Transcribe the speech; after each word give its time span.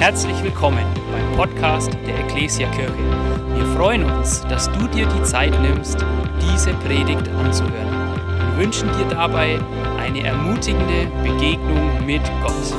Herzlich 0.00 0.42
willkommen 0.42 0.86
beim 1.12 1.36
Podcast 1.36 1.92
der 2.06 2.20
Ecclesia 2.20 2.70
Kirche. 2.70 2.96
Wir 3.54 3.66
freuen 3.76 4.02
uns, 4.04 4.40
dass 4.48 4.64
du 4.72 4.88
dir 4.88 5.06
die 5.06 5.22
Zeit 5.24 5.52
nimmst, 5.60 5.98
diese 6.40 6.72
Predigt 6.76 7.28
anzuhören. 7.28 8.16
Wir 8.16 8.64
wünschen 8.64 8.88
dir 8.96 9.06
dabei 9.10 9.60
eine 9.98 10.24
ermutigende 10.24 11.04
Begegnung 11.22 12.06
mit 12.06 12.22
Gott. 12.42 12.72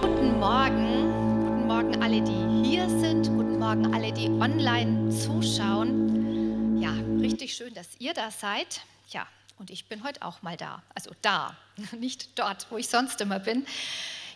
Guten 0.00 0.38
Morgen, 0.40 1.12
guten 1.44 1.66
Morgen 1.66 2.02
alle, 2.02 2.22
die 2.22 2.66
hier 2.66 2.88
sind, 2.88 3.28
guten 3.28 3.58
Morgen 3.58 3.94
alle, 3.94 4.10
die 4.10 4.30
online 4.30 5.10
zuschauen. 5.10 6.80
Ja, 6.80 6.94
richtig 7.20 7.52
schön, 7.56 7.74
dass 7.74 7.88
ihr 7.98 8.14
da 8.14 8.30
seid. 8.30 8.80
Ja, 9.10 9.26
und 9.58 9.68
ich 9.68 9.84
bin 9.84 10.02
heute 10.02 10.22
auch 10.22 10.40
mal 10.40 10.56
da, 10.56 10.82
also 10.94 11.10
da, 11.20 11.54
nicht 12.00 12.38
dort, 12.38 12.68
wo 12.70 12.78
ich 12.78 12.88
sonst 12.88 13.20
immer 13.20 13.38
bin. 13.38 13.66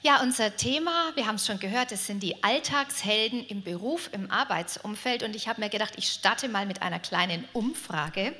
Ja, 0.04 0.20
unser 0.20 0.56
Thema, 0.56 1.12
wir 1.14 1.28
haben 1.28 1.36
es 1.36 1.46
schon 1.46 1.60
gehört, 1.60 1.92
es 1.92 2.08
sind 2.08 2.24
die 2.24 2.42
Alltagshelden 2.42 3.46
im 3.46 3.62
Beruf, 3.62 4.10
im 4.10 4.32
Arbeitsumfeld. 4.32 5.22
Und 5.22 5.36
ich 5.36 5.46
habe 5.46 5.60
mir 5.60 5.68
gedacht, 5.68 5.93
ich 5.96 6.08
starte 6.08 6.48
mal 6.48 6.66
mit 6.66 6.82
einer 6.82 6.98
kleinen 6.98 7.48
Umfrage. 7.52 8.34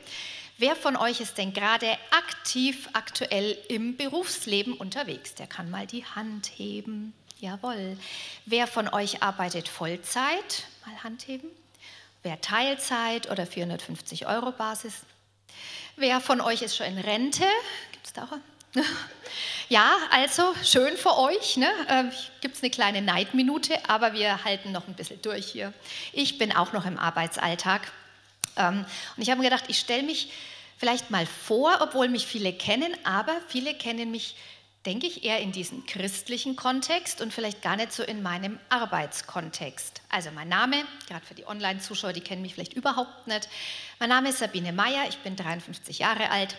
Wer 0.59 0.75
von 0.75 0.97
euch 0.97 1.21
ist 1.21 1.39
denn 1.39 1.53
gerade 1.53 1.87
aktiv 2.11 2.89
aktuell 2.95 3.57
im 3.69 3.97
Berufsleben 3.97 4.75
unterwegs? 4.75 5.37
Der 5.37 5.47
kann 5.47 5.71
mal 5.71 5.87
die 5.87 6.05
Hand 6.05 6.51
heben. 6.57 7.13
Jawohl. 7.39 7.97
Wer 8.45 8.67
von 8.67 8.89
euch 8.89 9.23
arbeitet 9.23 9.69
Vollzeit? 9.69 10.65
Mal 10.85 11.05
Hand 11.05 11.29
heben. 11.29 11.47
Wer 12.25 12.41
Teilzeit 12.41 13.31
oder 13.31 13.47
450 13.47 14.27
Euro 14.27 14.51
Basis? 14.51 14.95
Wer 15.95 16.21
von 16.21 16.41
euch 16.41 16.63
ist 16.63 16.77
schon 16.77 16.87
in 16.87 16.99
Rente? 16.99 17.47
Gibt 17.93 18.07
es 18.07 18.13
da 18.13 18.25
auch? 18.25 18.39
Ja, 19.69 19.97
also 20.11 20.55
schön 20.63 20.97
für 20.97 21.17
euch. 21.17 21.57
Ne? 21.57 21.71
Ähm, 21.89 22.13
Gibt 22.43 22.57
es 22.57 22.63
eine 22.63 22.71
kleine 22.71 23.01
Neidminute, 23.01 23.89
aber 23.89 24.13
wir 24.13 24.45
halten 24.45 24.71
noch 24.71 24.87
ein 24.87 24.95
bisschen 24.95 25.23
durch 25.23 25.47
hier. 25.47 25.73
Ich 26.13 26.37
bin 26.37 26.53
auch 26.53 26.73
noch 26.73 26.85
im 26.85 26.99
Arbeitsalltag. 26.99 27.81
Ähm, 28.57 28.85
und 29.17 29.23
ich 29.23 29.31
habe 29.31 29.41
mir 29.41 29.49
gedacht, 29.49 29.65
ich 29.69 29.79
stelle 29.79 30.03
mich 30.03 30.31
vielleicht 30.77 31.11
mal 31.11 31.27
vor, 31.27 31.79
obwohl 31.81 32.09
mich 32.09 32.27
viele 32.27 32.53
kennen, 32.53 32.95
aber 33.05 33.35
viele 33.49 33.73
kennen 33.73 34.11
mich, 34.11 34.37
denke 34.85 35.07
ich, 35.07 35.25
eher 35.25 35.41
in 35.41 35.53
diesem 35.53 35.87
christlichen 35.87 36.57
Kontext 36.57 37.23
und 37.23 37.33
vielleicht 37.33 37.63
gar 37.63 37.77
nicht 37.77 37.93
so 37.93 38.03
in 38.03 38.23
meinem 38.23 38.59
Arbeitskontext. 38.69 40.03
Also 40.11 40.31
mein 40.33 40.49
Name, 40.49 40.85
gerade 41.09 41.25
für 41.25 41.35
die 41.35 41.47
Online-Zuschauer, 41.47 42.13
die 42.13 42.21
kennen 42.21 42.43
mich 42.43 42.55
vielleicht 42.55 42.75
überhaupt 42.75 43.27
nicht. 43.27 43.49
Mein 44.01 44.11
Name 44.11 44.31
ist 44.31 44.41
Sabine 44.41 44.73
Meyer, 44.73 45.09
ich 45.09 45.19
bin 45.19 45.37
53 45.37 46.01
Jahre 46.01 46.31
alt 46.31 46.57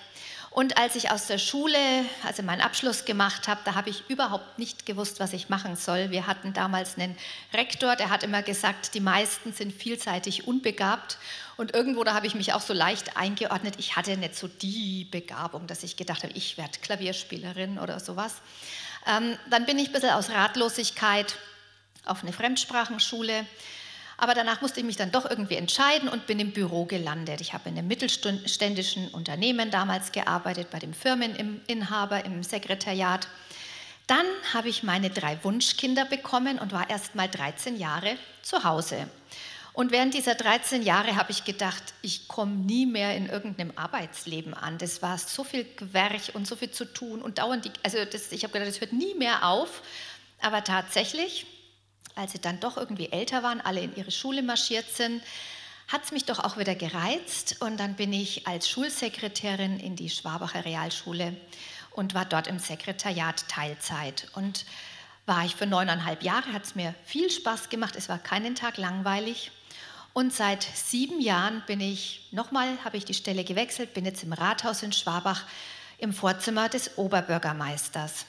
und 0.54 0.78
als 0.78 0.96
ich 0.96 1.10
aus 1.10 1.26
der 1.26 1.40
Schule, 1.40 1.80
also 2.24 2.44
meinen 2.44 2.62
Abschluss 2.62 3.06
gemacht 3.06 3.48
habe, 3.48 3.62
da 3.66 3.74
habe 3.74 3.90
ich 3.90 4.04
überhaupt 4.08 4.60
nicht 4.60 4.86
gewusst, 4.86 5.20
was 5.20 5.34
ich 5.34 5.50
machen 5.50 5.76
soll. 5.76 6.12
Wir 6.12 6.28
hatten 6.28 6.54
damals 6.54 6.96
einen 6.96 7.18
Rektor, 7.56 7.96
der 7.96 8.12
hat 8.12 8.22
immer 8.22 8.44
gesagt, 8.44 8.94
die 8.94 9.00
meisten 9.00 9.52
sind 9.52 9.74
vielseitig 9.74 10.48
unbegabt. 10.48 11.18
Und 11.58 11.74
irgendwo, 11.74 12.04
da 12.04 12.14
habe 12.14 12.28
ich 12.28 12.36
mich 12.36 12.54
auch 12.54 12.62
so 12.62 12.74
leicht 12.74 13.18
eingeordnet. 13.18 13.76
Ich 13.80 13.96
hatte 13.96 14.16
nicht 14.16 14.36
so 14.36 14.48
die 14.48 15.06
Begabung, 15.06 15.66
dass 15.66 15.82
ich 15.82 15.98
gedacht 15.98 16.22
habe, 16.22 16.34
ich 16.34 16.56
werde 16.56 16.78
Klavierspielerin 16.84 17.80
oder 17.80 18.00
sowas. 18.00 18.36
Ähm, 19.08 19.36
dann 19.50 19.66
bin 19.66 19.80
ich 19.80 19.88
ein 19.88 19.94
bisschen 19.94 20.12
aus 20.12 20.30
Ratlosigkeit 20.30 21.36
auf 22.06 22.22
eine 22.22 22.32
Fremdsprachenschule 22.32 23.48
aber 24.18 24.34
danach 24.34 24.62
musste 24.62 24.80
ich 24.80 24.86
mich 24.86 24.96
dann 24.96 25.12
doch 25.12 25.30
irgendwie 25.30 25.56
entscheiden 25.56 26.10
und 26.10 26.28
bin 26.28 26.40
im 26.40 26.52
Büro 26.52 26.86
gelandet. 26.86 27.42
Ich 27.42 27.54
habe 27.54 27.70
in 27.70 27.78
einem 27.78 27.88
mittelständischen 27.88 29.10
Unternehmen 29.10 29.72
damals 29.72 30.12
gearbeitet, 30.12 30.70
bei 30.72 30.80
dem 30.80 30.94
Firmeninhaber 30.94 32.26
im 32.26 32.44
Sekretariat. 32.44 33.28
Dann 34.08 34.26
habe 34.54 34.70
ich 34.70 34.84
meine 34.84 35.10
drei 35.10 35.42
Wunschkinder 35.44 36.06
bekommen 36.06 36.60
und 36.60 36.74
war 36.74 36.90
erst 36.90 37.16
mal 37.16 37.28
13 37.28 37.78
Jahre 37.78 38.18
zu 38.42 38.64
Hause. 38.64 39.08
Und 39.74 39.92
während 39.92 40.14
dieser 40.14 40.36
13 40.36 40.84
Jahre 40.84 41.16
habe 41.16 41.32
ich 41.32 41.46
gedacht, 41.46 41.82
ich 42.04 42.28
komme 42.28 42.54
nie 42.54 42.86
mehr 42.86 43.16
in 43.16 43.26
irgendeinem 43.28 43.74
Arbeitsleben 43.76 44.54
an. 44.54 44.78
Das 44.78 45.02
war 45.02 45.18
so 45.18 45.44
viel 45.44 45.66
Gewerch 45.76 46.36
und 46.36 46.48
so 46.48 46.56
viel 46.56 46.70
zu 46.70 46.86
tun 46.86 47.24
und 47.24 47.40
dauernd, 47.40 47.66
die, 47.66 47.72
also 47.82 47.98
das, 48.06 48.32
ich 48.32 48.44
habe 48.44 48.54
gedacht, 48.54 48.70
das 48.70 48.82
hört 48.82 48.94
nie 48.94 49.16
mehr 49.16 49.48
auf. 49.48 49.82
Aber 50.42 50.64
tatsächlich 50.64 51.48
als 52.16 52.34
sie 52.34 52.40
dann 52.40 52.60
doch 52.60 52.78
irgendwie 52.78 53.12
älter 53.12 53.44
waren, 53.44 53.62
alle 53.62 53.82
in 53.82 53.96
ihre 53.96 54.12
Schule 54.12 54.44
marschiert 54.44 54.90
sind, 54.90 55.22
hat 55.88 56.06
es 56.06 56.12
mich 56.12 56.26
doch 56.26 56.40
auch 56.40 56.58
wieder 56.58 56.76
gereizt. 56.76 57.58
Und 57.60 57.78
dann 57.78 57.96
bin 57.96 58.14
ich 58.14 58.48
als 58.48 58.70
Schulsekretärin 58.70 59.80
in 59.80 59.96
die 59.96 60.10
Schwabacher 60.10 60.66
Realschule 60.66 61.36
und 61.92 62.14
war 62.14 62.26
dort 62.26 62.48
im 62.48 62.60
Sekretariat 62.60 63.48
Teilzeit. 63.48 64.28
Und 64.34 64.66
war 65.26 65.46
ich 65.46 65.56
für 65.56 65.66
neuneinhalb 65.66 66.24
Jahre, 66.24 66.52
hat 66.52 66.66
es 66.66 66.76
mir 66.76 66.94
viel 67.06 67.30
Spaß 67.30 67.70
gemacht, 67.70 67.96
es 67.96 68.10
war 68.10 68.20
keinen 68.20 68.56
Tag 68.56 68.78
langweilig. 68.78 69.52
Und 70.12 70.34
seit 70.34 70.64
sieben 70.64 71.22
Jahren 71.22 71.64
bin 71.66 71.80
ich, 71.80 72.28
nochmal 72.32 72.78
habe 72.84 72.98
ich 72.98 73.06
die 73.06 73.14
Stelle 73.14 73.44
gewechselt, 73.44 73.94
bin 73.94 74.06
jetzt 74.06 74.24
im 74.24 74.34
Rathaus 74.34 74.84
in 74.84 74.92
Schwabach 74.92 75.44
im 75.98 76.14
Vorzimmer 76.14 76.70
des 76.70 76.98
Oberbürgermeisters. 76.98 78.26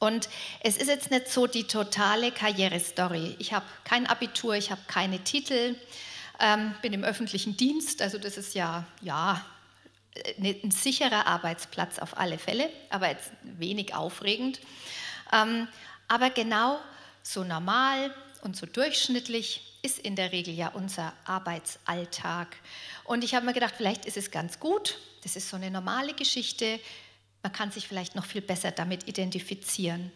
Und 0.00 0.30
es 0.60 0.78
ist 0.78 0.88
jetzt 0.88 1.10
nicht 1.10 1.28
so 1.28 1.46
die 1.46 1.64
totale 1.64 2.32
Karrierestory. 2.32 3.36
Ich 3.38 3.52
habe 3.52 3.66
kein 3.84 4.06
Abitur, 4.06 4.54
ich 4.54 4.70
habe 4.70 4.80
keine 4.86 5.22
Titel, 5.22 5.76
ähm, 6.40 6.74
bin 6.80 6.94
im 6.94 7.04
öffentlichen 7.04 7.56
Dienst, 7.58 8.00
also 8.00 8.16
das 8.16 8.38
ist 8.38 8.54
ja, 8.54 8.86
ja 9.02 9.44
äh, 10.14 10.54
ein 10.64 10.70
sicherer 10.70 11.26
Arbeitsplatz 11.26 11.98
auf 11.98 12.16
alle 12.16 12.38
Fälle, 12.38 12.70
aber 12.88 13.10
jetzt 13.10 13.30
wenig 13.42 13.94
aufregend. 13.94 14.58
Ähm, 15.34 15.68
aber 16.08 16.30
genau 16.30 16.80
so 17.22 17.44
normal 17.44 18.14
und 18.40 18.56
so 18.56 18.64
durchschnittlich 18.64 19.76
ist 19.82 19.98
in 19.98 20.16
der 20.16 20.32
Regel 20.32 20.54
ja 20.54 20.68
unser 20.68 21.12
Arbeitsalltag. 21.26 22.56
Und 23.04 23.22
ich 23.22 23.34
habe 23.34 23.44
mir 23.44 23.52
gedacht, 23.52 23.74
vielleicht 23.76 24.06
ist 24.06 24.16
es 24.16 24.30
ganz 24.30 24.58
gut, 24.60 24.98
das 25.22 25.36
ist 25.36 25.50
so 25.50 25.56
eine 25.56 25.70
normale 25.70 26.14
Geschichte, 26.14 26.80
man 27.42 27.52
kann 27.52 27.70
sich 27.70 27.88
vielleicht 27.88 28.14
noch 28.14 28.24
viel 28.24 28.42
besser 28.42 28.70
damit 28.70 29.08
identifizieren. 29.08 30.12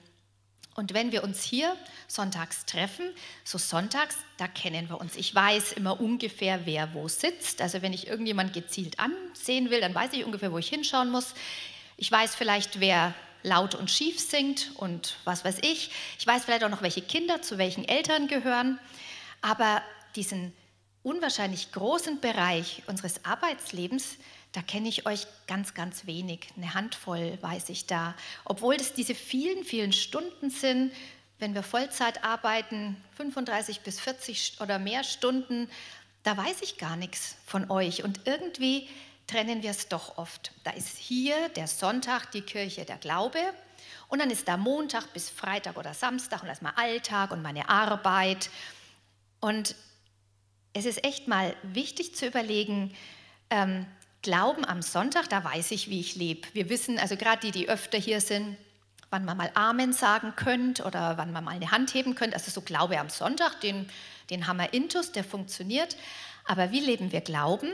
Und 0.75 0.93
wenn 0.93 1.13
wir 1.13 1.23
uns 1.23 1.43
hier 1.43 1.77
sonntags 2.09 2.67
treffen, 2.67 3.07
so 3.45 3.59
sonntags, 3.59 4.17
da 4.39 4.49
kennen 4.49 4.89
wir 4.89 5.01
uns. 5.01 5.15
Ich 5.15 5.33
weiß 5.33 5.73
immer 5.73 6.01
ungefähr, 6.01 6.67
wer 6.67 6.95
wo 6.95 7.07
sitzt. 7.07 7.63
Also 7.63 7.81
wenn 7.81 7.93
ich 7.93 8.09
irgendjemand 8.09 8.53
gezielt 8.53 8.99
ansehen 8.99 9.71
will, 9.71 9.81
dann 9.81 9.95
weiß 9.95 10.13
ich 10.15 10.25
ungefähr, 10.25 10.51
wo 10.51 10.59
ich 10.59 10.69
hinschauen 10.69 11.11
muss. 11.11 11.35
Ich 11.97 12.11
weiß 12.11 12.35
vielleicht, 12.35 12.81
wer 12.81 13.15
laut 13.45 13.77
und 13.77 13.91
schief 13.91 14.19
singt 14.19 14.73
und 14.77 15.17
was 15.25 15.45
weiß 15.45 15.59
ich. 15.63 15.93
Ich 16.19 16.27
weiß 16.27 16.45
vielleicht 16.45 16.65
auch 16.65 16.71
noch, 16.71 16.83
welche 16.83 17.03
Kinder 17.03 17.41
zu 17.41 17.57
welchen 17.57 17.87
Eltern 17.87 18.27
gehören. 18.27 18.81
Aber 19.43 19.81
diesen 20.17 20.53
unwahrscheinlich 21.05 21.71
großen 21.71 22.19
Bereich 22.19 22.83
unseres 22.89 23.25
Arbeitslebens, 23.25 24.17
da 24.55 24.63
kenne 24.63 24.89
ich 24.89 25.05
euch 25.05 25.27
ganz, 25.49 25.75
ganz 25.75 26.07
wenig. 26.07 26.47
Eine 26.57 26.75
Handvoll 26.75 27.37
weiß 27.43 27.71
ich 27.71 27.87
da. 27.87 28.15
Obwohl 28.45 28.77
das 28.77 28.95
diese 28.95 29.17
vielen, 29.17 29.65
vielen 29.65 29.93
Stunden 29.93 30.49
sind, 30.49 30.93
wenn 31.41 31.55
wir 31.55 31.65
Vollzeit 31.65 32.23
arbeiten, 32.23 32.97
35 33.17 33.81
bis 33.81 33.99
40 33.99 34.61
oder 34.61 34.79
mehr 34.79 35.03
Stunden, 35.03 35.69
da 36.23 36.37
weiß 36.37 36.63
ich 36.63 36.79
gar 36.79 36.95
nichts 36.95 37.35
von 37.45 37.69
euch. 37.69 38.05
Und 38.05 38.21
irgendwie 38.27 38.89
trennen 39.27 39.65
wir 39.65 39.71
es 39.71 39.89
doch 39.89 40.19
oft. 40.19 40.53
Da 40.63 40.71
ist 40.71 40.99
hier 40.99 41.49
der 41.51 41.67
Sonntag 41.67 42.31
die 42.31 42.43
Kirche 42.43 42.85
der 42.85 42.99
Glaube 42.99 43.41
und 44.07 44.21
dann 44.21 44.31
ist 44.31 44.47
da 44.47 44.57
Montag 44.57 45.13
bis 45.13 45.31
Freitag 45.31 45.77
oder 45.77 45.95
Samstag 45.95 46.43
und 46.43 46.49
erstmal 46.49 46.75
Alltag 46.77 47.33
und 47.33 47.43
meine 47.43 47.69
Arbeit. 47.69 48.51
Und 49.41 49.75
es 50.75 50.85
ist 50.85 51.05
echt 51.05 51.27
mal 51.27 51.57
wichtig 51.65 52.15
zu 52.15 52.27
überlegen, 52.27 52.95
ähm, 53.51 53.87
Glauben 54.25 54.65
am 54.65 54.81
Sonntag, 54.81 55.29
da 55.29 55.45
weiß 55.45 55.71
ich, 55.73 55.91
wie 55.91 56.01
ich 56.01 56.17
lebe. 56.17 56.49
Wir 56.55 56.71
wissen, 56.71 56.99
also 56.99 57.15
gerade 57.15 57.41
die, 57.43 57.51
die 57.51 57.69
öfter 57.69 57.99
hier 57.99 58.23
sind, 58.23 58.57
wann 59.11 59.27
man 59.27 59.37
mal 59.37 59.51
Amen 59.53 59.93
sagen 59.93 60.33
könnt 60.35 60.81
oder 60.81 61.19
wann 61.19 61.31
man 61.31 61.45
mal 61.45 61.51
eine 61.51 61.71
Hand 61.71 61.93
heben 61.93 62.15
könnt. 62.15 62.33
Also 62.33 62.51
so 62.51 62.63
Glaube 62.63 62.99
am 62.99 63.11
Sonntag, 63.11 63.61
den, 63.61 63.87
den 64.31 64.47
haben 64.47 64.57
wir 64.57 64.73
intus, 64.73 65.13
der 65.13 65.25
funktioniert. 65.25 65.99
Aber 66.47 66.73
wie 66.73 66.81
leben 66.81 67.13
wir 67.13 67.21
Glauben? 67.21 67.71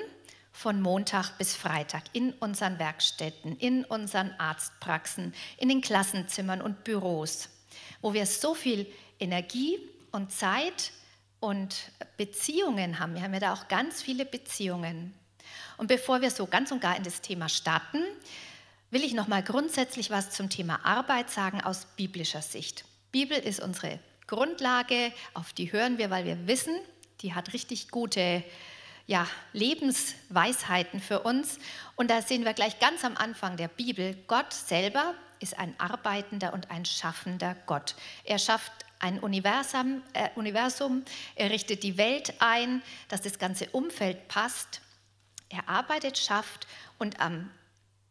Von 0.53 0.83
Montag 0.83 1.39
bis 1.39 1.55
Freitag 1.55 2.03
in 2.15 2.33
unseren 2.33 2.81
Werkstätten, 2.81 3.57
in 3.57 3.85
unseren 3.85 4.33
Arztpraxen, 4.33 5.33
in 5.57 5.69
den 5.69 5.83
Klassenzimmern 5.83 6.61
und 6.61 6.83
Büros, 6.83 7.49
wo 8.03 8.13
wir 8.13 8.27
so 8.27 8.55
viel 8.55 8.93
Energie 9.21 9.79
und 10.11 10.33
Zeit 10.33 10.91
und 11.39 11.93
Beziehungen 12.17 12.99
haben. 12.99 13.15
Wir 13.15 13.23
haben 13.23 13.35
ja 13.35 13.39
da 13.39 13.53
auch 13.53 13.69
ganz 13.69 14.03
viele 14.03 14.25
Beziehungen. 14.27 15.15
Und 15.81 15.87
bevor 15.87 16.21
wir 16.21 16.31
so 16.31 16.47
ganz 16.47 16.71
und 16.73 16.83
gar 16.83 16.95
in 16.95 17.05
das 17.05 17.23
Thema 17.23 17.49
starten, 17.49 18.05
will 18.91 19.03
ich 19.03 19.15
noch 19.15 19.29
mal 19.29 19.43
grundsätzlich 19.43 20.11
was 20.11 20.29
zum 20.31 20.51
Thema 20.51 20.85
Arbeit 20.85 21.31
sagen 21.31 21.63
aus 21.63 21.87
biblischer 21.97 22.43
Sicht. 22.43 22.85
Bibel 23.13 23.39
ist 23.39 23.61
unsere 23.61 23.99
Grundlage, 24.27 25.11
auf 25.33 25.55
die 25.55 25.73
hören 25.73 25.97
wir, 25.97 26.11
weil 26.11 26.27
wir 26.27 26.47
wissen, 26.47 26.75
die 27.23 27.33
hat 27.33 27.55
richtig 27.55 27.89
gute 27.89 28.45
ja, 29.07 29.27
Lebensweisheiten 29.55 31.01
für 31.01 31.21
uns. 31.21 31.59
Und 31.97 32.11
da 32.11 32.21
sehen 32.21 32.45
wir 32.45 32.53
gleich 32.53 32.79
ganz 32.79 33.03
am 33.03 33.17
Anfang 33.17 33.57
der 33.57 33.69
Bibel, 33.69 34.19
Gott 34.27 34.53
selber 34.53 35.15
ist 35.39 35.59
ein 35.59 35.75
arbeitender 35.79 36.53
und 36.53 36.71
ein 36.71 36.85
schaffender 36.85 37.57
Gott. 37.65 37.95
Er 38.25 38.39
schafft 38.39 38.71
ein 38.99 39.19
Universum, 39.19 40.03
äh, 40.13 40.29
Universum, 40.35 41.07
er 41.37 41.49
richtet 41.49 41.85
die 41.85 41.97
Welt 41.97 42.35
ein, 42.39 42.83
dass 43.09 43.23
das 43.23 43.39
ganze 43.39 43.71
Umfeld 43.71 44.29
passt. 44.29 44.83
Er 45.51 45.69
arbeitet, 45.69 46.17
schafft 46.17 46.67
und 46.99 47.21
am 47.21 47.51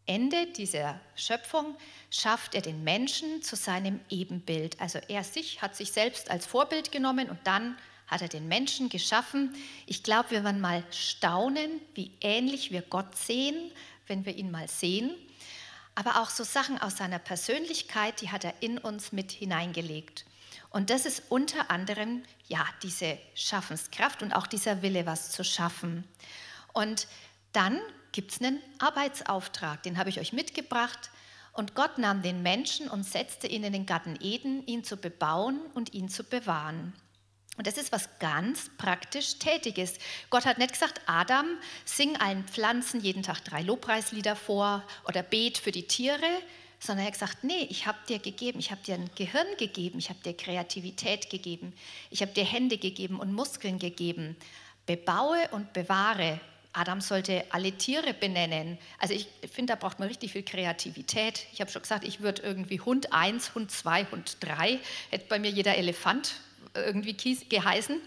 Ende 0.06 0.48
dieser 0.48 1.00
Schöpfung 1.16 1.76
schafft 2.10 2.56
er 2.56 2.62
den 2.62 2.84
Menschen 2.84 3.42
zu 3.42 3.56
seinem 3.56 4.00
Ebenbild. 4.10 4.80
Also 4.82 5.00
er 5.08 5.24
sich 5.24 5.62
hat 5.62 5.76
sich 5.76 5.92
selbst 5.92 6.32
als 6.32 6.46
Vorbild 6.46 6.92
genommen 6.92 7.30
und 7.30 7.40
dann 7.46 7.78
hat 8.08 8.22
er 8.22 8.28
den 8.28 8.48
Menschen 8.48 8.90
geschaffen. 8.90 9.56
Ich 9.86 10.04
glaube, 10.04 10.32
wir 10.32 10.44
werden 10.44 10.62
mal 10.62 10.84
staunen, 10.92 11.70
wie 11.94 12.12
ähnlich 12.22 12.72
wir 12.72 12.82
Gott 12.82 13.16
sehen, 13.16 13.72
wenn 14.08 14.26
wir 14.26 14.36
ihn 14.36 14.52
mal 14.52 14.68
sehen. 14.68 15.12
Aber 15.96 16.22
auch 16.22 16.30
so 16.30 16.44
Sachen 16.44 16.82
aus 16.82 16.98
seiner 16.98 17.20
Persönlichkeit, 17.20 18.22
die 18.22 18.32
hat 18.32 18.44
er 18.44 18.54
in 18.62 18.78
uns 18.78 19.12
mit 19.12 19.32
hineingelegt. 19.32 20.26
Und 20.72 20.90
das 20.90 21.06
ist 21.06 21.24
unter 21.30 21.70
anderem 21.70 22.24
ja 22.48 22.66
diese 22.84 23.18
Schaffenskraft 23.36 24.24
und 24.24 24.34
auch 24.34 24.48
dieser 24.48 24.82
Wille, 24.82 25.06
was 25.06 25.32
zu 25.32 25.44
schaffen. 25.44 26.04
Und 26.74 27.08
dann 27.54 27.80
gibt 28.12 28.32
es 28.32 28.42
einen 28.42 28.62
Arbeitsauftrag, 28.80 29.84
den 29.84 29.98
habe 29.98 30.10
ich 30.10 30.20
euch 30.20 30.34
mitgebracht. 30.34 31.12
Und 31.54 31.76
Gott 31.76 31.98
nahm 31.98 32.22
den 32.22 32.42
Menschen 32.42 32.90
und 32.90 33.04
setzte 33.04 33.48
ihn 33.48 33.64
in 33.64 33.74
den 33.74 33.86
Garten 33.86 34.18
Eden, 34.22 34.66
ihn 34.66 34.84
zu 34.84 34.98
bebauen 34.98 35.60
und 35.74 35.94
ihn 35.94 36.10
zu 36.10 36.24
bewahren. 36.24 36.94
Und 37.58 37.68
das 37.68 37.78
ist 37.78 37.92
was 37.92 38.08
ganz 38.20 38.70
praktisch 38.78 39.38
Tätiges. 39.38 39.96
Gott 40.30 40.46
hat 40.46 40.60
nicht 40.60 40.72
gesagt, 40.72 41.02
Adam, 41.08 41.46
sing 41.84 42.16
allen 42.16 42.46
Pflanzen 42.46 43.02
jeden 43.02 43.22
Tag 43.22 43.44
drei 43.44 43.62
Lobpreislieder 43.62 44.38
vor 44.38 44.82
oder 45.06 45.24
bet 45.24 45.58
für 45.58 45.74
die 45.74 45.86
Tiere, 45.86 46.42
sondern 46.80 47.04
er 47.04 47.08
hat 47.08 47.20
gesagt, 47.20 47.44
nee, 47.44 47.68
ich 47.70 47.86
habe 47.86 47.98
dir 48.08 48.20
gegeben, 48.20 48.60
ich 48.60 48.72
habe 48.72 48.82
dir 48.82 48.96
ein 48.96 49.10
Gehirn 49.16 49.48
gegeben, 49.58 50.00
ich 50.00 50.10
habe 50.10 50.22
dir 50.24 50.38
Kreativität 50.38 51.30
gegeben, 51.30 51.74
ich 52.10 52.22
habe 52.22 52.32
dir 52.32 52.46
Hände 52.46 52.78
gegeben 52.78 53.20
und 53.20 53.34
Muskeln 53.34 53.78
gegeben. 53.78 54.38
Bebaue 54.86 55.50
und 55.52 55.74
bewahre. 55.74 56.40
Adam 56.74 57.02
sollte 57.02 57.46
alle 57.50 57.72
Tiere 57.72 58.14
benennen. 58.14 58.78
Also 59.00 59.14
ich 59.14 59.28
finde, 59.52 59.74
da 59.74 59.76
braucht 59.76 60.00
man 60.00 60.08
richtig 60.08 60.34
viel 60.34 60.44
Kreativität. 60.44 61.48
Ich 61.52 61.62
habe 61.62 61.72
schon 61.72 61.82
gesagt, 61.82 62.04
ich 62.04 62.22
würde 62.22 62.44
irgendwie 62.44 62.80
Hund 62.80 63.12
1, 63.12 63.56
Hund 63.56 63.72
2, 63.72 64.06
Hund 64.12 64.38
3, 64.42 64.80
hätte 65.10 65.26
bei 65.28 65.40
mir 65.40 65.50
jeder 65.50 65.76
Elefant 65.76 66.36
irgendwie 66.76 67.14
geheißen. 67.14 68.00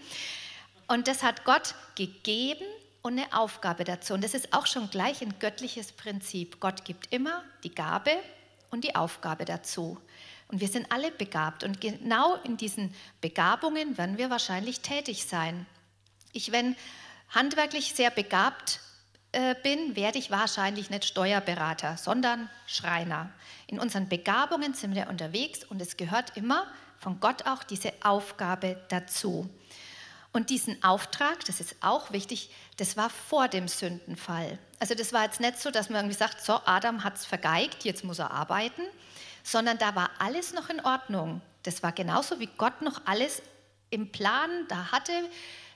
Und 0.87 1.07
das 1.07 1.23
hat 1.23 1.43
Gott 1.43 1.75
gegeben 1.95 2.65
und 3.01 3.19
eine 3.19 3.33
Aufgabe 3.37 3.83
dazu. 3.83 4.13
Und 4.13 4.23
das 4.23 4.33
ist 4.33 4.53
auch 4.53 4.65
schon 4.65 4.89
gleich 4.89 5.21
ein 5.21 5.37
göttliches 5.39 5.91
Prinzip. 5.91 6.59
Gott 6.59 6.85
gibt 6.85 7.13
immer 7.13 7.43
die 7.63 7.75
Gabe 7.75 8.11
und 8.69 8.83
die 8.83 8.95
Aufgabe 8.95 9.43
dazu. 9.45 9.99
Und 10.47 10.61
wir 10.61 10.67
sind 10.67 10.91
alle 10.91 11.11
begabt. 11.11 11.63
Und 11.63 11.81
genau 11.81 12.35
in 12.43 12.57
diesen 12.57 12.93
Begabungen 13.21 13.97
werden 13.97 14.17
wir 14.17 14.29
wahrscheinlich 14.29 14.79
tätig 14.79 15.25
sein. 15.25 15.65
Ich, 16.31 16.51
wenn 16.51 16.75
handwerklich 17.33 17.93
sehr 17.95 18.11
begabt 18.11 18.79
äh, 19.31 19.55
bin, 19.63 19.95
werde 19.95 20.19
ich 20.19 20.31
wahrscheinlich 20.31 20.89
nicht 20.89 21.05
Steuerberater, 21.05 21.97
sondern 21.97 22.49
Schreiner. 22.67 23.31
In 23.67 23.79
unseren 23.79 24.07
Begabungen 24.07 24.73
sind 24.73 24.93
wir 24.93 25.09
unterwegs 25.09 25.63
und 25.63 25.81
es 25.81 25.97
gehört 25.97 26.37
immer 26.37 26.67
von 26.99 27.19
Gott 27.19 27.47
auch 27.47 27.63
diese 27.63 27.91
Aufgabe 28.03 28.77
dazu. 28.89 29.49
Und 30.31 30.49
diesen 30.49 30.83
Auftrag, 30.83 31.45
das 31.45 31.59
ist 31.59 31.75
auch 31.81 32.11
wichtig, 32.11 32.49
das 32.77 32.97
war 32.97 33.09
vor 33.09 33.47
dem 33.47 33.67
Sündenfall. 33.67 34.57
Also 34.79 34.95
das 34.95 35.13
war 35.13 35.23
jetzt 35.23 35.39
nicht 35.39 35.59
so, 35.59 35.69
dass 35.69 35.89
man 35.89 36.01
irgendwie 36.01 36.17
sagt, 36.17 36.41
so, 36.41 36.59
Adam 36.65 37.03
hat 37.03 37.15
es 37.15 37.25
vergeigt, 37.25 37.83
jetzt 37.85 38.03
muss 38.03 38.19
er 38.19 38.31
arbeiten, 38.31 38.81
sondern 39.43 39.77
da 39.77 39.95
war 39.95 40.09
alles 40.19 40.53
noch 40.53 40.69
in 40.69 40.79
Ordnung. 40.79 41.41
Das 41.63 41.83
war 41.83 41.91
genauso, 41.91 42.39
wie 42.39 42.49
Gott 42.57 42.81
noch 42.81 43.01
alles 43.05 43.41
im 43.89 44.11
Plan 44.11 44.49
da 44.69 44.91
hatte. 44.91 45.11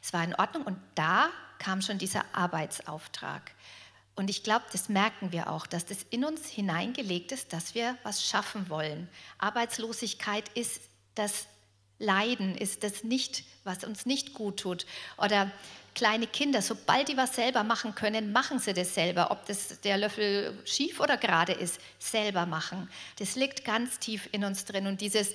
Es 0.02 0.12
war 0.14 0.24
in 0.24 0.34
Ordnung 0.36 0.64
und 0.64 0.78
da 0.96 1.30
kam 1.60 1.82
schon 1.82 1.98
dieser 1.98 2.24
Arbeitsauftrag. 2.34 3.52
Und 4.16 4.30
ich 4.30 4.44
glaube, 4.44 4.66
das 4.72 4.90
merken 4.90 5.32
wir 5.32 5.52
auch, 5.52 5.68
dass 5.68 5.86
das 5.86 6.00
in 6.10 6.26
uns 6.26 6.48
hineingelegt 6.48 7.32
ist, 7.32 7.54
dass 7.54 7.76
wir 7.76 7.98
was 8.04 8.26
schaffen 8.26 8.70
wollen. 8.70 9.08
Arbeitslosigkeit 9.38 10.50
ist 10.56 10.82
das 11.14 11.48
Leiden 12.00 12.56
ist 12.56 12.84
das 12.84 13.04
nicht, 13.04 13.44
was 13.64 13.84
uns 13.84 14.06
nicht 14.06 14.34
gut 14.34 14.60
tut. 14.60 14.86
Oder 15.18 15.52
kleine 15.96 16.28
Kinder, 16.28 16.62
sobald 16.62 17.08
die 17.08 17.18
was 17.18 17.36
selber 17.36 17.64
machen 17.64 17.96
können, 17.96 18.32
machen 18.32 18.60
sie 18.60 18.74
das 18.74 18.94
selber. 18.94 19.32
Ob 19.32 19.46
das 19.48 19.82
der 19.82 19.98
Löffel 19.98 20.58
schief 20.66 21.00
oder 21.00 21.18
gerade 21.18 21.54
ist, 21.54 21.82
selber 21.98 22.46
machen. 22.46 22.90
Das 23.18 23.36
liegt 23.36 23.66
ganz 23.66 23.98
tief 23.98 24.30
in 24.32 24.44
uns 24.44 24.66
drin. 24.66 24.86
Und 24.86 25.02
dieses 25.02 25.34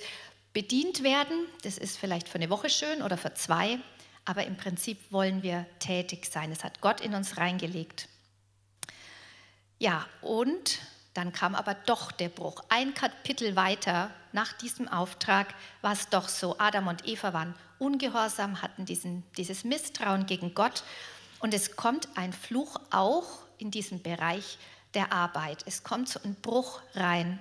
bedient 0.53 1.03
werden, 1.03 1.47
das 1.63 1.77
ist 1.77 1.97
vielleicht 1.97 2.29
für 2.29 2.35
eine 2.35 2.49
Woche 2.49 2.69
schön 2.69 3.01
oder 3.01 3.17
für 3.17 3.33
zwei, 3.33 3.79
aber 4.25 4.45
im 4.45 4.57
Prinzip 4.57 5.11
wollen 5.11 5.43
wir 5.43 5.65
tätig 5.79 6.25
sein. 6.31 6.49
Das 6.49 6.63
hat 6.63 6.81
Gott 6.81 7.01
in 7.01 7.13
uns 7.13 7.37
reingelegt. 7.37 8.07
Ja, 9.79 10.05
und 10.21 10.79
dann 11.13 11.33
kam 11.33 11.55
aber 11.55 11.73
doch 11.73 12.11
der 12.11 12.29
Bruch. 12.29 12.63
Ein 12.69 12.93
Kapitel 12.93 13.55
weiter 13.55 14.09
nach 14.31 14.53
diesem 14.53 14.87
Auftrag 14.87 15.53
war 15.81 15.93
es 15.93 16.09
doch 16.09 16.27
so. 16.27 16.57
Adam 16.57 16.87
und 16.87 17.07
Eva 17.07 17.33
waren 17.33 17.53
ungehorsam, 17.77 18.61
hatten 18.61 18.85
diesen, 18.85 19.23
dieses 19.37 19.63
Misstrauen 19.63 20.25
gegen 20.25 20.55
Gott. 20.55 20.83
Und 21.39 21.53
es 21.53 21.75
kommt 21.75 22.07
ein 22.15 22.33
Fluch 22.33 22.79
auch 22.89 23.27
in 23.57 23.69
diesen 23.69 24.01
Bereich 24.01 24.57
der 24.93 25.11
Arbeit. 25.11 25.63
Es 25.67 25.83
kommt 25.83 26.09
so 26.09 26.19
ein 26.23 26.35
Bruch 26.35 26.81
rein. 26.95 27.39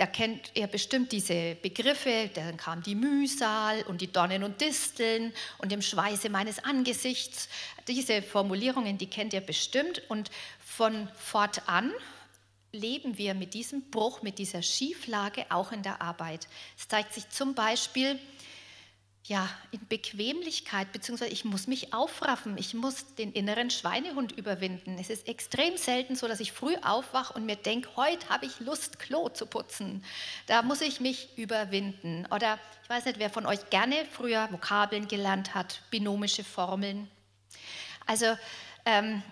Da 0.00 0.06
kennt 0.06 0.52
ihr 0.54 0.66
bestimmt 0.66 1.12
diese 1.12 1.56
Begriffe, 1.56 2.30
dann 2.32 2.56
kam 2.56 2.82
die 2.82 2.94
Mühsal 2.94 3.82
und 3.82 4.00
die 4.00 4.10
Dornen 4.10 4.44
und 4.44 4.58
Disteln 4.58 5.30
und 5.58 5.70
dem 5.70 5.82
Schweiße 5.82 6.30
meines 6.30 6.64
Angesichts. 6.64 7.50
Diese 7.86 8.22
Formulierungen, 8.22 8.96
die 8.96 9.08
kennt 9.08 9.34
ihr 9.34 9.42
bestimmt. 9.42 10.00
Und 10.08 10.30
von 10.64 11.06
fortan, 11.16 11.92
leben 12.72 13.18
wir 13.18 13.34
mit 13.34 13.52
diesem 13.52 13.90
Bruch, 13.90 14.22
mit 14.22 14.38
dieser 14.38 14.62
Schieflage 14.62 15.44
auch 15.50 15.70
in 15.70 15.82
der 15.82 16.00
Arbeit. 16.00 16.48
Es 16.78 16.88
zeigt 16.88 17.12
sich 17.12 17.28
zum 17.28 17.54
Beispiel 17.54 18.18
ja, 19.24 19.48
in 19.70 19.86
Bequemlichkeit, 19.86 20.92
beziehungsweise 20.92 21.30
ich 21.30 21.44
muss 21.44 21.66
mich 21.66 21.92
aufraffen, 21.92 22.56
ich 22.56 22.74
muss 22.74 23.14
den 23.14 23.32
inneren 23.32 23.70
Schweinehund 23.70 24.32
überwinden. 24.32 24.96
Es 24.98 25.10
ist 25.10 25.28
extrem 25.28 25.76
selten 25.76 26.16
so, 26.16 26.26
dass 26.26 26.40
ich 26.40 26.52
früh 26.52 26.74
aufwache 26.82 27.34
und 27.34 27.46
mir 27.46 27.56
denke, 27.56 27.90
heute 27.96 28.28
habe 28.28 28.46
ich 28.46 28.60
Lust, 28.60 28.98
Klo 28.98 29.28
zu 29.28 29.46
putzen. 29.46 30.02
Da 30.46 30.62
muss 30.62 30.80
ich 30.80 31.00
mich 31.00 31.36
überwinden. 31.36 32.26
Oder 32.34 32.58
ich 32.82 32.88
weiß 32.88 33.04
nicht, 33.04 33.18
wer 33.18 33.30
von 33.30 33.46
euch 33.46 33.68
gerne 33.70 34.06
früher 34.10 34.48
Vokabeln 34.50 35.06
gelernt 35.06 35.54
hat, 35.54 35.82
binomische 35.90 36.42
Formeln. 36.42 37.08
Also 38.06 38.26
ähm, 38.86 39.22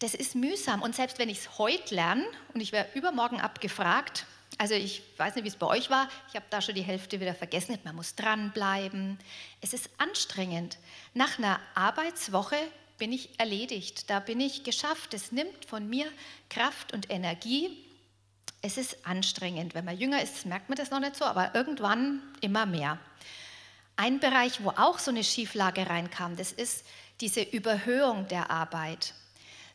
das 0.00 0.14
ist 0.14 0.34
mühsam. 0.34 0.82
Und 0.82 0.94
selbst 0.94 1.18
wenn 1.18 1.28
ich 1.28 1.38
es 1.38 1.58
heute 1.58 1.94
lerne 1.94 2.26
und 2.54 2.60
ich 2.60 2.72
wäre 2.72 2.86
übermorgen 2.94 3.40
abgefragt, 3.40 4.26
also 4.56 4.74
ich 4.74 5.02
weiß 5.18 5.34
nicht, 5.34 5.44
wie 5.44 5.48
es 5.48 5.56
bei 5.56 5.66
euch 5.66 5.90
war, 5.90 6.08
ich 6.28 6.34
habe 6.34 6.46
da 6.50 6.60
schon 6.60 6.74
die 6.74 6.82
Hälfte 6.82 7.20
wieder 7.20 7.34
vergessen, 7.34 7.78
man 7.84 7.94
muss 7.94 8.14
dranbleiben. 8.14 9.18
Es 9.60 9.72
ist 9.72 9.90
anstrengend. 9.98 10.78
Nach 11.14 11.38
einer 11.38 11.60
Arbeitswoche 11.74 12.56
bin 12.96 13.12
ich 13.12 13.38
erledigt, 13.38 14.10
da 14.10 14.20
bin 14.20 14.40
ich 14.40 14.64
geschafft. 14.64 15.14
Es 15.14 15.30
nimmt 15.30 15.64
von 15.66 15.88
mir 15.88 16.06
Kraft 16.50 16.92
und 16.92 17.10
Energie. 17.10 17.84
Es 18.60 18.76
ist 18.76 19.06
anstrengend. 19.06 19.74
Wenn 19.74 19.84
man 19.84 19.96
jünger 19.96 20.20
ist, 20.22 20.46
merkt 20.46 20.68
man 20.68 20.76
das 20.76 20.90
noch 20.90 21.00
nicht 21.00 21.14
so, 21.14 21.24
aber 21.24 21.54
irgendwann 21.54 22.20
immer 22.40 22.66
mehr. 22.66 22.98
Ein 23.96 24.18
Bereich, 24.18 24.62
wo 24.64 24.70
auch 24.70 24.98
so 24.98 25.10
eine 25.10 25.24
Schieflage 25.24 25.88
reinkam, 25.88 26.36
das 26.36 26.52
ist 26.52 26.84
diese 27.20 27.42
Überhöhung 27.42 28.26
der 28.28 28.50
Arbeit 28.50 29.14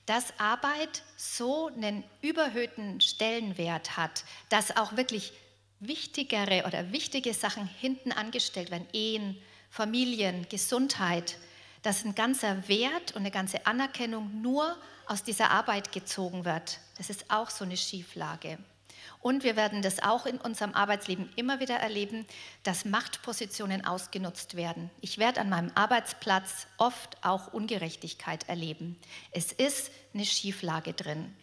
dass 0.05 0.37
Arbeit 0.39 1.03
so 1.15 1.67
einen 1.67 2.03
überhöhten 2.21 2.99
Stellenwert 3.01 3.97
hat, 3.97 4.23
dass 4.49 4.75
auch 4.75 4.97
wirklich 4.97 5.33
wichtigere 5.79 6.63
oder 6.65 6.91
wichtige 6.91 7.33
Sachen 7.33 7.67
hinten 7.67 8.11
angestellt 8.11 8.71
werden, 8.71 8.87
Ehen, 8.93 9.37
Familien, 9.69 10.47
Gesundheit, 10.49 11.37
dass 11.81 12.05
ein 12.05 12.15
ganzer 12.15 12.67
Wert 12.67 13.11
und 13.11 13.21
eine 13.21 13.31
ganze 13.31 13.65
Anerkennung 13.65 14.41
nur 14.41 14.77
aus 15.05 15.23
dieser 15.23 15.51
Arbeit 15.51 15.91
gezogen 15.91 16.45
wird. 16.45 16.79
Das 16.97 17.09
ist 17.09 17.29
auch 17.29 17.49
so 17.49 17.65
eine 17.65 17.77
Schieflage. 17.77 18.57
Und 19.19 19.43
wir 19.43 19.55
werden 19.55 19.81
das 19.81 20.01
auch 20.01 20.25
in 20.25 20.37
unserem 20.37 20.73
Arbeitsleben 20.73 21.29
immer 21.35 21.59
wieder 21.59 21.75
erleben, 21.75 22.25
dass 22.63 22.85
Machtpositionen 22.85 23.85
ausgenutzt 23.85 24.55
werden. 24.55 24.89
Ich 25.01 25.17
werde 25.17 25.41
an 25.41 25.49
meinem 25.49 25.71
Arbeitsplatz 25.75 26.67
oft 26.77 27.17
auch 27.23 27.53
Ungerechtigkeit 27.53 28.47
erleben. 28.49 28.99
Es 29.31 29.51
ist 29.51 29.91
eine 30.13 30.25
Schieflage 30.25 30.93
drin. 30.93 31.33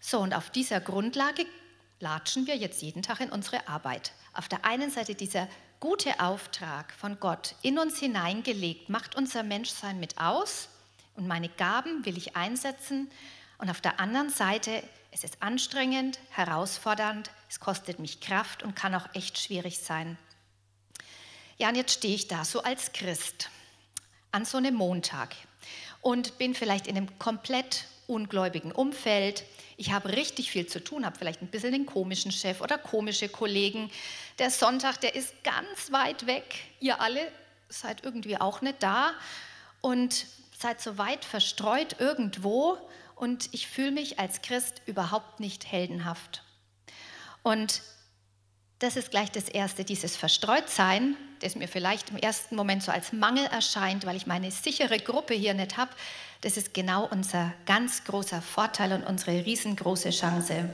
So, 0.00 0.20
und 0.20 0.34
auf 0.34 0.50
dieser 0.50 0.80
Grundlage 0.80 1.46
latschen 2.00 2.46
wir 2.46 2.56
jetzt 2.56 2.82
jeden 2.82 3.02
Tag 3.02 3.20
in 3.20 3.30
unsere 3.30 3.68
Arbeit. 3.68 4.12
Auf 4.34 4.48
der 4.48 4.64
einen 4.64 4.90
Seite 4.90 5.14
dieser 5.14 5.48
gute 5.80 6.20
Auftrag 6.20 6.92
von 6.92 7.18
Gott 7.20 7.54
in 7.62 7.78
uns 7.78 7.98
hineingelegt, 7.98 8.88
macht 8.88 9.16
unser 9.16 9.42
Menschsein 9.42 10.00
mit 10.00 10.18
aus 10.18 10.68
und 11.16 11.26
meine 11.26 11.48
Gaben 11.48 12.04
will 12.04 12.16
ich 12.16 12.36
einsetzen. 12.36 13.10
Und 13.58 13.70
auf 13.70 13.80
der 13.80 14.00
anderen 14.00 14.28
Seite 14.28 14.82
es 15.16 15.24
ist 15.24 15.42
anstrengend, 15.42 16.18
herausfordernd, 16.28 17.30
es 17.48 17.58
kostet 17.58 17.98
mich 17.98 18.20
Kraft 18.20 18.62
und 18.62 18.76
kann 18.76 18.94
auch 18.94 19.06
echt 19.14 19.38
schwierig 19.38 19.78
sein. 19.78 20.18
Ja, 21.56 21.70
und 21.70 21.74
jetzt 21.74 21.94
stehe 21.94 22.14
ich 22.14 22.28
da 22.28 22.44
so 22.44 22.62
als 22.62 22.92
Christ 22.92 23.48
an 24.30 24.44
so 24.44 24.58
einem 24.58 24.74
Montag 24.74 25.34
und 26.02 26.36
bin 26.36 26.54
vielleicht 26.54 26.86
in 26.86 26.98
einem 26.98 27.18
komplett 27.18 27.86
ungläubigen 28.06 28.72
Umfeld. 28.72 29.44
Ich 29.78 29.90
habe 29.90 30.10
richtig 30.10 30.50
viel 30.50 30.66
zu 30.66 30.84
tun, 30.84 31.06
habe 31.06 31.16
vielleicht 31.16 31.40
ein 31.40 31.46
bisschen 31.48 31.72
den 31.72 31.86
komischen 31.86 32.30
Chef 32.30 32.60
oder 32.60 32.76
komische 32.76 33.30
Kollegen. 33.30 33.90
Der 34.38 34.50
Sonntag, 34.50 35.00
der 35.00 35.14
ist 35.14 35.32
ganz 35.44 35.92
weit 35.92 36.26
weg. 36.26 36.56
Ihr 36.78 37.00
alle 37.00 37.32
seid 37.70 38.04
irgendwie 38.04 38.38
auch 38.38 38.60
nicht 38.60 38.82
da 38.82 39.14
und 39.80 40.26
seid 40.58 40.82
so 40.82 40.98
weit 40.98 41.24
verstreut 41.24 41.96
irgendwo 42.00 42.76
und 43.16 43.48
ich 43.52 43.66
fühle 43.66 43.90
mich 43.90 44.20
als 44.20 44.42
Christ 44.42 44.82
überhaupt 44.86 45.40
nicht 45.40 45.66
heldenhaft. 45.72 46.42
Und 47.42 47.82
das 48.78 48.96
ist 48.96 49.10
gleich 49.10 49.32
das 49.32 49.48
Erste, 49.48 49.84
dieses 49.84 50.16
Verstreutsein, 50.16 51.16
das 51.40 51.56
mir 51.56 51.66
vielleicht 51.66 52.10
im 52.10 52.18
ersten 52.18 52.56
Moment 52.56 52.82
so 52.82 52.92
als 52.92 53.12
Mangel 53.12 53.46
erscheint, 53.46 54.04
weil 54.04 54.16
ich 54.16 54.26
meine 54.26 54.50
sichere 54.50 54.98
Gruppe 54.98 55.32
hier 55.34 55.54
nicht 55.54 55.78
habe. 55.78 55.90
Das 56.42 56.58
ist 56.58 56.74
genau 56.74 57.06
unser 57.06 57.54
ganz 57.64 58.04
großer 58.04 58.42
Vorteil 58.42 58.92
und 58.92 59.02
unsere 59.02 59.44
riesengroße 59.46 60.10
Chance. 60.10 60.68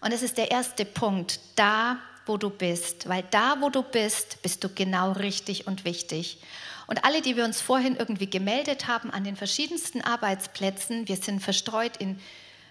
Und 0.00 0.12
das 0.12 0.22
ist 0.22 0.38
der 0.38 0.52
erste 0.52 0.84
Punkt, 0.84 1.40
da, 1.56 1.98
wo 2.26 2.36
du 2.36 2.48
bist. 2.48 3.08
Weil 3.08 3.24
da, 3.30 3.56
wo 3.60 3.70
du 3.70 3.82
bist, 3.82 4.40
bist 4.42 4.62
du 4.62 4.68
genau 4.68 5.12
richtig 5.12 5.66
und 5.66 5.84
wichtig. 5.84 6.38
Und 6.86 7.04
alle, 7.04 7.20
die 7.20 7.36
wir 7.36 7.44
uns 7.44 7.60
vorhin 7.60 7.96
irgendwie 7.96 8.30
gemeldet 8.30 8.86
haben 8.86 9.10
an 9.10 9.24
den 9.24 9.36
verschiedensten 9.36 10.02
Arbeitsplätzen, 10.02 11.08
wir 11.08 11.16
sind 11.16 11.40
verstreut 11.40 11.96
in 11.96 12.20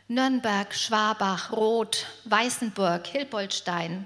Nürnberg, 0.08 0.74
Schwabach, 0.74 1.52
Roth, 1.52 2.06
Weißenburg, 2.26 3.08
Hilboldstein, 3.08 4.06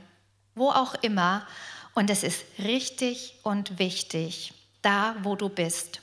wo 0.55 0.69
auch 0.69 0.95
immer. 1.01 1.45
Und 1.93 2.09
es 2.09 2.23
ist 2.23 2.43
richtig 2.57 3.35
und 3.43 3.77
wichtig, 3.77 4.53
da 4.81 5.15
wo 5.23 5.35
du 5.35 5.49
bist. 5.49 6.01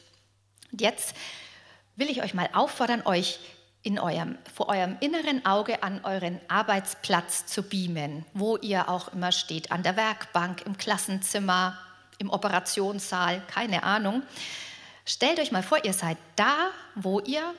Und 0.70 0.80
jetzt 0.80 1.14
will 1.96 2.10
ich 2.10 2.22
euch 2.22 2.34
mal 2.34 2.48
auffordern, 2.52 3.02
euch 3.06 3.40
in 3.82 3.98
eurem, 3.98 4.36
vor 4.52 4.68
eurem 4.68 4.96
inneren 5.00 5.46
Auge 5.46 5.82
an 5.82 6.04
euren 6.04 6.40
Arbeitsplatz 6.48 7.46
zu 7.46 7.62
beamen, 7.62 8.26
wo 8.34 8.56
ihr 8.56 8.88
auch 8.88 9.12
immer 9.12 9.32
steht, 9.32 9.70
an 9.70 9.82
der 9.82 9.96
Werkbank, 9.96 10.62
im 10.66 10.76
Klassenzimmer, 10.76 11.78
im 12.18 12.30
Operationssaal, 12.30 13.42
keine 13.46 13.82
Ahnung. 13.82 14.22
Stellt 15.04 15.38
euch 15.38 15.52
mal 15.52 15.62
vor, 15.62 15.84
ihr 15.84 15.92
seid 15.92 16.18
da, 16.36 16.70
wo 16.94 17.20
ihr 17.20 17.54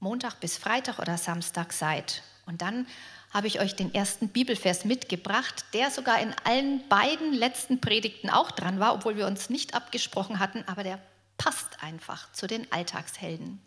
Montag 0.00 0.40
bis 0.40 0.56
Freitag 0.56 0.98
oder 0.98 1.18
Samstag 1.18 1.72
seid. 1.72 2.22
Und 2.46 2.62
dann 2.62 2.86
habe 3.32 3.46
ich 3.46 3.60
euch 3.60 3.76
den 3.76 3.94
ersten 3.94 4.28
Bibelvers 4.28 4.84
mitgebracht, 4.84 5.64
der 5.72 5.90
sogar 5.90 6.20
in 6.20 6.34
allen 6.44 6.86
beiden 6.88 7.32
letzten 7.32 7.80
Predigten 7.80 8.28
auch 8.28 8.50
dran 8.50 8.80
war, 8.80 8.94
obwohl 8.94 9.16
wir 9.16 9.26
uns 9.26 9.50
nicht 9.50 9.74
abgesprochen 9.74 10.40
hatten, 10.40 10.64
aber 10.66 10.82
der 10.82 10.98
passt 11.38 11.82
einfach 11.82 12.32
zu 12.32 12.46
den 12.46 12.70
Alltagshelden. 12.72 13.60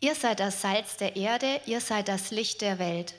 Ihr 0.00 0.16
seid 0.16 0.40
das 0.40 0.62
Salz 0.62 0.96
der 0.96 1.14
Erde, 1.14 1.60
ihr 1.66 1.80
seid 1.80 2.08
das 2.08 2.32
Licht 2.32 2.60
der 2.60 2.80
Welt. 2.80 3.14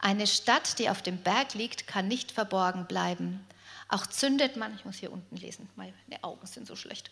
Eine 0.00 0.26
Stadt, 0.26 0.78
die 0.78 0.90
auf 0.90 1.02
dem 1.02 1.18
Berg 1.18 1.54
liegt, 1.54 1.86
kann 1.86 2.08
nicht 2.08 2.32
verborgen 2.32 2.86
bleiben. 2.86 3.46
Auch 3.88 4.06
zündet 4.06 4.56
man, 4.56 4.74
ich 4.74 4.84
muss 4.84 4.96
hier 4.96 5.12
unten 5.12 5.36
lesen, 5.36 5.68
meine 5.76 5.92
Augen 6.22 6.46
sind 6.46 6.66
so 6.66 6.74
schlecht. 6.74 7.10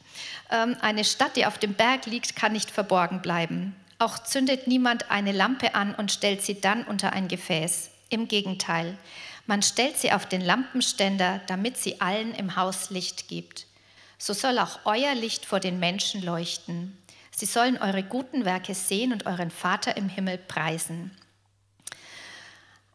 Ähm, 0.51 0.77
eine 0.81 1.05
Stadt, 1.05 1.37
die 1.37 1.47
auf 1.47 1.59
dem 1.59 1.75
Berg 1.75 2.07
liegt, 2.07 2.35
kann 2.35 2.53
nicht 2.53 2.71
verborgen 2.71 3.23
bleiben. 3.23 3.77
Auch 3.99 4.19
zündet 4.19 4.67
niemand 4.67 5.11
eine 5.11 5.33
Lampe 5.33 5.75
an 5.77 5.95
und 5.95 6.11
stellt 6.11 6.43
sie 6.43 6.61
dann 6.61 6.85
unter 6.85 7.13
ein 7.13 7.29
Gefäß. 7.29 7.91
Im 8.11 8.27
Gegenteil, 8.29 8.99
man 9.47 9.63
stellt 9.63 9.97
sie 9.99 10.13
auf 10.13 10.27
den 10.27 10.41
Lampenständer, 10.41 11.41
damit 11.47 11.77
sie 11.77 12.01
allen 12.01 12.35
im 12.35 12.57
Haus 12.57 12.91
Licht 12.91 13.29
gibt. 13.29 13.67
So 14.19 14.33
soll 14.33 14.59
auch 14.59 14.81
euer 14.85 15.15
Licht 15.15 15.45
vor 15.45 15.61
den 15.61 15.79
Menschen 15.79 16.23
leuchten. 16.23 16.99
Sie 17.31 17.47
sollen 17.47 17.79
eure 17.79 18.03
guten 18.03 18.45
Werke 18.45 18.75
sehen 18.75 19.13
und 19.13 19.27
euren 19.27 19.51
Vater 19.51 19.97
im 19.97 20.09
Himmel 20.09 20.39
preisen. 20.39 21.17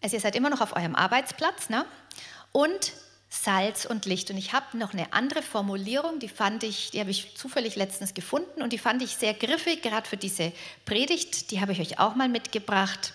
Also 0.01 0.15
ihr 0.15 0.21
seid 0.21 0.35
immer 0.35 0.49
noch 0.49 0.61
auf 0.61 0.75
eurem 0.75 0.95
Arbeitsplatz, 0.95 1.69
ne? 1.69 1.85
Und 2.51 2.93
Salz 3.29 3.85
und 3.85 4.05
Licht. 4.05 4.31
Und 4.31 4.37
ich 4.37 4.53
habe 4.53 4.77
noch 4.77 4.93
eine 4.93 5.13
andere 5.13 5.43
Formulierung, 5.43 6.19
die 6.19 6.27
fand 6.27 6.63
ich, 6.63 6.91
die 6.91 6.99
habe 6.99 7.11
ich 7.11 7.35
zufällig 7.35 7.75
letztens 7.75 8.13
gefunden 8.13 8.61
und 8.61 8.73
die 8.73 8.79
fand 8.79 9.01
ich 9.01 9.15
sehr 9.15 9.33
griffig, 9.33 9.83
gerade 9.83 10.07
für 10.07 10.17
diese 10.17 10.51
Predigt. 10.85 11.51
Die 11.51 11.61
habe 11.61 11.71
ich 11.71 11.79
euch 11.79 11.99
auch 11.99 12.15
mal 12.15 12.29
mitgebracht. 12.29 13.13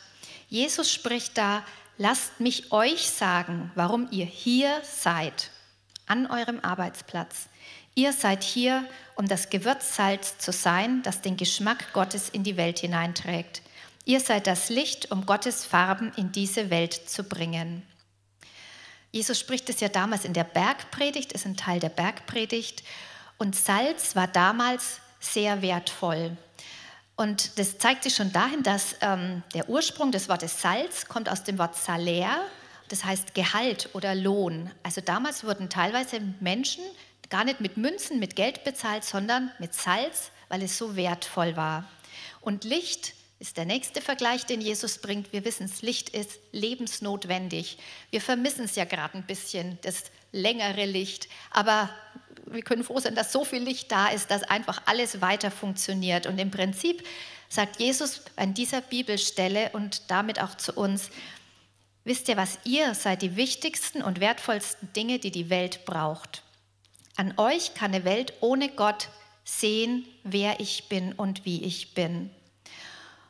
Jesus 0.48 0.92
spricht 0.92 1.36
da: 1.36 1.64
Lasst 1.98 2.40
mich 2.40 2.70
euch 2.72 3.08
sagen, 3.10 3.72
warum 3.74 4.08
ihr 4.10 4.26
hier 4.26 4.80
seid, 4.82 5.50
an 6.06 6.30
eurem 6.30 6.60
Arbeitsplatz. 6.60 7.48
Ihr 7.96 8.12
seid 8.12 8.42
hier, 8.42 8.84
um 9.14 9.28
das 9.28 9.50
Gewürzsalz 9.50 10.38
zu 10.38 10.52
sein, 10.52 11.02
das 11.02 11.22
den 11.22 11.36
Geschmack 11.36 11.92
Gottes 11.92 12.28
in 12.28 12.42
die 12.42 12.56
Welt 12.56 12.80
hineinträgt. 12.80 13.62
Ihr 14.04 14.20
seid 14.20 14.46
das 14.46 14.68
Licht, 14.68 15.10
um 15.12 15.26
Gottes 15.26 15.64
Farben 15.64 16.12
in 16.16 16.30
diese 16.30 16.70
Welt 16.70 16.92
zu 16.92 17.24
bringen. 17.24 17.82
Jesus 19.14 19.38
spricht 19.38 19.70
es 19.70 19.78
ja 19.78 19.88
damals 19.88 20.24
in 20.24 20.32
der 20.32 20.42
Bergpredigt, 20.42 21.32
ist 21.32 21.46
ein 21.46 21.56
Teil 21.56 21.78
der 21.78 21.88
Bergpredigt. 21.88 22.82
Und 23.38 23.54
Salz 23.54 24.16
war 24.16 24.26
damals 24.26 24.98
sehr 25.20 25.62
wertvoll. 25.62 26.36
Und 27.14 27.60
das 27.60 27.78
zeigt 27.78 28.02
sich 28.02 28.16
schon 28.16 28.32
dahin, 28.32 28.64
dass 28.64 28.96
ähm, 29.02 29.44
der 29.54 29.68
Ursprung 29.68 30.10
des 30.10 30.28
Wortes 30.28 30.60
Salz 30.60 31.06
kommt 31.06 31.28
aus 31.28 31.44
dem 31.44 31.58
Wort 31.58 31.76
Salär, 31.76 32.40
das 32.88 33.04
heißt 33.04 33.36
Gehalt 33.36 33.88
oder 33.92 34.16
Lohn. 34.16 34.72
Also 34.82 35.00
damals 35.00 35.44
wurden 35.44 35.70
teilweise 35.70 36.20
Menschen 36.40 36.82
gar 37.30 37.44
nicht 37.44 37.60
mit 37.60 37.76
Münzen, 37.76 38.18
mit 38.18 38.34
Geld 38.34 38.64
bezahlt, 38.64 39.04
sondern 39.04 39.52
mit 39.60 39.74
Salz, 39.74 40.32
weil 40.48 40.60
es 40.60 40.76
so 40.76 40.96
wertvoll 40.96 41.54
war. 41.54 41.84
Und 42.40 42.64
Licht 42.64 43.14
ist 43.44 43.58
der 43.58 43.66
nächste 43.66 44.00
Vergleich, 44.00 44.46
den 44.46 44.62
Jesus 44.62 44.96
bringt. 44.96 45.34
Wir 45.34 45.44
wissen, 45.44 45.68
das 45.68 45.82
Licht 45.82 46.08
ist 46.08 46.40
lebensnotwendig. 46.52 47.76
Wir 48.10 48.22
vermissen 48.22 48.64
es 48.64 48.74
ja 48.74 48.86
gerade 48.86 49.18
ein 49.18 49.26
bisschen, 49.26 49.78
das 49.82 50.04
längere 50.32 50.86
Licht. 50.86 51.28
Aber 51.50 51.90
wir 52.46 52.62
können 52.62 52.84
froh 52.84 53.00
sein, 53.00 53.14
dass 53.14 53.32
so 53.32 53.44
viel 53.44 53.62
Licht 53.62 53.92
da 53.92 54.08
ist, 54.08 54.30
dass 54.30 54.44
einfach 54.44 54.80
alles 54.86 55.20
weiter 55.20 55.50
funktioniert. 55.50 56.26
Und 56.26 56.38
im 56.38 56.50
Prinzip 56.50 57.06
sagt 57.50 57.80
Jesus 57.80 58.22
an 58.36 58.54
dieser 58.54 58.80
Bibelstelle 58.80 59.68
und 59.74 60.10
damit 60.10 60.40
auch 60.40 60.54
zu 60.54 60.72
uns, 60.72 61.10
wisst 62.04 62.28
ihr 62.30 62.38
was, 62.38 62.58
ihr 62.64 62.94
seid 62.94 63.20
die 63.20 63.36
wichtigsten 63.36 64.02
und 64.02 64.20
wertvollsten 64.20 64.90
Dinge, 64.94 65.18
die 65.18 65.30
die 65.30 65.50
Welt 65.50 65.84
braucht. 65.84 66.42
An 67.16 67.34
euch 67.36 67.74
kann 67.74 67.92
eine 67.92 68.06
Welt 68.06 68.32
ohne 68.40 68.70
Gott 68.70 69.10
sehen, 69.44 70.06
wer 70.22 70.60
ich 70.60 70.88
bin 70.88 71.12
und 71.12 71.44
wie 71.44 71.62
ich 71.62 71.92
bin. 71.92 72.30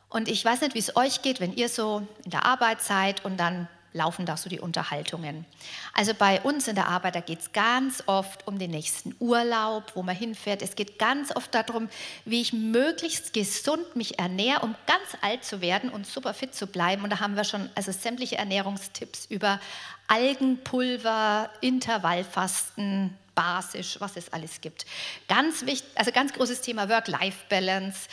Und 0.09 0.27
ich 0.27 0.43
weiß 0.43 0.61
nicht, 0.61 0.75
wie 0.75 0.79
es 0.79 0.95
euch 0.95 1.21
geht, 1.21 1.39
wenn 1.39 1.55
ihr 1.55 1.69
so 1.69 2.07
in 2.23 2.31
der 2.31 2.45
Arbeit 2.45 2.81
seid 2.81 3.25
und 3.25 3.37
dann 3.37 3.67
laufen 3.95 4.25
da 4.25 4.35
so 4.35 4.49
die 4.49 4.59
Unterhaltungen. 4.59 5.45
Also 5.93 6.13
bei 6.13 6.41
uns 6.41 6.67
in 6.67 6.75
der 6.75 6.89
Arbeit, 6.89 7.15
da 7.15 7.21
geht 7.21 7.39
es 7.39 7.53
ganz 7.53 8.03
oft 8.07 8.45
um 8.45 8.59
den 8.59 8.71
nächsten 8.71 9.15
Urlaub, 9.19 9.93
wo 9.95 10.03
man 10.03 10.15
hinfährt. 10.15 10.61
Es 10.61 10.75
geht 10.75 10.99
ganz 10.99 11.33
oft 11.33 11.55
darum, 11.55 11.87
wie 12.25 12.41
ich 12.41 12.51
möglichst 12.51 13.31
gesund 13.31 13.95
mich 13.95 14.19
ernähre, 14.19 14.59
um 14.59 14.75
ganz 14.85 15.17
alt 15.21 15.45
zu 15.45 15.61
werden 15.61 15.89
und 15.89 16.05
super 16.05 16.33
fit 16.33 16.53
zu 16.53 16.67
bleiben. 16.67 17.03
Und 17.03 17.09
da 17.09 17.21
haben 17.21 17.37
wir 17.37 17.45
schon 17.45 17.69
also 17.73 17.93
sämtliche 17.93 18.35
Ernährungstipps 18.35 19.27
über 19.29 19.61
Algenpulver, 20.07 21.49
Intervallfasten, 21.61 23.17
basisch, 23.33 23.95
was 23.99 24.17
es 24.17 24.31
alles 24.33 24.59
gibt. 24.59 24.85
Ganz 25.29 25.65
wichtig, 25.65 25.87
also 25.95 26.11
ganz 26.11 26.33
großes 26.33 26.61
Thema 26.61 26.89
Work-Life-Balance. 26.89 28.09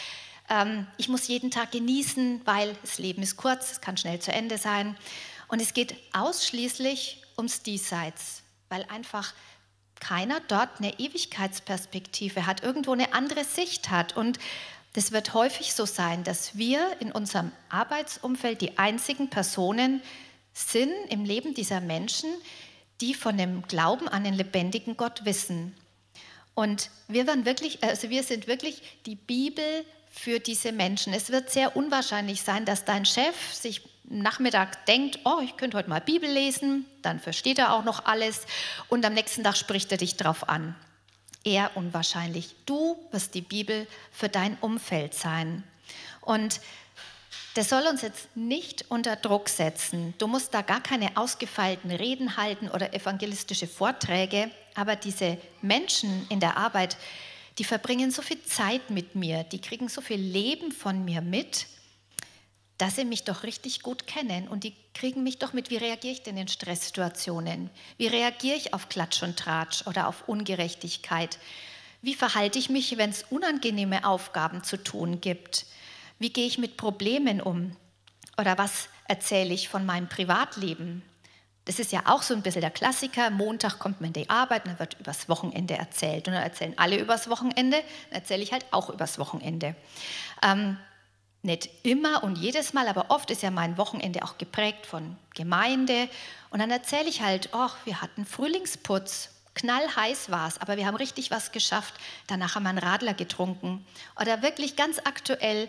Ähm, 0.53 0.87
ich 0.99 1.09
muss 1.09 1.27
jeden 1.27 1.51
Tag 1.51 1.73
genießen, 1.73 2.43
weil 2.45 2.77
das 2.83 2.99
Leben 2.99 3.23
ist 3.23 3.37
kurz, 3.37 3.73
es 3.73 3.81
kann 3.81 3.97
schnell 3.97 4.21
zu 4.21 4.33
Ende 4.33 4.59
sein. 4.59 4.97
Und 5.49 5.61
es 5.61 5.73
geht 5.73 5.97
ausschließlich 6.13 7.23
ums 7.37 7.63
Diesseits, 7.63 8.43
weil 8.69 8.85
einfach 8.85 9.33
keiner 9.99 10.41
dort 10.49 10.79
eine 10.79 10.99
Ewigkeitsperspektive 10.99 12.47
hat, 12.47 12.63
irgendwo 12.63 12.93
eine 12.93 13.15
andere 13.15 13.45
Sicht 13.45 13.91
hat. 13.91 14.17
Und 14.17 14.39
das 14.93 15.13
wird 15.13 15.33
häufig 15.33 15.73
so 15.73 15.87
sein, 15.87 16.23
dass 16.25 16.57
wir 16.57 16.97
in 17.01 17.13
unserem 17.13 17.53
Arbeitsumfeld 17.71 18.61
die 18.61 18.79
einzigen 18.79 19.31
Personen 19.31 20.03
sind 20.53 20.93
im 21.09 21.25
Leben 21.25 21.55
dieser 21.55 21.81
Menschen, 21.81 22.31
die 23.01 23.15
von 23.15 23.39
dem 23.39 23.63
Glauben 23.63 24.07
an 24.07 24.25
den 24.25 24.35
lebendigen 24.35 24.99
Gott 24.99 25.25
wissen. 25.25 25.75
Und 26.55 26.91
wir, 27.09 27.27
wirklich, 27.47 27.83
also 27.83 28.11
wir 28.11 28.23
sind 28.23 28.47
wirklich 28.47 28.83
die 29.07 29.17
Bibel 29.17 29.85
für 30.13 30.39
diese 30.39 30.71
Menschen. 30.73 31.15
Es 31.15 31.31
wird 31.31 31.51
sehr 31.51 31.75
unwahrscheinlich 31.75 32.43
sein, 32.43 32.65
dass 32.65 32.85
dein 32.85 33.05
Chef 33.05 33.35
sich 33.53 33.83
Nachmittag 34.05 34.85
denkt, 34.87 35.21
oh, 35.25 35.41
ich 35.43 35.57
könnte 35.57 35.77
heute 35.79 35.89
mal 35.89 36.01
Bibel 36.01 36.31
lesen, 36.31 36.85
dann 37.01 37.19
versteht 37.19 37.59
er 37.59 37.73
auch 37.73 37.83
noch 37.83 38.05
alles 38.05 38.47
und 38.89 39.05
am 39.05 39.15
nächsten 39.15 39.43
Tag 39.43 39.57
spricht 39.57 39.91
er 39.91 39.99
dich 39.99 40.17
drauf 40.17 40.49
an. 40.49 40.77
Eher 41.45 41.71
unwahrscheinlich. 41.77 42.55
Du 42.67 42.97
wirst 43.11 43.35
die 43.35 43.41
Bibel 43.41 43.87
für 44.13 44.29
dein 44.29 44.57
Umfeld 44.61 45.15
sein. 45.15 45.65
Und 46.21 46.61
das 47.55 47.69
soll 47.69 47.87
uns 47.87 48.03
jetzt 48.03 48.35
nicht 48.37 48.87
unter 48.91 49.17
Druck 49.17 49.49
setzen. 49.49 50.15
Du 50.19 50.27
musst 50.27 50.55
da 50.55 50.63
gar 50.63 50.81
keine 50.81 51.17
ausgefeilten 51.17 51.91
Reden 51.91 52.37
halten 52.37 52.69
oder 52.69 52.95
evangelistische 52.95 53.67
Vorträge. 53.67 54.51
aber 54.75 54.97
diese 54.97 55.37
Menschen 55.61 56.27
in 56.31 56.41
der 56.41 56.57
Arbeit, 56.57 56.97
die 57.59 57.65
verbringen 57.65 58.11
so 58.11 58.23
viel 58.23 58.43
Zeit 58.45 58.91
mit 58.91 59.15
mir, 59.15 59.45
die 59.45 59.61
kriegen 59.61 59.89
so 59.89 60.01
viel 60.01 60.21
Leben 60.21 60.73
von 60.73 61.05
mir 61.05 61.21
mit, 61.21 61.67
dass 62.79 62.97
sie 62.97 63.05
mich 63.05 63.25
doch 63.25 63.43
richtig 63.43 63.83
gut 63.83 64.07
kennen 64.07 64.49
und 64.49 64.65
die 64.65 64.75
kriegen 64.95 65.23
mich 65.23 65.39
doch 65.39 65.53
mit, 65.53 65.71
wie 65.71 65.77
reagiere 65.77 66.15
ich 66.15 66.23
denn 66.23 66.37
in 66.37 66.49
Stresssituationen? 66.49 67.71
Wie 67.97 68.09
reagiere 68.09 68.57
ich 68.57 68.75
auf 68.75 68.89
Klatsch 68.89 69.23
und 69.23 69.39
Tratsch 69.39 69.87
oder 69.87 70.09
auf 70.09 70.29
Ungerechtigkeit? 70.29 71.39
Wie 72.01 72.15
verhalte 72.15 72.59
ich 72.59 72.71
mich, 72.71 72.97
wenn 72.99 73.11
es 73.11 73.25
unangenehme 73.31 74.05
Aufgaben 74.05 74.65
zu 74.65 74.83
tun 74.83 75.21
gibt? 75.21 75.67
Wie 76.19 76.33
gehe 76.33 76.47
ich 76.47 76.59
mit 76.59 76.77
Problemen 76.77 77.41
um? 77.41 77.77
Oder 78.37 78.59
was 78.59 78.89
erzähle 79.07 79.55
ich 79.55 79.69
von 79.69 79.87
meinem 79.87 80.09
Privatleben? 80.09 81.03
Das 81.65 81.79
ist 81.79 81.93
ja 81.93 82.03
auch 82.07 82.23
so 82.23 82.35
ein 82.35 82.43
bisschen 82.43 82.61
der 82.61 82.71
Klassiker. 82.71 83.31
Montag 83.31 83.79
kommt 83.79 84.01
man 84.01 84.09
in 84.09 84.15
die 84.15 84.31
Arbeit, 84.31 84.67
dann 84.67 84.79
wird 84.79 84.99
übers 84.99 85.29
Wochenende 85.29 85.75
erzählt. 85.75 86.27
Und 86.27 86.35
dann 86.35 86.43
erzählen 86.43 86.75
alle 86.77 86.99
übers 86.99 87.31
Wochenende, 87.31 87.79
dann 88.11 88.21
erzähle 88.21 88.43
ich 88.43 88.53
halt 88.53 88.67
auch 88.73 88.91
übers 88.91 89.19
Wochenende. 89.19 89.77
Ähm, 90.43 90.77
nicht 91.43 91.69
immer 91.83 92.23
und 92.23 92.39
jedes 92.39 92.73
Mal, 92.73 92.89
aber 92.89 93.07
oft 93.11 93.31
ist 93.31 93.43
ja 93.43 93.51
mein 93.51 93.77
Wochenende 93.77 94.23
auch 94.23 94.39
geprägt 94.39 94.87
von 94.87 95.17
Gemeinde. 95.35 96.09
Und 96.51 96.61
dann 96.61 96.71
erzähle 96.71 97.09
ich 97.09 97.23
halt, 97.23 97.51
ach, 97.53 97.77
wir 97.85 98.01
hatten 98.01 98.27
Frühlingsputz, 98.27 99.31
knallheiß 99.55 100.31
war 100.31 100.49
es, 100.49 100.59
aber 100.59 100.77
wir 100.77 100.87
haben 100.87 100.97
richtig 100.97 101.31
was 101.31 101.53
geschafft. 101.53 101.95
Danach 102.27 102.55
haben 102.55 102.63
wir 102.63 102.71
einen 102.71 102.79
Radler 102.79 103.15
getrunken. 103.15 103.85
Oder 104.21 104.43
wirklich 104.43 104.77
ganz 104.77 104.99
aktuell, 105.05 105.69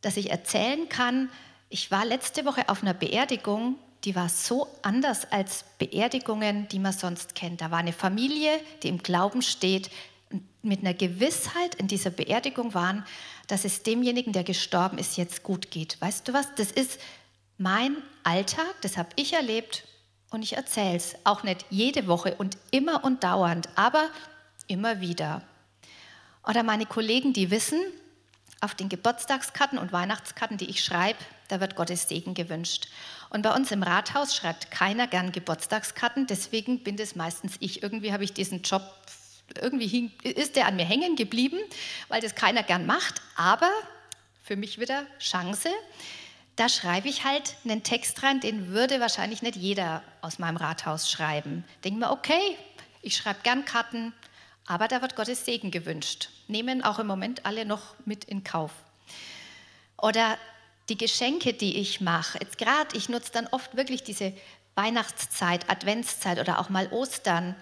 dass 0.00 0.16
ich 0.16 0.30
erzählen 0.30 0.88
kann, 0.88 1.30
ich 1.70 1.90
war 1.90 2.04
letzte 2.04 2.44
Woche 2.44 2.68
auf 2.68 2.82
einer 2.82 2.94
Beerdigung 2.94 3.76
die 4.04 4.14
war 4.14 4.28
so 4.28 4.68
anders 4.82 5.30
als 5.30 5.64
Beerdigungen, 5.78 6.68
die 6.68 6.78
man 6.78 6.92
sonst 6.92 7.34
kennt. 7.34 7.60
Da 7.60 7.70
war 7.70 7.78
eine 7.78 7.92
Familie, 7.92 8.60
die 8.82 8.88
im 8.88 9.02
Glauben 9.02 9.42
steht, 9.42 9.90
mit 10.62 10.80
einer 10.80 10.94
Gewissheit 10.94 11.74
in 11.76 11.88
dieser 11.88 12.10
Beerdigung 12.10 12.74
waren, 12.74 13.04
dass 13.46 13.64
es 13.64 13.82
demjenigen, 13.82 14.32
der 14.32 14.44
gestorben 14.44 14.98
ist, 14.98 15.16
jetzt 15.16 15.42
gut 15.42 15.70
geht. 15.70 16.00
Weißt 16.00 16.28
du 16.28 16.32
was? 16.32 16.54
Das 16.56 16.70
ist 16.70 17.00
mein 17.56 17.96
Alltag, 18.22 18.74
das 18.82 18.96
habe 18.96 19.08
ich 19.16 19.32
erlebt 19.32 19.84
und 20.30 20.42
ich 20.42 20.56
erzähle 20.56 20.96
es. 20.96 21.16
Auch 21.24 21.42
nicht 21.42 21.64
jede 21.70 22.06
Woche 22.06 22.34
und 22.36 22.56
immer 22.70 23.04
und 23.04 23.24
dauernd, 23.24 23.68
aber 23.74 24.08
immer 24.66 25.00
wieder. 25.00 25.42
Oder 26.46 26.62
meine 26.62 26.86
Kollegen, 26.86 27.32
die 27.32 27.50
wissen, 27.50 27.80
auf 28.60 28.74
den 28.74 28.88
Geburtstagskarten 28.88 29.78
und 29.78 29.92
Weihnachtskarten, 29.92 30.56
die 30.56 30.68
ich 30.68 30.84
schreibe, 30.84 31.18
da 31.48 31.60
wird 31.60 31.76
Gottes 31.76 32.08
Segen 32.08 32.34
gewünscht. 32.34 32.88
Und 33.30 33.42
bei 33.42 33.54
uns 33.54 33.70
im 33.70 33.82
Rathaus 33.82 34.34
schreibt 34.34 34.70
keiner 34.70 35.06
gern 35.06 35.32
Geburtstagskarten, 35.32 36.26
deswegen 36.26 36.82
bin 36.82 36.96
das 36.96 37.14
meistens 37.14 37.56
ich. 37.60 37.82
Irgendwie 37.82 38.12
habe 38.12 38.24
ich 38.24 38.32
diesen 38.32 38.62
Job, 38.62 38.82
irgendwie 39.60 39.86
hing, 39.86 40.12
ist 40.22 40.56
der 40.56 40.66
an 40.66 40.76
mir 40.76 40.84
hängen 40.84 41.16
geblieben, 41.16 41.58
weil 42.08 42.20
das 42.20 42.34
keiner 42.34 42.62
gern 42.62 42.86
macht. 42.86 43.20
Aber 43.36 43.70
für 44.42 44.56
mich 44.56 44.80
wieder 44.80 45.04
Chance. 45.18 45.68
Da 46.56 46.68
schreibe 46.68 47.08
ich 47.08 47.24
halt 47.24 47.54
einen 47.64 47.82
Text 47.82 48.22
rein, 48.22 48.40
den 48.40 48.68
würde 48.68 48.98
wahrscheinlich 48.98 49.42
nicht 49.42 49.56
jeder 49.56 50.02
aus 50.22 50.38
meinem 50.38 50.56
Rathaus 50.56 51.10
schreiben. 51.10 51.64
Denke 51.84 52.00
mir, 52.00 52.10
okay, 52.10 52.56
ich 53.02 53.16
schreibe 53.16 53.40
gern 53.42 53.64
Karten, 53.64 54.12
aber 54.66 54.88
da 54.88 55.02
wird 55.02 55.16
Gottes 55.16 55.44
Segen 55.44 55.70
gewünscht. 55.70 56.30
Nehmen 56.48 56.82
auch 56.82 56.98
im 56.98 57.06
Moment 57.06 57.46
alle 57.46 57.64
noch 57.64 57.94
mit 58.06 58.24
in 58.24 58.42
Kauf. 58.42 58.72
Oder 59.98 60.36
die 60.88 60.98
Geschenke, 60.98 61.52
die 61.52 61.78
ich 61.78 62.00
mache, 62.00 62.38
jetzt 62.40 62.58
gerade, 62.58 62.96
ich 62.96 63.08
nutze 63.08 63.32
dann 63.32 63.46
oft 63.48 63.76
wirklich 63.76 64.02
diese 64.02 64.32
Weihnachtszeit, 64.74 65.68
Adventszeit 65.68 66.38
oder 66.38 66.60
auch 66.60 66.68
mal 66.68 66.88
Ostern, 66.92 67.54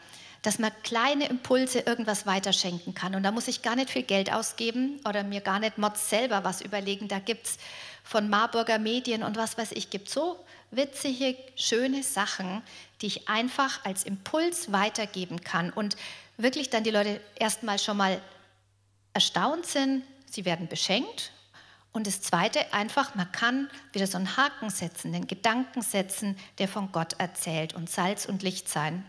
dass 0.42 0.58
man 0.58 0.70
kleine 0.82 1.28
Impulse 1.28 1.80
irgendwas 1.80 2.26
weiterschenken 2.26 2.94
kann. 2.94 3.14
Und 3.14 3.24
da 3.24 3.32
muss 3.32 3.48
ich 3.48 3.62
gar 3.62 3.74
nicht 3.74 3.90
viel 3.90 4.02
Geld 4.02 4.32
ausgeben 4.32 5.00
oder 5.08 5.24
mir 5.24 5.40
gar 5.40 5.58
nicht 5.58 5.78
Mods 5.78 6.08
selber 6.08 6.44
was 6.44 6.60
überlegen. 6.60 7.08
Da 7.08 7.18
gibt 7.18 7.46
es 7.46 7.58
von 8.04 8.28
Marburger 8.28 8.78
Medien 8.78 9.24
und 9.24 9.36
was 9.36 9.58
weiß 9.58 9.72
ich, 9.72 9.90
gibt 9.90 10.08
so 10.08 10.38
witzige, 10.70 11.36
schöne 11.56 12.02
Sachen, 12.02 12.62
die 13.00 13.06
ich 13.06 13.28
einfach 13.28 13.84
als 13.84 14.04
Impuls 14.04 14.70
weitergeben 14.70 15.40
kann 15.40 15.70
und 15.70 15.96
wirklich 16.36 16.70
dann 16.70 16.84
die 16.84 16.90
Leute 16.90 17.20
erstmal 17.34 17.78
schon 17.78 17.96
mal 17.96 18.20
erstaunt 19.14 19.66
sind, 19.66 20.04
sie 20.30 20.44
werden 20.44 20.68
beschenkt 20.68 21.32
und 21.96 22.06
das 22.06 22.20
Zweite, 22.20 22.74
einfach, 22.74 23.14
man 23.14 23.32
kann 23.32 23.70
wieder 23.92 24.06
so 24.06 24.18
einen 24.18 24.36
Haken 24.36 24.68
setzen, 24.68 25.14
den 25.14 25.26
Gedanken 25.26 25.80
setzen, 25.80 26.36
der 26.58 26.68
von 26.68 26.92
Gott 26.92 27.14
erzählt 27.18 27.74
und 27.74 27.88
Salz 27.88 28.26
und 28.26 28.42
Licht 28.42 28.68
sein. 28.68 29.02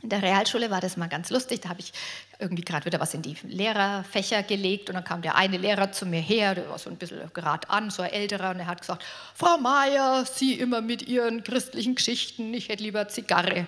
In 0.00 0.10
der 0.10 0.22
Realschule 0.22 0.70
war 0.70 0.80
das 0.80 0.96
mal 0.96 1.08
ganz 1.08 1.30
lustig. 1.30 1.60
Da 1.60 1.70
habe 1.70 1.80
ich 1.80 1.92
irgendwie 2.38 2.62
gerade 2.62 2.86
wieder 2.86 3.00
was 3.00 3.14
in 3.14 3.22
die 3.22 3.36
Lehrerfächer 3.42 4.44
gelegt 4.44 4.88
und 4.88 4.94
dann 4.94 5.02
kam 5.02 5.22
der 5.22 5.34
eine 5.34 5.58
Lehrer 5.58 5.90
zu 5.90 6.06
mir 6.06 6.20
her, 6.20 6.54
der 6.54 6.70
war 6.70 6.78
so 6.78 6.88
ein 6.88 6.96
bisschen 6.96 7.30
gerade 7.34 7.68
an, 7.68 7.90
so 7.90 8.02
ein 8.02 8.12
älterer, 8.12 8.50
und 8.50 8.60
er 8.60 8.66
hat 8.66 8.80
gesagt: 8.80 9.04
Frau 9.34 9.58
Meier, 9.58 10.24
Sie 10.24 10.54
immer 10.54 10.80
mit 10.80 11.02
Ihren 11.02 11.42
christlichen 11.42 11.96
Geschichten, 11.96 12.54
ich 12.54 12.68
hätte 12.68 12.84
lieber 12.84 13.08
Zigarre. 13.08 13.58
Und 13.58 13.66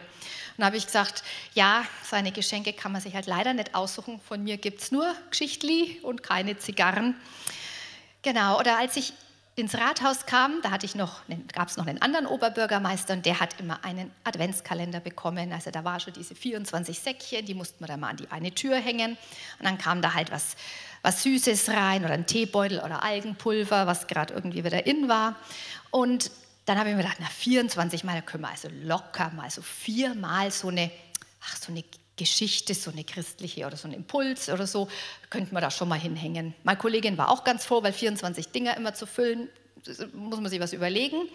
dann 0.58 0.66
habe 0.66 0.76
ich 0.76 0.86
gesagt: 0.86 1.24
Ja, 1.54 1.84
seine 2.04 2.30
Geschenke 2.30 2.72
kann 2.72 2.92
man 2.92 3.00
sich 3.00 3.14
halt 3.14 3.26
leider 3.26 3.52
nicht 3.54 3.74
aussuchen. 3.74 4.20
Von 4.20 4.44
mir 4.44 4.56
gibt 4.56 4.80
es 4.80 4.92
nur 4.92 5.12
Geschichtli 5.30 5.98
und 6.02 6.22
keine 6.22 6.56
Zigarren. 6.58 7.16
Genau, 8.22 8.58
oder 8.58 8.78
als 8.78 8.96
ich 8.96 9.12
ins 9.54 9.74
Rathaus 9.74 10.24
kam, 10.24 10.62
da 10.62 10.70
hatte 10.70 10.86
ich 10.86 10.94
noch, 10.94 11.20
gab 11.52 11.68
es 11.68 11.76
noch 11.76 11.86
einen 11.86 12.00
anderen 12.00 12.26
Oberbürgermeister 12.26 13.12
und 13.12 13.26
der 13.26 13.38
hat 13.38 13.60
immer 13.60 13.84
einen 13.84 14.10
Adventskalender 14.24 15.00
bekommen. 15.00 15.52
Also 15.52 15.70
da 15.70 15.84
war 15.84 16.00
schon 16.00 16.14
diese 16.14 16.34
24 16.34 16.98
Säckchen, 16.98 17.44
die 17.44 17.54
mussten 17.54 17.80
wir 17.80 17.88
dann 17.88 18.00
mal 18.00 18.08
an 18.08 18.16
die 18.16 18.30
eine 18.30 18.54
Tür 18.54 18.76
hängen. 18.76 19.18
Und 19.58 19.64
dann 19.64 19.76
kam 19.76 20.00
da 20.00 20.14
halt 20.14 20.30
was, 20.30 20.56
was 21.02 21.22
Süßes 21.22 21.68
rein 21.68 22.04
oder 22.04 22.14
ein 22.14 22.26
Teebeutel 22.26 22.80
oder 22.80 23.02
Algenpulver, 23.02 23.86
was 23.86 24.06
gerade 24.06 24.32
irgendwie 24.32 24.64
wieder 24.64 24.86
in 24.86 25.08
war. 25.08 25.36
Und 25.90 26.30
dann 26.64 26.78
habe 26.78 26.88
ich 26.88 26.96
mir 26.96 27.02
gedacht, 27.02 27.18
na 27.20 27.26
24 27.26 28.04
Mal, 28.04 28.14
da 28.14 28.20
können 28.22 28.44
wir 28.44 28.50
also 28.50 28.68
locker 28.84 29.30
mal 29.30 29.50
so 29.50 29.60
viermal 29.60 30.50
so 30.50 30.68
eine, 30.68 30.90
ach, 31.44 31.56
so 31.56 31.72
eine 31.72 31.84
Geschichte, 32.16 32.74
so 32.74 32.90
eine 32.90 33.04
christliche 33.04 33.66
oder 33.66 33.76
so 33.76 33.88
ein 33.88 33.94
Impuls 33.94 34.48
oder 34.48 34.66
so, 34.66 34.88
könnten 35.30 35.54
wir 35.54 35.60
da 35.60 35.70
schon 35.70 35.88
mal 35.88 35.98
hinhängen. 35.98 36.54
Meine 36.62 36.78
Kollegin 36.78 37.16
war 37.16 37.30
auch 37.30 37.44
ganz 37.44 37.64
froh, 37.64 37.82
weil 37.82 37.92
24 37.92 38.48
Dinger 38.48 38.76
immer 38.76 38.94
zu 38.94 39.06
füllen, 39.06 39.48
muss 40.12 40.40
man 40.40 40.50
sich 40.50 40.60
was 40.60 40.72
überlegen. 40.72 41.28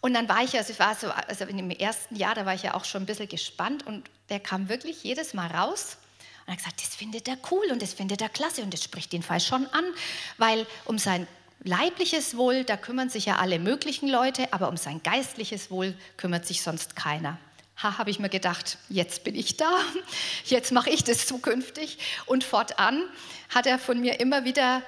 Und 0.00 0.14
dann 0.14 0.28
war 0.28 0.42
ich, 0.42 0.56
also 0.56 0.72
ich 0.72 0.80
war 0.80 0.94
so, 0.96 1.10
also 1.10 1.44
in 1.44 1.58
dem 1.58 1.70
ersten 1.70 2.16
Jahr, 2.16 2.34
da 2.34 2.44
war 2.44 2.54
ich 2.54 2.64
ja 2.64 2.74
auch 2.74 2.84
schon 2.84 3.02
ein 3.02 3.06
bisschen 3.06 3.28
gespannt 3.28 3.86
und 3.86 4.10
der 4.30 4.40
kam 4.40 4.68
wirklich 4.68 5.04
jedes 5.04 5.34
Mal 5.34 5.46
raus 5.46 5.98
und 6.44 6.52
hat 6.52 6.58
gesagt, 6.58 6.80
das 6.80 6.96
findet 6.96 7.28
er 7.28 7.36
cool 7.52 7.66
und 7.70 7.80
das 7.82 7.92
findet 7.92 8.20
er 8.20 8.28
klasse 8.28 8.62
und 8.62 8.74
das 8.74 8.82
spricht 8.82 9.12
den 9.12 9.22
Fall 9.22 9.40
schon 9.40 9.66
an, 9.66 9.84
weil 10.38 10.66
um 10.86 10.98
sein 10.98 11.28
leibliches 11.62 12.36
Wohl, 12.36 12.64
da 12.64 12.76
kümmern 12.76 13.10
sich 13.10 13.26
ja 13.26 13.36
alle 13.36 13.60
möglichen 13.60 14.08
Leute, 14.08 14.52
aber 14.52 14.68
um 14.68 14.76
sein 14.76 15.00
geistliches 15.04 15.70
Wohl 15.70 15.94
kümmert 16.16 16.46
sich 16.46 16.62
sonst 16.62 16.96
keiner 16.96 17.38
ha, 17.82 17.98
habe 17.98 18.10
ich 18.10 18.18
mir 18.18 18.28
gedacht, 18.28 18.78
jetzt 18.88 19.24
bin 19.24 19.34
ich 19.34 19.56
da, 19.56 19.70
jetzt 20.44 20.72
mache 20.72 20.90
ich 20.90 21.04
das 21.04 21.26
zukünftig. 21.26 21.98
Und 22.26 22.44
fortan 22.44 23.02
hat 23.48 23.66
er 23.66 23.78
von 23.78 24.00
mir 24.00 24.20
immer 24.20 24.44
wieder 24.44 24.82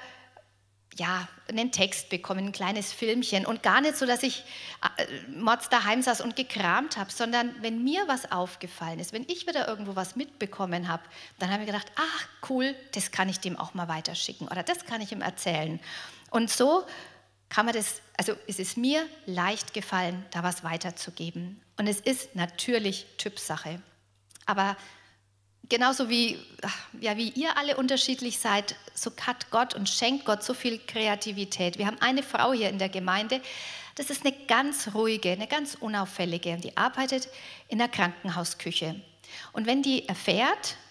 ja, 0.97 1.27
einen 1.49 1.71
Text 1.71 2.09
bekommen, 2.09 2.47
ein 2.47 2.51
kleines 2.51 2.93
Filmchen 2.93 3.45
und 3.45 3.63
gar 3.63 3.81
nicht 3.81 3.97
so, 3.97 4.05
dass 4.05 4.23
ich 4.23 4.45
äh, 4.97 5.05
mords 5.29 5.67
daheim 5.69 6.01
saß 6.01 6.21
und 6.21 6.35
gekramt 6.37 6.95
habe, 6.95 7.11
sondern 7.11 7.53
wenn 7.61 7.83
mir 7.83 8.07
was 8.07 8.31
aufgefallen 8.31 8.99
ist, 8.99 9.11
wenn 9.11 9.25
ich 9.27 9.45
wieder 9.45 9.67
irgendwo 9.67 9.95
was 9.95 10.15
mitbekommen 10.15 10.87
habe, 10.87 11.03
dann 11.37 11.51
habe 11.51 11.63
ich 11.63 11.67
gedacht, 11.67 11.91
ach 11.95 12.49
cool, 12.49 12.75
das 12.93 13.11
kann 13.11 13.27
ich 13.27 13.39
dem 13.39 13.57
auch 13.57 13.73
mal 13.73 13.89
weiterschicken 13.89 14.47
oder 14.47 14.63
das 14.63 14.85
kann 14.85 15.01
ich 15.01 15.11
ihm 15.11 15.21
erzählen. 15.21 15.81
Und 16.31 16.49
so 16.49 16.85
kann 17.49 17.65
man 17.65 17.75
das, 17.75 18.01
also 18.17 18.33
es 18.47 18.77
mir 18.77 19.05
leicht 19.25 19.73
gefallen, 19.73 20.25
da 20.31 20.43
was 20.43 20.63
weiterzugeben. 20.63 21.61
Und 21.77 21.87
es 21.87 21.99
ist 21.99 22.35
natürlich 22.35 23.05
Typsache. 23.17 23.81
Aber 24.45 24.77
genauso 25.69 26.09
wie, 26.09 26.37
ja, 26.99 27.17
wie 27.17 27.29
ihr 27.29 27.57
alle 27.57 27.77
unterschiedlich 27.77 28.39
seid, 28.39 28.75
so 28.93 29.11
hat 29.25 29.49
Gott 29.51 29.75
und 29.75 29.89
schenkt 29.89 30.25
Gott 30.25 30.43
so 30.43 30.53
viel 30.53 30.79
Kreativität. 30.79 31.77
Wir 31.77 31.87
haben 31.87 32.01
eine 32.01 32.23
Frau 32.23 32.53
hier 32.53 32.69
in 32.69 32.79
der 32.79 32.89
Gemeinde, 32.89 33.41
das 33.95 34.09
ist 34.09 34.25
eine 34.25 34.35
ganz 34.47 34.93
ruhige, 34.93 35.31
eine 35.31 35.47
ganz 35.47 35.75
unauffällige, 35.75 36.57
die 36.57 36.75
arbeitet 36.75 37.29
in 37.69 37.77
der 37.77 37.87
Krankenhausküche. 37.87 39.01
Und 39.53 39.67
wenn 39.67 39.81
die 39.81 40.07
erfährt, 40.07 40.71
äh, 40.71 40.84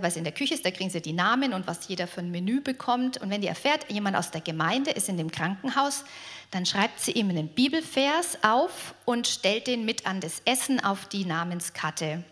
was 0.00 0.16
in 0.16 0.24
der 0.24 0.32
Küche 0.32 0.54
ist, 0.54 0.64
da 0.64 0.70
kriegen 0.70 0.90
sie 0.90 1.02
die 1.02 1.12
Namen 1.12 1.52
und 1.52 1.66
was 1.66 1.88
jeder 1.88 2.06
für 2.06 2.20
ein 2.20 2.30
Menü 2.30 2.60
bekommt. 2.60 3.18
Und 3.18 3.30
wenn 3.30 3.42
die 3.42 3.48
erfährt, 3.48 3.90
jemand 3.90 4.16
aus 4.16 4.30
der 4.30 4.40
Gemeinde 4.40 4.90
ist 4.90 5.08
in 5.08 5.16
dem 5.16 5.30
Krankenhaus, 5.30 6.04
dann 6.50 6.64
schreibt 6.64 7.00
sie 7.00 7.12
ihm 7.12 7.28
einen 7.28 7.48
Bibelvers 7.48 8.38
auf 8.42 8.94
und 9.04 9.26
stellt 9.26 9.66
den 9.66 9.84
mit 9.84 10.06
an 10.06 10.20
das 10.20 10.40
Essen 10.46 10.82
auf 10.82 11.06
die 11.06 11.24
Namenskarte. 11.24 12.24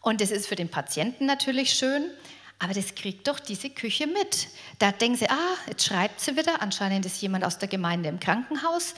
Und 0.00 0.20
das 0.20 0.30
ist 0.30 0.46
für 0.46 0.56
den 0.56 0.70
Patienten 0.70 1.26
natürlich 1.26 1.74
schön, 1.74 2.10
aber 2.58 2.72
das 2.72 2.94
kriegt 2.94 3.28
doch 3.28 3.40
diese 3.40 3.68
Küche 3.68 4.06
mit. 4.06 4.48
Da 4.78 4.92
denken 4.92 5.18
sie, 5.18 5.28
ah, 5.28 5.56
jetzt 5.68 5.84
schreibt 5.84 6.20
sie 6.20 6.36
wieder, 6.36 6.62
anscheinend 6.62 7.04
ist 7.04 7.20
jemand 7.20 7.44
aus 7.44 7.58
der 7.58 7.68
Gemeinde 7.68 8.08
im 8.08 8.20
Krankenhaus. 8.20 8.94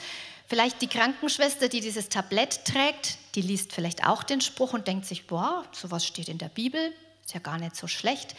Vielleicht 0.47 0.81
die 0.81 0.87
Krankenschwester, 0.87 1.67
die 1.67 1.81
dieses 1.81 2.07
Tablett 2.07 2.63
trägt, 2.63 3.17
die 3.35 3.41
liest 3.41 3.73
vielleicht 3.73 4.05
auch 4.05 4.23
den 4.23 4.39
Spruch 4.39 4.73
und 4.73 4.87
denkt 4.87 5.05
sich, 5.05 5.27
boah, 5.27 5.65
sowas 5.73 6.05
steht 6.05 6.29
in 6.29 6.37
der 6.37 6.47
Bibel, 6.47 6.93
ist 7.27 7.33
ja 7.33 7.41
gar 7.41 7.57
nicht 7.57 7.75
so 7.75 7.87
schlecht. 7.87 8.35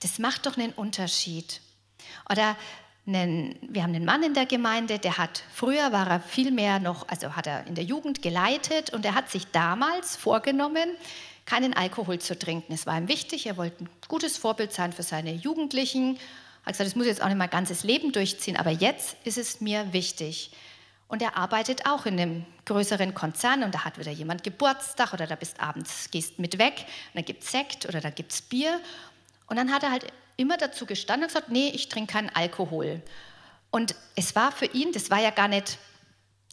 Das 0.00 0.18
macht 0.18 0.44
doch 0.44 0.58
einen 0.58 0.72
Unterschied. 0.72 1.62
Oder 2.30 2.54
einen, 3.06 3.56
wir 3.62 3.82
haben 3.82 3.94
einen 3.94 4.04
Mann 4.04 4.22
in 4.22 4.34
der 4.34 4.44
Gemeinde, 4.44 4.98
der 4.98 5.16
hat, 5.16 5.42
früher 5.54 5.90
war 5.90 6.06
er 6.06 6.20
viel 6.20 6.50
mehr 6.50 6.78
noch, 6.78 7.08
also 7.08 7.34
hat 7.34 7.46
er 7.46 7.66
in 7.66 7.74
der 7.74 7.84
Jugend 7.84 8.20
geleitet 8.20 8.90
und 8.90 9.06
er 9.06 9.14
hat 9.14 9.30
sich 9.30 9.46
damals 9.52 10.16
vorgenommen, 10.16 10.90
keinen 11.46 11.72
Alkohol 11.72 12.18
zu 12.18 12.38
trinken. 12.38 12.74
Es 12.74 12.84
war 12.84 12.98
ihm 12.98 13.08
wichtig, 13.08 13.46
er 13.46 13.56
wollte 13.56 13.84
ein 13.84 13.88
gutes 14.06 14.36
Vorbild 14.36 14.70
sein 14.70 14.92
für 14.92 15.02
seine 15.02 15.32
Jugendlichen. 15.32 16.16
Er 16.16 16.66
hat 16.66 16.72
gesagt, 16.74 16.88
das 16.88 16.96
muss 16.96 17.06
jetzt 17.06 17.22
auch 17.22 17.28
nicht 17.28 17.38
mein 17.38 17.48
ganzes 17.48 17.84
Leben 17.84 18.12
durchziehen, 18.12 18.58
aber 18.58 18.70
jetzt 18.70 19.16
ist 19.24 19.38
es 19.38 19.62
mir 19.62 19.94
wichtig. 19.94 20.50
Und 21.08 21.22
er 21.22 21.36
arbeitet 21.36 21.86
auch 21.86 22.04
in 22.06 22.18
einem 22.18 22.46
größeren 22.64 23.14
Konzern 23.14 23.62
und 23.62 23.74
da 23.74 23.84
hat 23.84 23.98
wieder 23.98 24.10
jemand 24.10 24.42
Geburtstag 24.42 25.12
oder 25.12 25.26
da 25.26 25.36
bist 25.36 25.60
abends, 25.60 26.10
gehst 26.10 26.38
mit 26.38 26.58
weg 26.58 26.74
und 26.78 27.16
dann 27.16 27.24
gibt 27.24 27.44
es 27.44 27.52
Sekt 27.52 27.86
oder 27.86 28.00
da 28.00 28.10
gibt 28.10 28.32
es 28.32 28.42
Bier. 28.42 28.80
Und 29.46 29.56
dann 29.56 29.72
hat 29.72 29.84
er 29.84 29.92
halt 29.92 30.06
immer 30.36 30.56
dazu 30.56 30.84
gestanden 30.84 31.24
und 31.24 31.28
gesagt, 31.32 31.50
nee, 31.50 31.68
ich 31.68 31.88
trinke 31.88 32.12
keinen 32.12 32.30
Alkohol. 32.30 33.02
Und 33.70 33.94
es 34.16 34.34
war 34.34 34.50
für 34.50 34.66
ihn, 34.66 34.92
das 34.92 35.10
war 35.10 35.20
ja 35.20 35.30
gar 35.30 35.48
nicht 35.48 35.78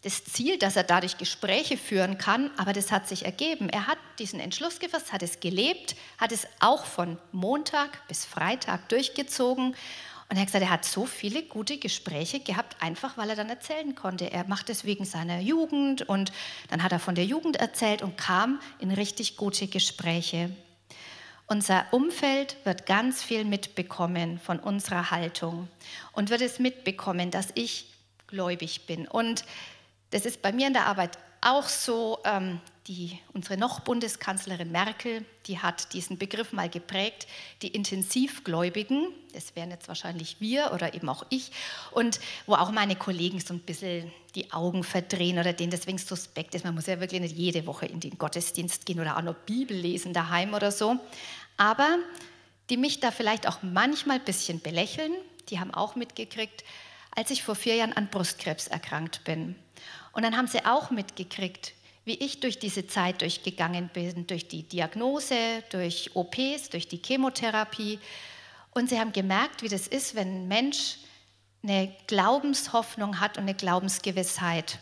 das 0.04 0.26
Ziel, 0.26 0.60
dass 0.60 0.76
er 0.76 0.84
dadurch 0.84 1.18
Gespräche 1.18 1.78
führen 1.78 2.18
kann, 2.18 2.52
aber 2.58 2.74
das 2.74 2.92
hat 2.92 3.08
sich 3.08 3.24
ergeben. 3.24 3.70
Er 3.70 3.88
hat 3.88 3.98
diesen 4.20 4.40
Entschluss 4.40 4.80
gefasst, 4.80 5.14
hat 5.14 5.24
es 5.24 5.40
gelebt, 5.40 5.96
hat 6.18 6.34
es 6.34 6.46
auch 6.60 6.86
von 6.86 7.18
Montag 7.32 8.06
bis 8.10 8.26
Freitag 8.26 8.90
durchgezogen. 8.90 9.76
Und 10.34 10.38
er 10.38 10.42
hat 10.42 10.48
gesagt, 10.48 10.64
er 10.64 10.72
hat 10.72 10.84
so 10.84 11.06
viele 11.06 11.44
gute 11.44 11.78
Gespräche 11.78 12.40
gehabt, 12.40 12.82
einfach 12.82 13.18
weil 13.18 13.30
er 13.30 13.36
dann 13.36 13.52
erzählen 13.52 13.94
konnte. 13.94 14.32
Er 14.32 14.48
macht 14.48 14.68
es 14.72 14.84
wegen 14.84 15.06
seiner 15.06 15.40
Jugend 15.40 16.10
und 16.10 16.32
dann 16.72 16.82
hat 16.82 16.92
er 16.92 16.98
von 16.98 17.14
der 17.14 17.26
Jugend 17.26 17.58
erzählt 17.58 18.02
und 18.02 18.18
kam 18.18 18.60
in 18.80 18.90
richtig 18.90 19.38
gute 19.38 19.68
Gespräche. 19.68 20.50
Unser 21.46 21.86
Umfeld 21.92 22.58
wird 22.64 22.88
ganz 22.88 23.22
viel 23.22 23.46
mitbekommen 23.46 24.40
von 24.40 24.58
unserer 24.58 25.12
Haltung 25.12 25.68
und 26.14 26.32
wird 26.32 26.42
es 26.42 26.58
mitbekommen, 26.58 27.30
dass 27.30 27.50
ich 27.54 27.94
gläubig 28.26 28.88
bin. 28.88 29.08
Und 29.08 29.46
das 30.10 30.26
ist 30.26 30.42
bei 30.42 30.52
mir 30.52 30.66
in 30.66 30.74
der 30.74 30.88
Arbeit 30.88 31.20
auch 31.42 31.68
so. 31.68 32.18
Die, 32.88 33.18
unsere 33.32 33.58
noch 33.58 33.80
Bundeskanzlerin 33.80 34.70
Merkel, 34.70 35.24
die 35.46 35.60
hat 35.60 35.94
diesen 35.94 36.18
Begriff 36.18 36.52
mal 36.52 36.70
geprägt, 36.70 37.28
die 37.62 37.70
Intensivgläubigen, 37.70 39.08
das 39.32 39.56
wären 39.56 39.72
jetzt 39.72 39.88
wahrscheinlich 39.88 40.42
wir 40.42 40.72
oder 40.74 40.94
eben 40.94 41.08
auch 41.08 41.26
ich, 41.30 41.54
und 41.92 42.20
wo 42.46 42.56
auch 42.56 42.72
meine 42.72 42.98
Kollegen 42.98 43.40
so 43.40 43.54
ein 43.54 43.62
bisschen 43.62 44.12
die 44.36 44.52
Augen 44.52 44.84
verdrehen 44.84 45.40
oder 45.40 45.54
denen 45.54 45.72
deswegen 45.72 45.98
suspekt 45.98 46.56
ist. 46.56 46.66
Man 46.66 46.76
muss 46.76 46.88
ja 46.88 47.00
wirklich 47.00 47.22
nicht 47.22 47.38
jede 47.38 47.66
Woche 47.68 47.86
in 47.86 48.02
den 48.02 48.18
Gottesdienst 48.18 48.86
gehen 48.86 49.00
oder 49.00 49.16
auch 49.16 49.22
noch 49.22 49.36
Bibel 49.36 49.78
lesen 49.78 50.12
daheim 50.12 50.54
oder 50.54 50.72
so. 50.72 51.00
Aber 51.56 52.00
die 52.70 52.76
mich 52.76 53.00
da 53.00 53.12
vielleicht 53.12 53.48
auch 53.48 53.60
manchmal 53.62 54.18
ein 54.18 54.26
bisschen 54.26 54.60
belächeln, 54.60 55.14
die 55.50 55.60
haben 55.60 55.74
auch 55.74 55.96
mitgekriegt, 55.96 56.66
als 57.16 57.32
ich 57.32 57.44
vor 57.44 57.56
vier 57.56 57.76
Jahren 57.76 57.94
an 57.94 58.10
Brustkrebs 58.10 58.68
erkrankt 58.68 59.24
bin. 59.24 59.56
Und 60.12 60.24
dann 60.24 60.36
haben 60.36 60.48
sie 60.48 60.66
auch 60.66 60.90
mitgekriegt, 60.90 61.74
wie 62.06 62.16
ich 62.16 62.40
durch 62.40 62.60
diese 62.60 62.88
Zeit 62.88 63.22
durchgegangen 63.22 63.90
bin, 63.94 64.28
durch 64.28 64.48
die 64.48 64.64
Diagnose, 64.64 65.64
durch 65.70 66.12
OPs, 66.16 66.70
durch 66.70 66.88
die 66.88 67.02
Chemotherapie. 67.04 68.00
Und 68.72 68.90
sie 68.90 69.00
haben 69.00 69.14
gemerkt, 69.14 69.62
wie 69.62 69.70
das 69.70 69.88
ist, 69.88 70.16
wenn 70.16 70.44
ein 70.44 70.48
Mensch 70.48 70.98
eine 71.64 71.96
Glaubenshoffnung 72.08 73.20
hat 73.20 73.38
und 73.38 73.44
eine 73.44 73.54
Glaubensgewissheit 73.54 74.80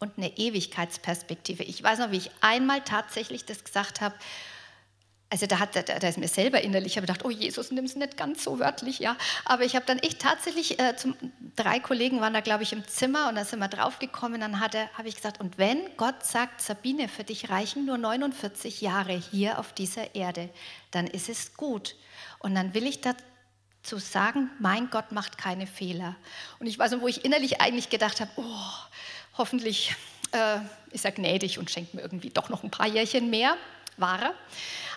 und 0.00 0.16
eine 0.16 0.36
Ewigkeitsperspektive. 0.36 1.62
Ich 1.62 1.82
weiß 1.82 2.00
noch, 2.00 2.10
wie 2.10 2.18
ich 2.18 2.30
einmal 2.40 2.82
tatsächlich 2.82 3.44
das 3.44 3.62
gesagt 3.64 4.00
habe 4.00 4.14
also 5.30 5.46
da, 5.46 5.58
hat, 5.58 5.76
da, 5.76 5.82
da 5.82 6.08
ist 6.08 6.16
mir 6.16 6.28
selber 6.28 6.62
innerlich, 6.62 6.92
ich 6.92 6.96
habe 6.96 7.06
gedacht, 7.06 7.24
oh 7.24 7.30
Jesus, 7.30 7.70
nimm 7.70 7.84
es 7.84 7.96
nicht 7.96 8.16
ganz 8.16 8.44
so 8.44 8.58
wörtlich, 8.58 8.98
ja. 8.98 9.16
Aber 9.44 9.64
ich 9.64 9.76
habe 9.76 9.84
dann 9.84 9.98
echt 9.98 10.20
tatsächlich, 10.20 10.80
äh, 10.80 10.96
zum, 10.96 11.16
drei 11.54 11.80
Kollegen 11.80 12.20
waren 12.20 12.32
da, 12.32 12.40
glaube 12.40 12.62
ich, 12.62 12.72
im 12.72 12.86
Zimmer 12.86 13.28
und 13.28 13.34
da 13.34 13.44
sind 13.44 13.58
wir 13.58 13.68
draufgekommen. 13.68 14.40
Dann 14.40 14.60
habe 14.60 14.88
ich 15.04 15.16
gesagt, 15.16 15.38
und 15.40 15.58
wenn 15.58 15.80
Gott 15.98 16.24
sagt, 16.24 16.62
Sabine, 16.62 17.08
für 17.08 17.24
dich 17.24 17.50
reichen 17.50 17.84
nur 17.84 17.98
49 17.98 18.80
Jahre 18.80 19.12
hier 19.12 19.58
auf 19.58 19.72
dieser 19.74 20.14
Erde, 20.14 20.48
dann 20.92 21.06
ist 21.06 21.28
es 21.28 21.54
gut. 21.54 21.94
Und 22.38 22.54
dann 22.54 22.72
will 22.72 22.86
ich 22.86 23.02
dazu 23.02 23.98
sagen, 23.98 24.50
mein 24.60 24.88
Gott 24.88 25.12
macht 25.12 25.36
keine 25.36 25.66
Fehler. 25.66 26.16
Und 26.58 26.68
ich 26.68 26.78
weiß 26.78 27.00
wo 27.00 27.08
ich 27.08 27.26
innerlich 27.26 27.60
eigentlich 27.60 27.90
gedacht 27.90 28.20
habe, 28.20 28.30
oh, 28.36 28.72
hoffentlich 29.36 29.94
äh, 30.32 30.58
ist 30.90 31.04
er 31.04 31.12
gnädig 31.12 31.58
und 31.58 31.70
schenkt 31.70 31.94
mir 31.94 32.02
irgendwie 32.02 32.30
doch 32.30 32.48
noch 32.48 32.62
ein 32.62 32.70
paar 32.70 32.86
Jährchen 32.86 33.30
mehr. 33.30 33.56
War 33.96 34.22
er. 34.22 34.34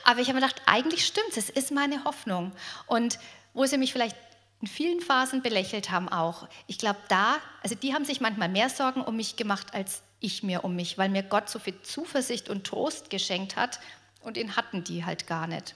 Aber 0.03 0.19
ich 0.19 0.27
habe 0.27 0.39
mir 0.39 0.45
gedacht, 0.45 0.61
eigentlich 0.65 1.05
stimmt 1.05 1.31
es, 1.31 1.37
es 1.37 1.49
ist 1.49 1.71
meine 1.71 2.03
Hoffnung. 2.03 2.51
Und 2.87 3.19
wo 3.53 3.65
sie 3.65 3.77
mich 3.77 3.91
vielleicht 3.91 4.15
in 4.61 4.67
vielen 4.67 5.01
Phasen 5.01 5.41
belächelt 5.41 5.89
haben 5.89 6.09
auch, 6.09 6.47
ich 6.67 6.77
glaube 6.77 6.99
da, 7.07 7.37
also 7.63 7.75
die 7.75 7.93
haben 7.93 8.05
sich 8.05 8.21
manchmal 8.21 8.49
mehr 8.49 8.69
Sorgen 8.69 9.01
um 9.01 9.15
mich 9.15 9.35
gemacht 9.35 9.73
als 9.73 10.03
ich 10.19 10.43
mir 10.43 10.63
um 10.63 10.75
mich, 10.75 10.97
weil 10.97 11.09
mir 11.09 11.23
Gott 11.23 11.49
so 11.49 11.59
viel 11.59 11.81
Zuversicht 11.81 12.49
und 12.49 12.65
Trost 12.65 13.09
geschenkt 13.09 13.55
hat 13.55 13.79
und 14.21 14.37
den 14.37 14.55
hatten 14.55 14.83
die 14.83 15.03
halt 15.03 15.27
gar 15.27 15.47
nicht. 15.47 15.75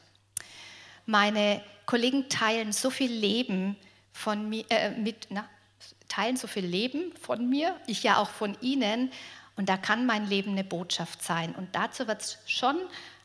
Meine 1.07 1.61
Kollegen 1.85 2.29
teilen 2.29 2.71
so 2.71 2.89
viel 2.89 3.11
Leben 3.11 3.75
von 4.13 4.49
mir, 4.49 4.65
äh, 4.69 4.91
mit, 4.91 5.27
na, 5.29 5.49
teilen 6.07 6.37
so 6.37 6.47
viel 6.47 6.65
Leben 6.65 7.11
von 7.17 7.49
mir, 7.49 7.75
ich 7.87 8.03
ja 8.03 8.17
auch 8.17 8.29
von 8.29 8.55
ihnen. 8.61 9.11
Und 9.57 9.69
da 9.69 9.77
kann 9.77 10.05
mein 10.05 10.27
Leben 10.27 10.51
eine 10.51 10.63
Botschaft 10.63 11.23
sein. 11.23 11.55
Und 11.55 11.75
dazu 11.75 12.07
wird 12.07 12.21
es 12.21 12.37
schon 12.45 12.77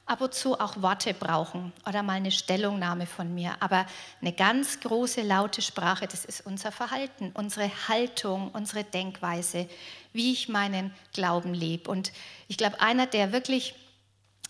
ab 0.07 0.21
und 0.21 0.35
zu 0.35 0.59
auch 0.59 0.83
Worte 0.83 1.15
brauchen 1.15 1.73
oder 1.87 2.03
mal 2.03 2.15
eine 2.15 2.33
Stellungnahme 2.33 3.07
von 3.07 3.33
mir. 3.33 3.55
Aber 3.61 3.87
eine 4.21 4.33
ganz 4.33 4.81
große, 4.81 5.23
laute 5.23 5.63
Sprache, 5.63 6.09
das 6.09 6.25
ist 6.25 6.45
unser 6.45 6.73
Verhalten, 6.73 7.31
unsere 7.35 7.71
Haltung, 7.89 8.51
unsere 8.53 8.83
Denkweise, 8.83 9.69
wie 10.13 10.33
ich 10.33 10.49
meinen 10.49 10.93
Glauben 11.13 11.55
lebe. 11.55 11.91
Und 11.91 12.13
ich 12.49 12.57
glaube, 12.57 12.81
einer 12.81 13.07
der 13.07 13.33
wirklich 13.33 13.75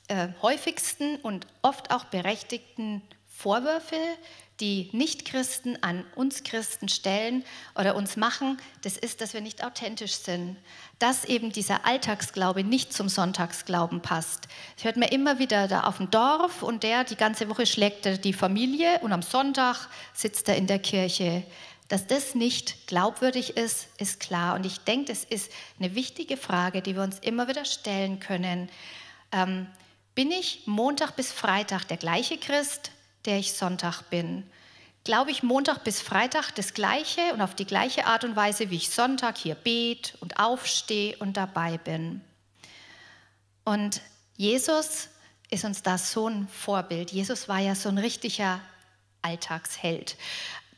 äh, 0.08 0.28
häufigsten 0.40 1.16
und 1.16 1.46
oft 1.60 1.90
auch 1.90 2.04
berechtigten 2.04 3.02
Vorwürfe, 3.28 3.96
die 4.60 4.90
Nichtchristen 4.92 5.82
an 5.82 6.04
uns 6.14 6.44
Christen 6.44 6.88
stellen 6.88 7.44
oder 7.74 7.96
uns 7.96 8.16
machen, 8.16 8.58
das 8.82 8.96
ist, 8.96 9.20
dass 9.20 9.34
wir 9.34 9.40
nicht 9.40 9.64
authentisch 9.64 10.14
sind. 10.14 10.56
Dass 10.98 11.24
eben 11.24 11.50
dieser 11.50 11.86
Alltagsglaube 11.86 12.62
nicht 12.62 12.92
zum 12.92 13.08
Sonntagsglauben 13.08 14.02
passt. 14.02 14.48
Ich 14.76 14.84
hört 14.84 14.96
mir 14.96 15.10
immer 15.10 15.38
wieder 15.38 15.66
da 15.66 15.84
auf 15.84 15.96
dem 15.96 16.10
Dorf 16.10 16.62
und 16.62 16.82
der 16.82 17.04
die 17.04 17.16
ganze 17.16 17.48
Woche 17.48 17.66
schlägt 17.66 18.06
er 18.06 18.18
die 18.18 18.32
Familie 18.32 19.00
und 19.00 19.12
am 19.12 19.22
Sonntag 19.22 19.88
sitzt 20.12 20.48
er 20.48 20.56
in 20.56 20.66
der 20.66 20.78
Kirche. 20.78 21.42
Dass 21.88 22.06
das 22.06 22.36
nicht 22.36 22.86
glaubwürdig 22.86 23.56
ist, 23.56 23.88
ist 23.98 24.20
klar. 24.20 24.54
Und 24.54 24.64
ich 24.64 24.78
denke, 24.78 25.06
das 25.06 25.24
ist 25.24 25.50
eine 25.78 25.96
wichtige 25.96 26.36
Frage, 26.36 26.82
die 26.82 26.94
wir 26.94 27.02
uns 27.02 27.18
immer 27.18 27.48
wieder 27.48 27.64
stellen 27.64 28.20
können. 28.20 28.70
Ähm, 29.32 29.66
bin 30.14 30.30
ich 30.30 30.62
Montag 30.66 31.16
bis 31.16 31.32
Freitag 31.32 31.88
der 31.88 31.96
gleiche 31.96 32.36
Christ? 32.36 32.92
Der 33.24 33.38
ich 33.38 33.52
Sonntag 33.52 34.02
bin. 34.10 34.44
Glaube 35.04 35.30
ich 35.30 35.42
Montag 35.42 35.82
bis 35.84 36.00
Freitag 36.00 36.50
das 36.54 36.74
Gleiche 36.74 37.32
und 37.32 37.40
auf 37.40 37.54
die 37.54 37.64
gleiche 37.64 38.06
Art 38.06 38.24
und 38.24 38.36
Weise, 38.36 38.70
wie 38.70 38.76
ich 38.76 38.90
Sonntag 38.90 39.38
hier 39.38 39.54
bete 39.54 40.16
und 40.20 40.38
aufstehe 40.38 41.16
und 41.18 41.36
dabei 41.36 41.78
bin. 41.78 42.20
Und 43.64 44.02
Jesus 44.36 45.08
ist 45.50 45.64
uns 45.64 45.82
da 45.82 45.98
so 45.98 46.28
ein 46.28 46.48
Vorbild. 46.48 47.10
Jesus 47.10 47.48
war 47.48 47.58
ja 47.58 47.74
so 47.74 47.88
ein 47.88 47.98
richtiger 47.98 48.60
Alltagsheld 49.22 50.16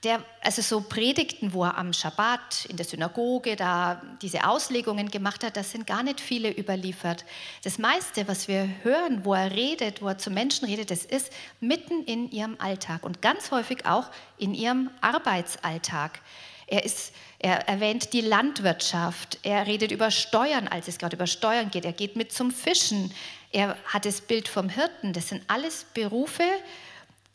der, 0.05 0.25
also 0.41 0.63
so 0.63 0.81
Predigten, 0.81 1.53
wo 1.53 1.65
er 1.65 1.79
am 1.79 1.93
Schabbat 1.93 2.65
in 2.67 2.77
der 2.77 2.85
Synagoge 2.85 3.55
da 3.55 4.03
diese 4.21 4.49
Auslegungen 4.49 5.11
gemacht 5.11 5.45
hat, 5.45 5.57
das 5.57 5.71
sind 5.71 5.87
gar 5.87 6.03
nicht 6.03 6.21
viele 6.21 6.51
überliefert. 6.51 7.25
Das 7.63 7.79
meiste, 7.79 8.27
was 8.27 8.49
wir 8.49 8.69
hören, 8.83 9.25
wo 9.25 9.35
er 9.35 9.53
redet, 9.53 10.03
wo 10.03 10.09
er 10.09 10.19
zu 10.19 10.31
Menschen 10.31 10.67
redet, 10.67 10.91
das 10.91 11.05
ist 11.05 11.33
mitten 11.61 12.03
in 12.05 12.31
ihrem 12.31 12.57
Alltag 12.59 13.05
und 13.05 13.23
ganz 13.23 13.53
häufig 13.53 13.87
auch 13.87 14.07
in 14.39 14.55
ihrem 14.55 14.91
Arbeitsalltag. 15.01 16.21
Er, 16.67 16.85
ist, 16.85 17.13
er 17.39 17.69
erwähnt 17.69 18.13
die 18.13 18.23
Landwirtschaft, 18.23 19.39
er 19.43 19.67
redet 19.67 19.93
über 19.93 20.11
Steuern, 20.11 20.67
als 20.67 20.89
es 20.89 20.99
gerade 20.99 21.17
über 21.17 21.27
Steuern 21.27 21.71
geht, 21.71 21.85
er 21.85 21.93
geht 21.93 22.17
mit 22.17 22.33
zum 22.33 22.51
Fischen, 22.51 23.13
er 23.53 23.77
hat 23.85 24.07
das 24.07 24.23
Bild 24.23 24.49
vom 24.49 24.71
Hirten. 24.71 25.13
Das 25.13 25.29
sind 25.29 25.43
alles 25.47 25.85
Berufe, 25.93 26.45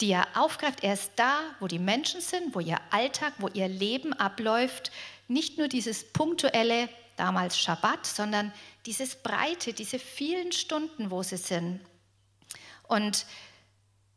die 0.02 0.12
er 0.12 0.28
aufgreift. 0.36 0.84
Er 0.84 0.94
ist 0.94 1.12
da, 1.16 1.40
wo 1.60 1.68
die 1.68 1.80
Menschen 1.80 2.22
sind, 2.22 2.54
wo 2.54 2.60
ihr 2.60 2.80
Alltag, 2.92 3.34
wo 3.40 3.48
ihr 3.48 3.68
Leben 3.68 4.14
abläuft. 4.14 4.92
Nicht 5.28 5.58
nur 5.58 5.68
dieses 5.68 6.12
punktuelle, 6.12 6.90
damals 7.16 7.60
Schabbat, 7.60 8.06
sondern 8.06 8.54
dieses 8.86 9.16
breite, 9.16 9.74
diese 9.74 10.00
vielen 10.00 10.52
Stunden, 10.52 11.12
wo 11.12 11.24
sie 11.24 11.38
sind. 11.38 11.82
Und 12.84 13.26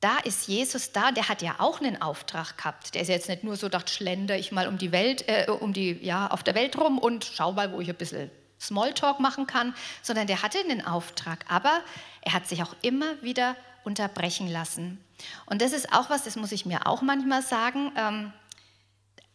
da 0.00 0.18
ist 0.18 0.48
Jesus 0.48 0.92
da, 0.92 1.12
der 1.12 1.28
hat 1.28 1.42
ja 1.42 1.56
auch 1.58 1.80
einen 1.80 2.00
Auftrag 2.00 2.56
gehabt. 2.56 2.94
Der 2.94 3.02
ist 3.02 3.08
jetzt 3.08 3.28
nicht 3.28 3.44
nur 3.44 3.56
so, 3.56 3.68
dachte, 3.68 3.92
schlender 3.92 4.38
ich 4.38 4.52
mal 4.52 4.68
um 4.68 4.78
die 4.78 4.92
Welt, 4.92 5.24
äh, 5.28 5.50
um 5.50 5.72
die, 5.72 5.92
ja, 6.02 6.28
auf 6.28 6.42
der 6.42 6.54
Welt 6.54 6.78
rum 6.78 6.98
und 6.98 7.24
schau 7.24 7.52
mal, 7.52 7.72
wo 7.72 7.80
ich 7.80 7.88
ein 7.88 7.96
bisschen 7.96 8.30
Smalltalk 8.60 9.20
machen 9.20 9.46
kann, 9.46 9.74
sondern 10.02 10.26
der 10.26 10.42
hatte 10.42 10.58
einen 10.58 10.86
Auftrag. 10.86 11.44
Aber 11.48 11.82
er 12.22 12.32
hat 12.32 12.46
sich 12.46 12.62
auch 12.62 12.74
immer 12.82 13.20
wieder 13.22 13.56
unterbrechen 13.84 14.48
lassen. 14.48 15.02
Und 15.46 15.62
das 15.62 15.72
ist 15.72 15.92
auch 15.92 16.10
was, 16.10 16.24
das 16.24 16.36
muss 16.36 16.52
ich 16.52 16.66
mir 16.66 16.86
auch 16.86 17.02
manchmal 17.02 17.42
sagen. 17.42 17.92
Ähm, 17.96 18.32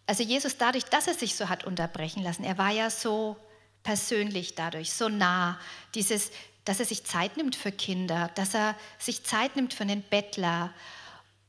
also 0.07 0.23
Jesus 0.23 0.57
dadurch, 0.57 0.85
dass 0.85 1.07
er 1.07 1.13
sich 1.13 1.35
so 1.35 1.49
hat 1.49 1.63
unterbrechen 1.63 2.23
lassen, 2.23 2.43
er 2.43 2.57
war 2.57 2.71
ja 2.71 2.89
so 2.89 3.37
persönlich 3.83 4.55
dadurch, 4.55 4.93
so 4.93 5.09
nah, 5.09 5.59
dieses, 5.93 6.31
dass 6.63 6.79
er 6.79 6.85
sich 6.85 7.05
Zeit 7.05 7.37
nimmt 7.37 7.55
für 7.55 7.71
Kinder, 7.71 8.31
dass 8.35 8.53
er 8.53 8.75
sich 8.97 9.23
Zeit 9.23 9.55
nimmt 9.55 9.73
für 9.73 9.83
einen 9.83 10.01
Bettler 10.01 10.73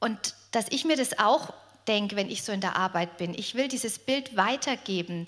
und 0.00 0.34
dass 0.52 0.66
ich 0.70 0.84
mir 0.84 0.96
das 0.96 1.18
auch 1.18 1.52
denke, 1.88 2.16
wenn 2.16 2.30
ich 2.30 2.42
so 2.42 2.52
in 2.52 2.60
der 2.60 2.76
Arbeit 2.76 3.16
bin. 3.16 3.34
Ich 3.34 3.54
will 3.54 3.68
dieses 3.68 3.98
Bild 3.98 4.36
weitergeben, 4.36 5.26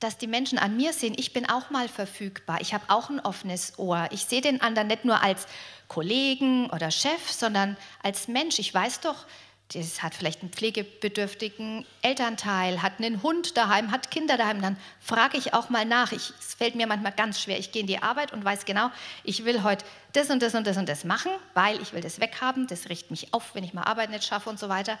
dass 0.00 0.16
die 0.16 0.26
Menschen 0.26 0.58
an 0.58 0.76
mir 0.76 0.92
sehen, 0.92 1.14
ich 1.16 1.32
bin 1.32 1.48
auch 1.48 1.70
mal 1.70 1.88
verfügbar, 1.88 2.60
ich 2.60 2.74
habe 2.74 2.84
auch 2.88 3.10
ein 3.10 3.20
offenes 3.20 3.78
Ohr. 3.78 4.08
Ich 4.10 4.24
sehe 4.24 4.40
den 4.40 4.60
anderen 4.62 4.88
nicht 4.88 5.04
nur 5.04 5.22
als 5.22 5.46
Kollegen 5.88 6.70
oder 6.70 6.90
Chef, 6.90 7.30
sondern 7.30 7.76
als 8.02 8.26
Mensch. 8.26 8.58
Ich 8.58 8.72
weiß 8.72 9.00
doch, 9.00 9.26
das 9.72 10.02
hat 10.02 10.14
vielleicht 10.14 10.40
einen 10.40 10.50
pflegebedürftigen 10.50 11.86
Elternteil, 12.02 12.82
hat 12.82 12.94
einen 12.98 13.22
Hund 13.22 13.56
daheim, 13.56 13.92
hat 13.92 14.10
Kinder 14.10 14.36
daheim, 14.36 14.60
dann 14.60 14.76
frage 15.00 15.36
ich 15.36 15.54
auch 15.54 15.68
mal 15.68 15.84
nach. 15.84 16.10
Ich, 16.12 16.32
es 16.40 16.54
fällt 16.54 16.74
mir 16.74 16.86
manchmal 16.88 17.12
ganz 17.12 17.40
schwer. 17.40 17.58
Ich 17.58 17.70
gehe 17.70 17.82
in 17.82 17.86
die 17.86 18.02
Arbeit 18.02 18.32
und 18.32 18.44
weiß 18.44 18.64
genau, 18.64 18.90
ich 19.22 19.44
will 19.44 19.62
heute 19.62 19.84
das 20.12 20.28
und 20.30 20.42
das 20.42 20.54
und 20.54 20.66
das 20.66 20.76
und 20.76 20.88
das 20.88 21.04
machen, 21.04 21.30
weil 21.54 21.80
ich 21.80 21.92
will 21.92 22.00
das 22.00 22.20
weghaben. 22.20 22.66
Das 22.66 22.88
richtet 22.88 23.10
mich 23.10 23.32
auf, 23.32 23.54
wenn 23.54 23.62
ich 23.62 23.74
mal 23.74 23.84
Arbeit 23.84 24.10
nicht 24.10 24.24
schaffe 24.24 24.50
und 24.50 24.58
so 24.58 24.68
weiter. 24.68 24.98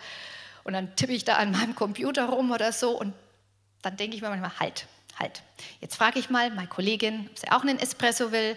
Und 0.62 0.74
dann 0.74 0.94
tippe 0.94 1.14
ich 1.14 1.24
da 1.24 1.36
an 1.36 1.50
meinem 1.50 1.74
Computer 1.74 2.26
rum 2.26 2.52
oder 2.52 2.70
so 2.70 2.90
und 2.90 3.12
dann 3.82 3.96
denke 3.96 4.16
ich 4.16 4.22
mir 4.22 4.28
manchmal, 4.28 4.58
halt, 4.58 4.86
halt. 5.18 5.42
Jetzt 5.80 5.96
frage 5.96 6.18
ich 6.18 6.30
mal 6.30 6.50
meine 6.50 6.68
Kollegin, 6.68 7.28
ob 7.30 7.38
sie 7.38 7.50
auch 7.50 7.62
einen 7.62 7.78
Espresso 7.78 8.32
will 8.32 8.56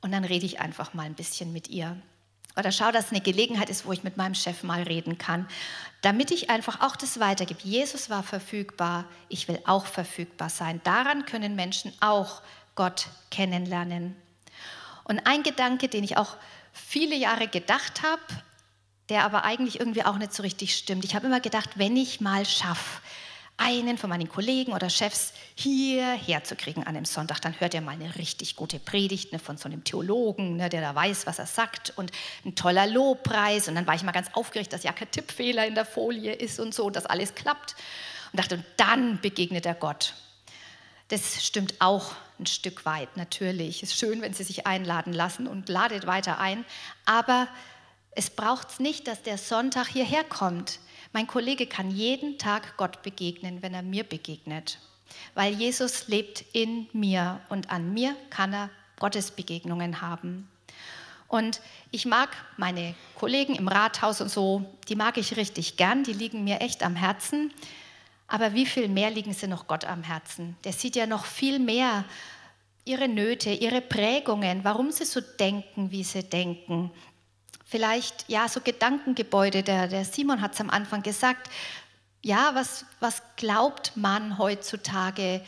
und 0.00 0.12
dann 0.12 0.24
rede 0.24 0.46
ich 0.46 0.60
einfach 0.60 0.94
mal 0.94 1.06
ein 1.06 1.14
bisschen 1.14 1.52
mit 1.52 1.68
ihr. 1.68 1.96
Oder 2.56 2.70
schau, 2.70 2.92
dass 2.92 3.06
es 3.06 3.10
eine 3.12 3.22
Gelegenheit 3.22 3.70
ist, 3.70 3.86
wo 3.86 3.92
ich 3.92 4.02
mit 4.02 4.18
meinem 4.18 4.34
Chef 4.34 4.62
mal 4.62 4.82
reden 4.82 5.16
kann, 5.16 5.48
damit 6.02 6.30
ich 6.30 6.50
einfach 6.50 6.82
auch 6.82 6.96
das 6.96 7.18
weitergebe. 7.18 7.60
Jesus 7.62 8.10
war 8.10 8.22
verfügbar, 8.22 9.06
ich 9.28 9.48
will 9.48 9.58
auch 9.64 9.86
verfügbar 9.86 10.50
sein. 10.50 10.80
Daran 10.84 11.24
können 11.24 11.54
Menschen 11.54 11.92
auch 12.00 12.42
Gott 12.74 13.08
kennenlernen. 13.30 14.16
Und 15.04 15.26
ein 15.26 15.42
Gedanke, 15.42 15.88
den 15.88 16.04
ich 16.04 16.18
auch 16.18 16.36
viele 16.72 17.16
Jahre 17.16 17.48
gedacht 17.48 18.02
habe, 18.02 18.22
der 19.08 19.24
aber 19.24 19.44
eigentlich 19.44 19.80
irgendwie 19.80 20.04
auch 20.04 20.16
nicht 20.16 20.32
so 20.32 20.42
richtig 20.42 20.76
stimmt. 20.76 21.04
Ich 21.04 21.14
habe 21.14 21.26
immer 21.26 21.40
gedacht, 21.40 21.70
wenn 21.76 21.96
ich 21.96 22.20
mal 22.20 22.44
schaffe, 22.44 23.00
einen 23.56 23.98
von 23.98 24.10
meinen 24.10 24.28
Kollegen 24.28 24.72
oder 24.72 24.90
Chefs 24.90 25.32
hierher 25.54 26.42
zu 26.42 26.56
kriegen 26.56 26.82
an 26.82 26.96
einem 26.96 27.04
Sonntag, 27.04 27.40
dann 27.40 27.58
hört 27.60 27.74
er 27.74 27.80
mal 27.80 27.92
eine 27.92 28.16
richtig 28.16 28.56
gute 28.56 28.78
Predigt 28.78 29.32
ne, 29.32 29.38
von 29.38 29.56
so 29.56 29.66
einem 29.66 29.84
Theologen, 29.84 30.56
ne, 30.56 30.68
der 30.68 30.80
da 30.80 30.94
weiß, 30.94 31.26
was 31.26 31.38
er 31.38 31.46
sagt 31.46 31.92
und 31.96 32.10
ein 32.44 32.54
toller 32.54 32.86
Lobpreis. 32.86 33.68
Und 33.68 33.74
dann 33.74 33.86
war 33.86 33.94
ich 33.94 34.02
mal 34.02 34.12
ganz 34.12 34.28
aufgeregt, 34.32 34.72
dass 34.72 34.82
ja 34.82 34.92
kein 34.92 35.10
Tippfehler 35.10 35.66
in 35.66 35.74
der 35.74 35.84
Folie 35.84 36.32
ist 36.32 36.58
und 36.58 36.74
so, 36.74 36.90
dass 36.90 37.06
alles 37.06 37.34
klappt. 37.34 37.76
Und 38.32 38.40
dachte, 38.40 38.56
und 38.56 38.64
dann 38.76 39.20
begegnet 39.20 39.66
er 39.66 39.74
Gott. 39.74 40.14
Das 41.08 41.44
stimmt 41.44 41.74
auch 41.80 42.12
ein 42.40 42.46
Stück 42.46 42.86
weit, 42.86 43.16
natürlich. 43.16 43.82
Es 43.82 43.90
ist 43.90 43.98
schön, 43.98 44.22
wenn 44.22 44.32
Sie 44.32 44.44
sich 44.44 44.66
einladen 44.66 45.12
lassen 45.12 45.46
und 45.46 45.68
ladet 45.68 46.06
weiter 46.06 46.38
ein. 46.38 46.64
Aber 47.04 47.48
es 48.12 48.30
braucht 48.30 48.70
es 48.70 48.78
nicht, 48.78 49.06
dass 49.06 49.22
der 49.22 49.38
Sonntag 49.38 49.88
hierher 49.88 50.24
kommt. 50.24 50.78
Mein 51.12 51.26
Kollege 51.26 51.66
kann 51.66 51.90
jeden 51.90 52.38
Tag 52.38 52.78
Gott 52.78 53.02
begegnen, 53.02 53.60
wenn 53.60 53.74
er 53.74 53.82
mir 53.82 54.02
begegnet, 54.02 54.78
weil 55.34 55.52
Jesus 55.52 56.08
lebt 56.08 56.42
in 56.54 56.88
mir 56.94 57.40
und 57.50 57.70
an 57.70 57.92
mir 57.92 58.16
kann 58.30 58.54
er 58.54 58.70
Gottesbegegnungen 58.98 60.00
haben. 60.00 60.48
Und 61.28 61.60
ich 61.90 62.06
mag 62.06 62.30
meine 62.56 62.94
Kollegen 63.14 63.54
im 63.54 63.68
Rathaus 63.68 64.22
und 64.22 64.30
so, 64.30 64.64
die 64.88 64.96
mag 64.96 65.18
ich 65.18 65.36
richtig 65.36 65.76
gern, 65.76 66.02
die 66.02 66.12
liegen 66.14 66.44
mir 66.44 66.60
echt 66.60 66.82
am 66.82 66.96
Herzen. 66.96 67.52
Aber 68.26 68.54
wie 68.54 68.66
viel 68.66 68.88
mehr 68.88 69.10
liegen 69.10 69.34
sie 69.34 69.48
noch 69.48 69.66
Gott 69.66 69.84
am 69.84 70.02
Herzen? 70.02 70.56
Der 70.64 70.72
sieht 70.72 70.96
ja 70.96 71.06
noch 71.06 71.26
viel 71.26 71.58
mehr 71.58 72.04
ihre 72.84 73.08
Nöte, 73.08 73.50
ihre 73.50 73.82
Prägungen, 73.82 74.64
warum 74.64 74.90
sie 74.90 75.04
so 75.04 75.20
denken, 75.20 75.90
wie 75.90 76.04
sie 76.04 76.22
denken, 76.22 76.90
vielleicht 77.72 78.28
ja 78.28 78.48
so 78.48 78.60
Gedankengebäude. 78.60 79.62
Der, 79.62 79.88
der 79.88 80.04
Simon 80.04 80.42
hat 80.42 80.52
es 80.52 80.60
am 80.60 80.68
Anfang 80.68 81.02
gesagt. 81.02 81.48
Ja, 82.20 82.50
was, 82.54 82.84
was 83.00 83.22
glaubt 83.36 83.96
man 83.96 84.36
heutzutage? 84.38 85.42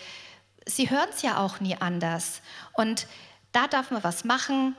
Sie 0.64 0.88
hören 0.88 1.08
es 1.14 1.20
ja 1.20 1.38
auch 1.38 1.60
nie 1.60 1.76
anders. 1.76 2.40
Und 2.72 3.06
da 3.52 3.68
darf 3.68 3.90
man 3.90 4.02
was 4.02 4.24
machen. 4.24 4.74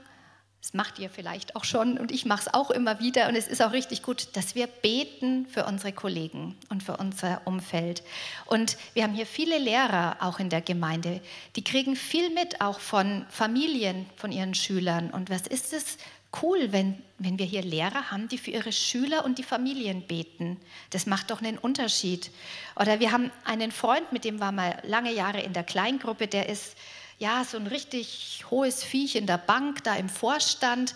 Das 0.59 0.73
macht 0.73 0.97
ihr 0.97 1.11
vielleicht 1.11 1.55
auch 1.55 1.63
schon 1.63 1.99
und 1.99 2.11
ich 2.11 2.25
mache 2.25 2.41
es 2.41 2.53
auch 2.55 2.71
immer 2.71 2.99
wieder. 2.99 3.29
Und 3.29 3.35
es 3.35 3.47
ist 3.47 3.61
auch 3.61 3.71
richtig 3.71 4.01
gut, 4.01 4.35
dass 4.35 4.55
wir 4.55 4.65
beten 4.65 5.45
für 5.45 5.65
unsere 5.65 5.93
Kollegen 5.93 6.57
und 6.69 6.81
für 6.81 6.97
unser 6.97 7.45
Umfeld. 7.45 8.01
Und 8.47 8.75
wir 8.95 9.03
haben 9.03 9.13
hier 9.13 9.27
viele 9.27 9.59
Lehrer 9.59 10.17
auch 10.21 10.39
in 10.39 10.49
der 10.49 10.61
Gemeinde. 10.61 11.21
Die 11.55 11.63
kriegen 11.63 11.95
viel 11.95 12.31
mit, 12.31 12.61
auch 12.61 12.79
von 12.79 13.27
Familien, 13.29 14.07
von 14.15 14.31
ihren 14.31 14.55
Schülern. 14.55 15.11
Und 15.11 15.29
was 15.29 15.45
ist 15.45 15.71
es 15.71 15.99
cool, 16.41 16.71
wenn, 16.71 17.01
wenn 17.17 17.39
wir 17.39 17.45
hier 17.45 17.61
Lehrer 17.61 18.11
haben, 18.11 18.27
die 18.27 18.37
für 18.37 18.51
ihre 18.51 18.71
Schüler 18.71 19.25
und 19.25 19.37
die 19.37 19.43
Familien 19.43 20.01
beten. 20.01 20.57
Das 20.89 21.05
macht 21.05 21.31
doch 21.31 21.41
einen 21.41 21.57
Unterschied. 21.57 22.31
Oder 22.79 22.99
wir 22.99 23.11
haben 23.11 23.31
einen 23.43 23.71
Freund, 23.71 24.11
mit 24.11 24.25
dem 24.25 24.39
war 24.39 24.51
mal 24.51 24.81
lange 24.83 25.13
Jahre 25.13 25.41
in 25.41 25.53
der 25.53 25.63
Kleingruppe, 25.63 26.27
der 26.27 26.49
ist 26.49 26.75
ja 27.17 27.43
so 27.43 27.57
ein 27.57 27.67
richtig 27.67 28.43
hohes 28.51 28.83
Viech 28.83 29.15
in 29.15 29.25
der 29.25 29.37
Bank, 29.37 29.83
da 29.83 29.95
im 29.95 30.09
Vorstand, 30.09 30.95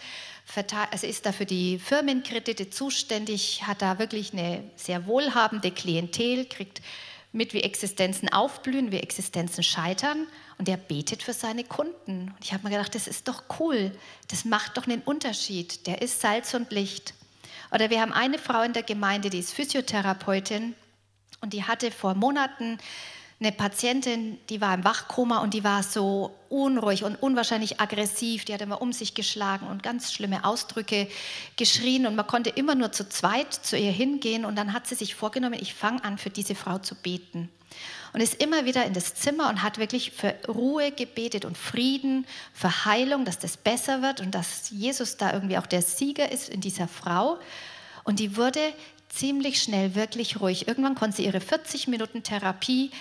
also 0.91 1.07
ist 1.07 1.25
da 1.25 1.31
für 1.31 1.45
die 1.45 1.79
Firmenkredite 1.79 2.69
zuständig, 2.69 3.63
hat 3.67 3.81
da 3.81 3.99
wirklich 3.99 4.33
eine 4.33 4.63
sehr 4.75 5.05
wohlhabende 5.05 5.71
Klientel, 5.71 6.45
kriegt 6.45 6.81
mit, 7.31 7.53
wie 7.53 7.61
Existenzen 7.61 8.31
aufblühen, 8.31 8.91
wie 8.91 8.99
Existenzen 8.99 9.63
scheitern 9.63 10.27
und 10.57 10.67
er 10.67 10.77
betet 10.77 11.21
für 11.21 11.33
seine 11.33 11.63
Kunden. 11.63 12.33
Und 12.35 12.43
ich 12.43 12.53
habe 12.53 12.63
mir 12.63 12.71
gedacht, 12.71 12.95
das 12.95 13.07
ist 13.07 13.27
doch 13.27 13.43
cool, 13.59 13.91
das 14.29 14.45
macht 14.45 14.77
doch 14.77 14.87
einen 14.87 15.01
Unterschied, 15.01 15.85
der 15.85 16.01
ist 16.01 16.21
Salz 16.21 16.53
und 16.53 16.71
Licht. 16.71 17.13
Oder 17.71 17.89
wir 17.89 18.01
haben 18.01 18.13
eine 18.13 18.39
Frau 18.39 18.63
in 18.63 18.73
der 18.73 18.83
Gemeinde, 18.83 19.29
die 19.29 19.39
ist 19.39 19.53
Physiotherapeutin 19.53 20.73
und 21.41 21.53
die 21.53 21.63
hatte 21.63 21.91
vor 21.91 22.15
Monaten 22.15 22.79
eine 23.41 23.53
Patientin, 23.53 24.37
die 24.49 24.59
war 24.59 24.73
im 24.73 24.83
Wachkoma 24.83 25.39
und 25.39 25.53
die 25.53 25.63
war 25.63 25.81
so 25.81 26.35
unruhig 26.49 27.05
und 27.05 27.15
unwahrscheinlich 27.15 27.79
aggressiv. 27.79 28.43
Die 28.43 28.53
hat 28.53 28.61
immer 28.61 28.81
um 28.81 28.91
sich 28.91 29.13
geschlagen 29.13 29.67
und 29.67 29.81
ganz 29.81 30.11
schlimme 30.11 30.43
Ausdrücke 30.43 31.07
geschrien 31.55 32.05
und 32.05 32.15
man 32.15 32.27
konnte 32.27 32.49
immer 32.49 32.75
nur 32.75 32.91
zu 32.91 33.07
zweit 33.07 33.53
zu 33.53 33.77
ihr 33.77 33.91
hingehen 33.91 34.43
und 34.43 34.57
dann 34.57 34.73
hat 34.73 34.87
sie 34.87 34.95
sich 34.95 35.15
vorgenommen, 35.15 35.57
ich 35.59 35.73
fange 35.73 36.03
an, 36.03 36.17
für 36.17 36.29
diese 36.29 36.53
Frau 36.53 36.79
zu 36.79 36.95
beten 36.95 37.49
und 38.13 38.21
ist 38.21 38.41
immer 38.41 38.65
wieder 38.65 38.85
in 38.85 38.93
das 38.93 39.15
Zimmer 39.15 39.49
und 39.49 39.63
hat 39.63 39.77
wirklich 39.77 40.11
für 40.11 40.35
Ruhe 40.47 40.91
gebetet 40.91 41.45
und 41.45 41.57
Frieden, 41.57 42.25
für 42.53 42.85
Heilung, 42.85 43.23
dass 43.23 43.39
das 43.39 43.57
besser 43.57 44.01
wird 44.01 44.19
und 44.19 44.35
dass 44.35 44.69
Jesus 44.69 45.17
da 45.17 45.33
irgendwie 45.33 45.57
auch 45.57 45.67
der 45.67 45.81
Sieger 45.81 46.31
ist 46.31 46.49
in 46.49 46.61
dieser 46.61 46.87
Frau. 46.87 47.39
Und 48.03 48.19
die 48.19 48.35
wurde 48.35 48.61
ziemlich 49.09 49.61
schnell 49.61 49.95
wirklich 49.95 50.39
ruhig. 50.39 50.67
Irgendwann 50.67 50.95
konnte 50.95 51.17
sie 51.17 51.25
ihre 51.25 51.41
40 51.41 51.87
Minuten 51.87 52.23
Therapie 52.23 52.91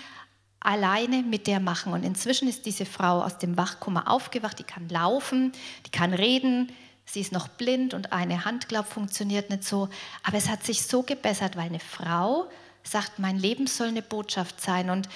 alleine 0.60 1.22
mit 1.22 1.46
der 1.46 1.60
machen. 1.60 1.92
Und 1.92 2.04
inzwischen 2.04 2.48
ist 2.48 2.66
diese 2.66 2.86
Frau 2.86 3.22
aus 3.22 3.38
dem 3.38 3.56
Wachkummer 3.56 4.10
aufgewacht, 4.10 4.58
die 4.58 4.64
kann 4.64 4.88
laufen, 4.88 5.52
die 5.86 5.90
kann 5.90 6.12
reden, 6.12 6.72
sie 7.04 7.20
ist 7.20 7.32
noch 7.32 7.48
blind 7.48 7.94
und 7.94 8.12
eine 8.12 8.44
Hand, 8.44 8.68
glaube 8.68 8.88
funktioniert 8.88 9.50
nicht 9.50 9.64
so. 9.64 9.88
Aber 10.22 10.36
es 10.36 10.48
hat 10.48 10.64
sich 10.64 10.82
so 10.82 11.02
gebessert, 11.02 11.56
weil 11.56 11.66
eine 11.66 11.80
Frau 11.80 12.48
sagt, 12.82 13.18
mein 13.18 13.38
Leben 13.38 13.66
soll 13.66 13.88
eine 13.88 14.02
Botschaft 14.02 14.60
sein. 14.60 14.90
Und 14.90 15.08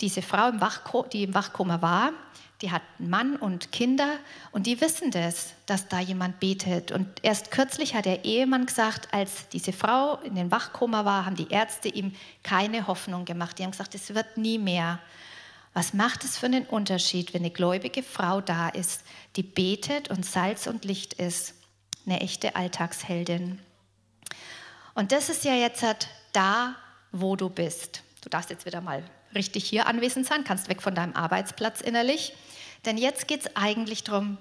diese 0.00 0.22
Frau, 0.22 0.48
im 0.48 0.60
die 1.12 1.24
im 1.24 1.34
Wachkoma 1.34 1.82
war, 1.82 2.12
die 2.62 2.70
hat 2.70 2.82
einen 2.98 3.08
Mann 3.08 3.36
und 3.36 3.72
Kinder 3.72 4.18
und 4.52 4.66
die 4.66 4.80
wissen 4.80 5.10
das, 5.10 5.54
dass 5.66 5.88
da 5.88 5.98
jemand 5.98 6.40
betet. 6.40 6.92
Und 6.92 7.08
erst 7.22 7.50
kürzlich 7.50 7.94
hat 7.94 8.04
der 8.04 8.24
Ehemann 8.24 8.66
gesagt, 8.66 9.12
als 9.12 9.48
diese 9.48 9.72
Frau 9.72 10.16
in 10.18 10.34
den 10.34 10.50
Wachkoma 10.50 11.04
war, 11.04 11.24
haben 11.24 11.36
die 11.36 11.50
Ärzte 11.50 11.88
ihm 11.88 12.14
keine 12.42 12.86
Hoffnung 12.86 13.24
gemacht. 13.24 13.58
Die 13.58 13.62
haben 13.62 13.70
gesagt, 13.70 13.94
es 13.94 14.14
wird 14.14 14.36
nie 14.36 14.58
mehr. 14.58 15.00
Was 15.72 15.94
macht 15.94 16.24
es 16.24 16.36
für 16.36 16.46
einen 16.46 16.66
Unterschied, 16.66 17.32
wenn 17.32 17.42
eine 17.42 17.50
gläubige 17.50 18.02
Frau 18.02 18.40
da 18.40 18.68
ist, 18.68 19.04
die 19.36 19.42
betet 19.42 20.10
und 20.10 20.26
Salz 20.26 20.66
und 20.66 20.84
Licht 20.84 21.14
ist? 21.14 21.54
Eine 22.04 22.20
echte 22.20 22.56
Alltagsheldin. 22.56 23.60
Und 24.94 25.12
das 25.12 25.28
ist 25.30 25.44
ja 25.44 25.54
jetzt 25.54 25.82
halt 25.82 26.08
da, 26.32 26.74
wo 27.12 27.36
du 27.36 27.48
bist. 27.48 28.02
Du 28.22 28.28
darfst 28.28 28.50
jetzt 28.50 28.66
wieder 28.66 28.80
mal 28.80 29.02
richtig 29.34 29.64
hier 29.64 29.86
anwesend 29.86 30.26
sein, 30.26 30.44
kannst 30.44 30.68
weg 30.68 30.82
von 30.82 30.94
deinem 30.94 31.14
Arbeitsplatz 31.14 31.80
innerlich. 31.80 32.34
Denn 32.84 32.98
jetzt 32.98 33.28
geht 33.28 33.40
es 33.40 33.56
eigentlich 33.56 34.04
darum, 34.04 34.38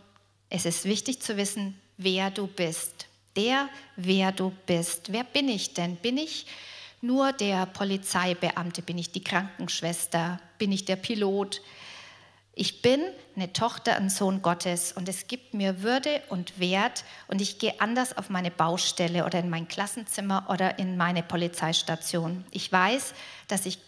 es 0.49 0.65
ist 0.65 0.85
wichtig 0.85 1.21
zu 1.21 1.37
wissen, 1.37 1.79
wer 1.97 2.31
du 2.31 2.47
bist. 2.47 3.07
Der, 3.35 3.69
wer 3.95 4.31
du 4.31 4.51
bist. 4.65 5.11
Wer 5.11 5.23
bin 5.23 5.47
ich 5.49 5.73
denn? 5.73 5.95
Bin 5.97 6.17
ich 6.17 6.47
nur 7.01 7.31
der 7.31 7.65
Polizeibeamte? 7.67 8.81
Bin 8.81 8.97
ich 8.97 9.11
die 9.11 9.23
Krankenschwester? 9.23 10.39
Bin 10.57 10.71
ich 10.71 10.85
der 10.85 10.95
Pilot? 10.95 11.61
Ich 12.55 12.81
bin 12.81 13.01
eine 13.37 13.53
Tochter, 13.53 13.95
ein 13.95 14.09
Sohn 14.09 14.41
Gottes 14.41 14.91
und 14.91 15.07
es 15.07 15.27
gibt 15.27 15.53
mir 15.53 15.81
Würde 15.81 16.21
und 16.27 16.59
Wert 16.59 17.05
und 17.27 17.39
ich 17.39 17.57
gehe 17.57 17.79
anders 17.79 18.17
auf 18.17 18.29
meine 18.29 18.51
Baustelle 18.51 19.23
oder 19.23 19.39
in 19.39 19.49
mein 19.49 19.69
Klassenzimmer 19.69 20.45
oder 20.49 20.77
in 20.77 20.97
meine 20.97 21.23
Polizeistation. 21.23 22.43
Ich 22.51 22.69
weiß, 22.69 23.13
dass 23.47 23.65
ich 23.65 23.79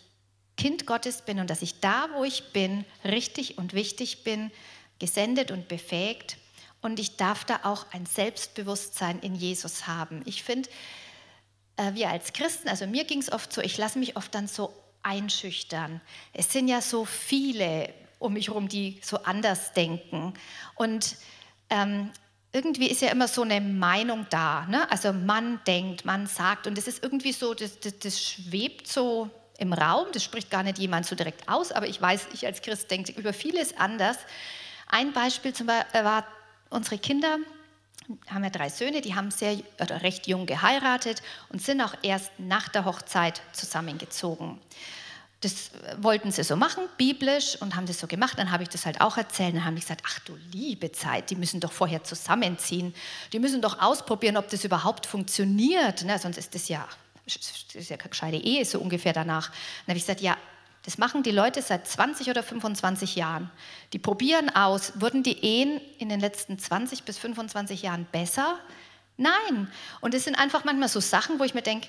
Kind 0.61 0.85
Gottes 0.85 1.23
bin 1.23 1.39
und 1.39 1.49
dass 1.49 1.63
ich 1.63 1.79
da, 1.79 2.07
wo 2.13 2.23
ich 2.23 2.53
bin, 2.53 2.85
richtig 3.03 3.57
und 3.57 3.73
wichtig 3.73 4.23
bin, 4.23 4.51
gesendet 4.99 5.49
und 5.49 5.67
befähigt 5.67 6.37
und 6.81 6.99
ich 6.99 7.17
darf 7.17 7.45
da 7.45 7.61
auch 7.63 7.87
ein 7.93 8.05
Selbstbewusstsein 8.05 9.17
in 9.21 9.33
Jesus 9.33 9.87
haben. 9.87 10.21
Ich 10.25 10.43
finde, 10.43 10.69
äh, 11.77 11.95
wir 11.95 12.11
als 12.11 12.31
Christen, 12.33 12.69
also 12.69 12.85
mir 12.85 13.05
ging 13.05 13.17
es 13.17 13.31
oft 13.31 13.51
so, 13.51 13.59
ich 13.59 13.75
lasse 13.79 13.97
mich 13.97 14.17
oft 14.17 14.35
dann 14.35 14.47
so 14.47 14.71
einschüchtern. 15.01 15.99
Es 16.31 16.53
sind 16.53 16.67
ja 16.67 16.79
so 16.79 17.05
viele 17.05 17.91
um 18.19 18.33
mich 18.33 18.49
herum, 18.49 18.67
die 18.67 18.99
so 19.01 19.17
anders 19.23 19.73
denken. 19.73 20.35
Und 20.75 21.15
ähm, 21.71 22.11
irgendwie 22.53 22.85
ist 22.85 23.01
ja 23.01 23.09
immer 23.09 23.27
so 23.27 23.41
eine 23.41 23.61
Meinung 23.61 24.27
da. 24.29 24.67
Ne? 24.67 24.91
Also 24.91 25.11
man 25.11 25.59
denkt, 25.65 26.05
man 26.05 26.27
sagt 26.27 26.67
und 26.67 26.77
es 26.77 26.87
ist 26.87 27.01
irgendwie 27.01 27.31
so, 27.31 27.55
das, 27.55 27.79
das, 27.79 27.97
das, 27.97 28.21
schwebt 28.21 28.87
so 28.87 29.31
im 29.61 29.73
Raum, 29.73 30.07
das 30.11 30.23
spricht 30.23 30.49
gar 30.49 30.63
nicht 30.63 30.79
jemand 30.79 31.05
so 31.05 31.15
direkt 31.15 31.47
aus, 31.47 31.71
aber 31.71 31.87
ich 31.87 32.01
weiß, 32.01 32.29
ich 32.33 32.47
als 32.47 32.63
Christ 32.63 32.89
denke 32.89 33.11
über 33.11 33.31
vieles 33.31 33.77
anders. 33.77 34.17
Ein 34.87 35.13
Beispiel 35.13 35.53
zum 35.53 35.67
Beispiel 35.67 36.03
war 36.03 36.25
unsere 36.71 36.97
Kinder, 36.97 37.37
haben 38.27 38.43
ja 38.43 38.49
drei 38.49 38.69
Söhne, 38.69 39.01
die 39.01 39.13
haben 39.13 39.29
sehr 39.29 39.57
oder 39.79 40.01
recht 40.01 40.25
jung 40.25 40.47
geheiratet 40.47 41.21
und 41.49 41.61
sind 41.61 41.79
auch 41.79 41.93
erst 42.01 42.31
nach 42.39 42.69
der 42.69 42.85
Hochzeit 42.85 43.41
zusammengezogen. 43.53 44.59
Das 45.41 45.71
wollten 45.97 46.31
sie 46.31 46.43
so 46.43 46.55
machen, 46.55 46.83
biblisch, 46.97 47.57
und 47.61 47.75
haben 47.75 47.85
das 47.85 47.99
so 47.99 48.07
gemacht. 48.07 48.37
Dann 48.37 48.51
habe 48.51 48.63
ich 48.63 48.69
das 48.69 48.85
halt 48.85 49.01
auch 49.01 49.17
erzählt. 49.17 49.55
Dann 49.55 49.65
haben 49.65 49.75
die 49.75 49.81
gesagt, 49.81 50.03
ach 50.05 50.19
du 50.19 50.37
liebe 50.51 50.91
Zeit, 50.91 51.31
die 51.31 51.35
müssen 51.35 51.59
doch 51.59 51.71
vorher 51.71 52.03
zusammenziehen. 52.03 52.93
Die 53.33 53.39
müssen 53.39 53.61
doch 53.61 53.81
ausprobieren, 53.81 54.37
ob 54.37 54.49
das 54.49 54.63
überhaupt 54.63 55.07
funktioniert. 55.07 56.03
Ne? 56.03 56.19
Sonst 56.19 56.37
ist 56.37 56.53
das 56.53 56.67
ja, 56.67 56.87
das 57.39 57.75
ist 57.75 57.89
ja 57.89 57.97
keine 57.97 58.09
gescheite 58.09 58.37
Ehe, 58.37 58.65
so 58.65 58.79
ungefähr 58.79 59.13
danach. 59.13 59.49
Dann 59.49 59.93
habe 59.93 59.97
ich 59.97 60.03
gesagt, 60.03 60.21
ja, 60.21 60.37
das 60.83 60.97
machen 60.97 61.21
die 61.21 61.31
Leute 61.31 61.61
seit 61.61 61.87
20 61.87 62.29
oder 62.29 62.41
25 62.41 63.15
Jahren. 63.15 63.51
Die 63.93 63.99
probieren 63.99 64.49
aus, 64.49 64.93
wurden 64.99 65.21
die 65.21 65.43
Ehen 65.43 65.79
in 65.99 66.09
den 66.09 66.19
letzten 66.19 66.57
20 66.57 67.03
bis 67.03 67.19
25 67.19 67.83
Jahren 67.83 68.05
besser? 68.11 68.59
Nein. 69.17 69.71
Und 69.99 70.15
es 70.15 70.23
sind 70.23 70.35
einfach 70.35 70.63
manchmal 70.63 70.89
so 70.89 70.99
Sachen, 70.99 71.39
wo 71.39 71.43
ich 71.43 71.53
mir 71.53 71.61
denke, 71.61 71.87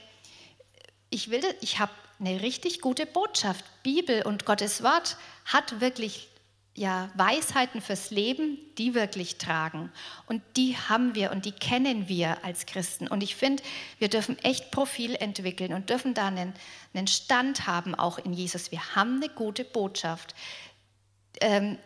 ich 1.09 1.31
ich 1.33 1.79
habe 1.79 1.93
eine 2.21 2.43
richtig 2.43 2.81
gute 2.81 3.07
Botschaft. 3.07 3.65
Bibel 3.83 4.23
und 4.23 4.45
Gottes 4.45 4.83
Wort 4.83 5.17
hat 5.47 5.81
wirklich 5.81 6.29
ja, 6.75 7.11
Weisheiten 7.15 7.83
fürs 7.83 8.11
Leben, 8.11 8.59
die 8.79 8.95
wirklich 8.95 9.37
tragen. 9.37 9.93
Und 10.27 10.43
die 10.57 10.77
haben 10.77 11.15
wir 11.15 11.31
und 11.31 11.45
die 11.45 11.53
kennen 11.53 12.09
wir 12.09 12.43
als 12.45 12.65
Christen. 12.65 13.09
Und 13.09 13.23
ich 13.23 13.37
finde, 13.37 13.63
wir 13.99 14.09
dürfen 14.09 14.39
echt 14.39 14.71
Profil 14.71 15.15
entwickeln 15.17 15.75
und 15.75 15.91
dürfen 15.91 16.15
da 16.15 16.29
einen, 16.29 16.55
einen 16.95 17.07
Stand 17.07 17.67
haben, 17.67 17.95
auch 17.95 18.19
in 18.19 18.33
Jesus. 18.33 18.73
Wir 18.73 18.97
haben 18.97 19.17
eine 19.17 19.29
gute 19.29 19.65
Botschaft. 19.65 20.35
Ähm, 21.43 21.77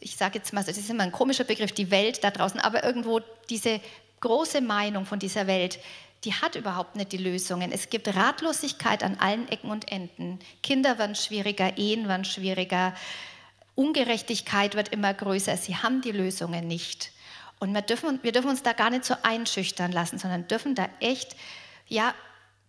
ich 0.00 0.16
sage 0.16 0.38
jetzt 0.38 0.52
mal, 0.52 0.64
das 0.64 0.76
ist 0.76 0.90
immer 0.90 1.04
ein 1.04 1.12
komischer 1.12 1.44
Begriff, 1.44 1.70
die 1.70 1.92
Welt 1.92 2.24
da 2.24 2.32
draußen, 2.32 2.58
aber 2.58 2.82
irgendwo 2.82 3.20
diese 3.48 3.80
große 4.20 4.60
Meinung 4.60 5.06
von 5.06 5.20
dieser 5.20 5.46
Welt, 5.46 5.78
die 6.24 6.34
hat 6.34 6.56
überhaupt 6.56 6.96
nicht 6.96 7.12
die 7.12 7.18
Lösungen. 7.18 7.70
Es 7.70 7.90
gibt 7.90 8.14
Ratlosigkeit 8.14 9.04
an 9.04 9.18
allen 9.18 9.48
Ecken 9.48 9.70
und 9.70 9.90
Enden. 9.90 10.40
Kinder 10.62 10.98
werden 10.98 11.14
schwieriger, 11.14 11.76
Ehen 11.78 12.08
werden 12.08 12.24
schwieriger, 12.24 12.94
Ungerechtigkeit 13.74 14.74
wird 14.74 14.88
immer 14.88 15.14
größer. 15.14 15.56
Sie 15.56 15.76
haben 15.76 16.02
die 16.02 16.12
Lösungen 16.12 16.66
nicht. 16.66 17.12
Und 17.58 17.72
wir 17.72 17.82
dürfen, 17.82 18.18
wir 18.22 18.32
dürfen 18.32 18.50
uns 18.50 18.62
da 18.62 18.72
gar 18.72 18.90
nicht 18.90 19.04
so 19.04 19.14
einschüchtern 19.22 19.92
lassen, 19.92 20.18
sondern 20.18 20.48
dürfen 20.48 20.74
da 20.74 20.88
echt, 21.00 21.36
ja, 21.88 22.14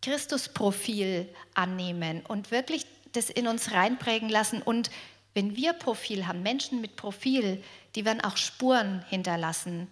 Christusprofil 0.02 1.28
annehmen 1.54 2.22
und 2.28 2.52
wirklich 2.52 2.86
das 3.14 3.30
in 3.30 3.48
uns 3.48 3.72
reinprägen 3.72 4.30
lassen. 4.30 4.62
Und 4.62 4.92
wenn 5.34 5.56
wir 5.56 5.74
Profil 5.74 6.28
haben, 6.28 6.44
Menschen 6.44 6.82
mit 6.82 6.96
Profil, 6.96 7.64
die 7.96 8.06
werden 8.06 8.22
auch 8.22 8.38
Spuren 8.38 9.04
hinterlassen. 9.10 9.88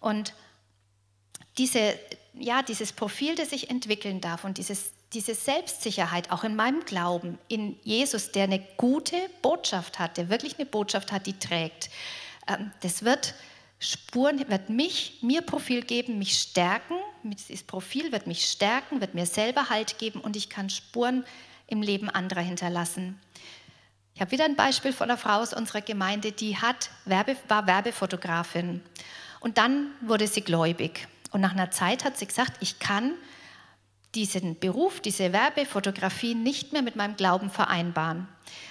Und 0.00 0.34
diese, 1.58 1.98
ja, 2.34 2.62
dieses 2.62 2.92
Profil, 2.92 3.34
das 3.34 3.52
ich 3.52 3.70
entwickeln 3.70 4.20
darf 4.20 4.44
und 4.44 4.56
dieses, 4.58 4.92
diese 5.12 5.34
Selbstsicherheit 5.34 6.30
auch 6.30 6.44
in 6.44 6.54
meinem 6.54 6.84
Glauben, 6.84 7.38
in 7.48 7.76
Jesus, 7.82 8.30
der 8.32 8.44
eine 8.44 8.60
gute 8.76 9.16
Botschaft 9.42 9.98
hat, 9.98 10.16
der 10.16 10.28
wirklich 10.28 10.58
eine 10.58 10.66
Botschaft 10.66 11.10
hat, 11.10 11.26
die 11.26 11.38
trägt, 11.38 11.90
ähm, 12.46 12.70
das 12.80 13.04
wird 13.04 13.34
Spuren, 13.78 14.46
wird 14.48 14.68
mich, 14.68 15.18
mir 15.22 15.40
Profil 15.40 15.82
geben, 15.82 16.18
mich 16.18 16.34
stärken. 16.34 16.96
Dieses 17.22 17.62
Profil 17.62 18.12
wird 18.12 18.26
mich 18.26 18.44
stärken, 18.44 19.00
wird 19.00 19.14
mir 19.14 19.24
selber 19.24 19.70
Halt 19.70 19.98
geben 19.98 20.20
und 20.20 20.36
ich 20.36 20.50
kann 20.50 20.68
Spuren 20.68 21.24
im 21.66 21.80
Leben 21.80 22.10
anderer 22.10 22.42
hinterlassen. 22.42 23.18
Ich 24.14 24.20
habe 24.20 24.32
wieder 24.32 24.44
ein 24.44 24.56
Beispiel 24.56 24.92
von 24.92 25.08
einer 25.08 25.16
Frau 25.16 25.40
aus 25.40 25.54
unserer 25.54 25.80
Gemeinde, 25.80 26.30
die 26.32 26.58
hat 26.58 26.90
war 27.06 27.66
Werbefotografin 27.66 28.82
und 29.40 29.56
dann 29.56 29.92
wurde 30.02 30.26
sie 30.26 30.42
gläubig. 30.42 31.08
Und 31.30 31.40
nach 31.40 31.52
einer 31.52 31.70
Zeit 31.70 32.04
hat 32.04 32.18
sie 32.18 32.26
gesagt, 32.26 32.58
ich 32.60 32.80
kann 32.80 33.14
diesen 34.14 34.58
Beruf, 34.58 35.00
diese 35.00 35.32
Werbefotografie 35.32 36.34
nicht 36.34 36.72
mehr 36.72 36.82
mit 36.82 36.96
meinem 36.96 37.16
Glauben 37.16 37.50
vereinbaren. 37.50 38.26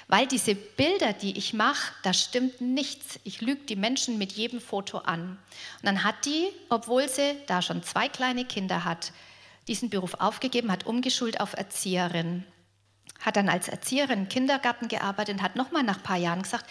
Weil 0.07 0.27
diese 0.27 0.55
Bilder, 0.55 1.13
die 1.13 1.37
ich 1.37 1.53
mache, 1.53 1.93
da 2.03 2.13
stimmt 2.13 2.59
nichts. 2.59 3.19
Ich 3.23 3.39
lüge 3.39 3.63
die 3.63 3.75
Menschen 3.75 4.17
mit 4.17 4.33
jedem 4.33 4.59
Foto 4.59 4.99
an. 4.99 5.37
Und 5.77 5.85
dann 5.85 6.03
hat 6.03 6.25
die, 6.25 6.49
obwohl 6.69 7.07
sie 7.07 7.35
da 7.47 7.61
schon 7.61 7.83
zwei 7.83 8.09
kleine 8.09 8.43
Kinder 8.43 8.83
hat, 8.83 9.13
diesen 9.67 9.89
Beruf 9.89 10.15
aufgegeben, 10.15 10.71
hat 10.71 10.85
umgeschult 10.85 11.39
auf 11.39 11.53
Erzieherin 11.53 12.43
hat 13.19 13.35
dann 13.35 13.49
als 13.49 13.67
Erzieherin 13.67 14.19
im 14.19 14.29
Kindergarten 14.29 14.87
gearbeitet 14.87 15.37
und 15.37 15.43
hat 15.43 15.55
nochmal 15.55 15.83
nach 15.83 15.97
ein 15.97 16.03
paar 16.03 16.17
Jahren 16.17 16.41
gesagt, 16.41 16.65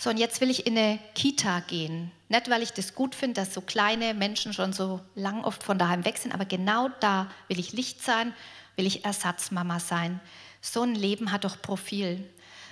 so 0.00 0.08
und 0.08 0.16
jetzt 0.16 0.40
will 0.40 0.48
ich 0.48 0.66
in 0.66 0.78
eine 0.78 0.98
Kita 1.14 1.60
gehen. 1.60 2.10
Nicht, 2.30 2.48
weil 2.48 2.62
ich 2.62 2.72
das 2.72 2.94
gut 2.94 3.14
finde, 3.14 3.42
dass 3.42 3.52
so 3.52 3.60
kleine 3.60 4.14
Menschen 4.14 4.54
schon 4.54 4.72
so 4.72 5.00
lang 5.14 5.44
oft 5.44 5.62
von 5.62 5.78
daheim 5.78 6.06
weg 6.06 6.16
sind, 6.16 6.32
aber 6.32 6.46
genau 6.46 6.88
da 7.00 7.30
will 7.48 7.58
ich 7.58 7.74
Licht 7.74 8.02
sein, 8.02 8.32
will 8.76 8.86
ich 8.86 9.04
Ersatzmama 9.04 9.78
sein. 9.78 10.18
So 10.62 10.80
ein 10.80 10.94
Leben 10.94 11.32
hat 11.32 11.44
doch 11.44 11.60
Profil. 11.60 12.26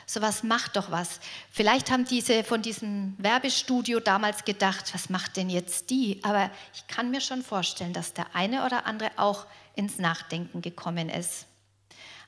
So 0.06 0.22
was 0.22 0.42
macht 0.42 0.76
doch 0.76 0.90
was. 0.90 1.20
Vielleicht 1.50 1.90
haben 1.90 2.06
diese 2.06 2.44
von 2.44 2.62
diesem 2.62 3.14
Werbestudio 3.18 4.00
damals 4.00 4.46
gedacht, 4.46 4.94
was 4.94 5.10
macht 5.10 5.36
denn 5.36 5.50
jetzt 5.50 5.90
die? 5.90 6.20
Aber 6.22 6.50
ich 6.72 6.86
kann 6.86 7.10
mir 7.10 7.20
schon 7.20 7.42
vorstellen, 7.42 7.92
dass 7.92 8.14
der 8.14 8.34
eine 8.34 8.64
oder 8.64 8.86
andere 8.86 9.10
auch 9.16 9.44
ins 9.76 9.98
Nachdenken 9.98 10.62
gekommen 10.62 11.10
ist. 11.10 11.44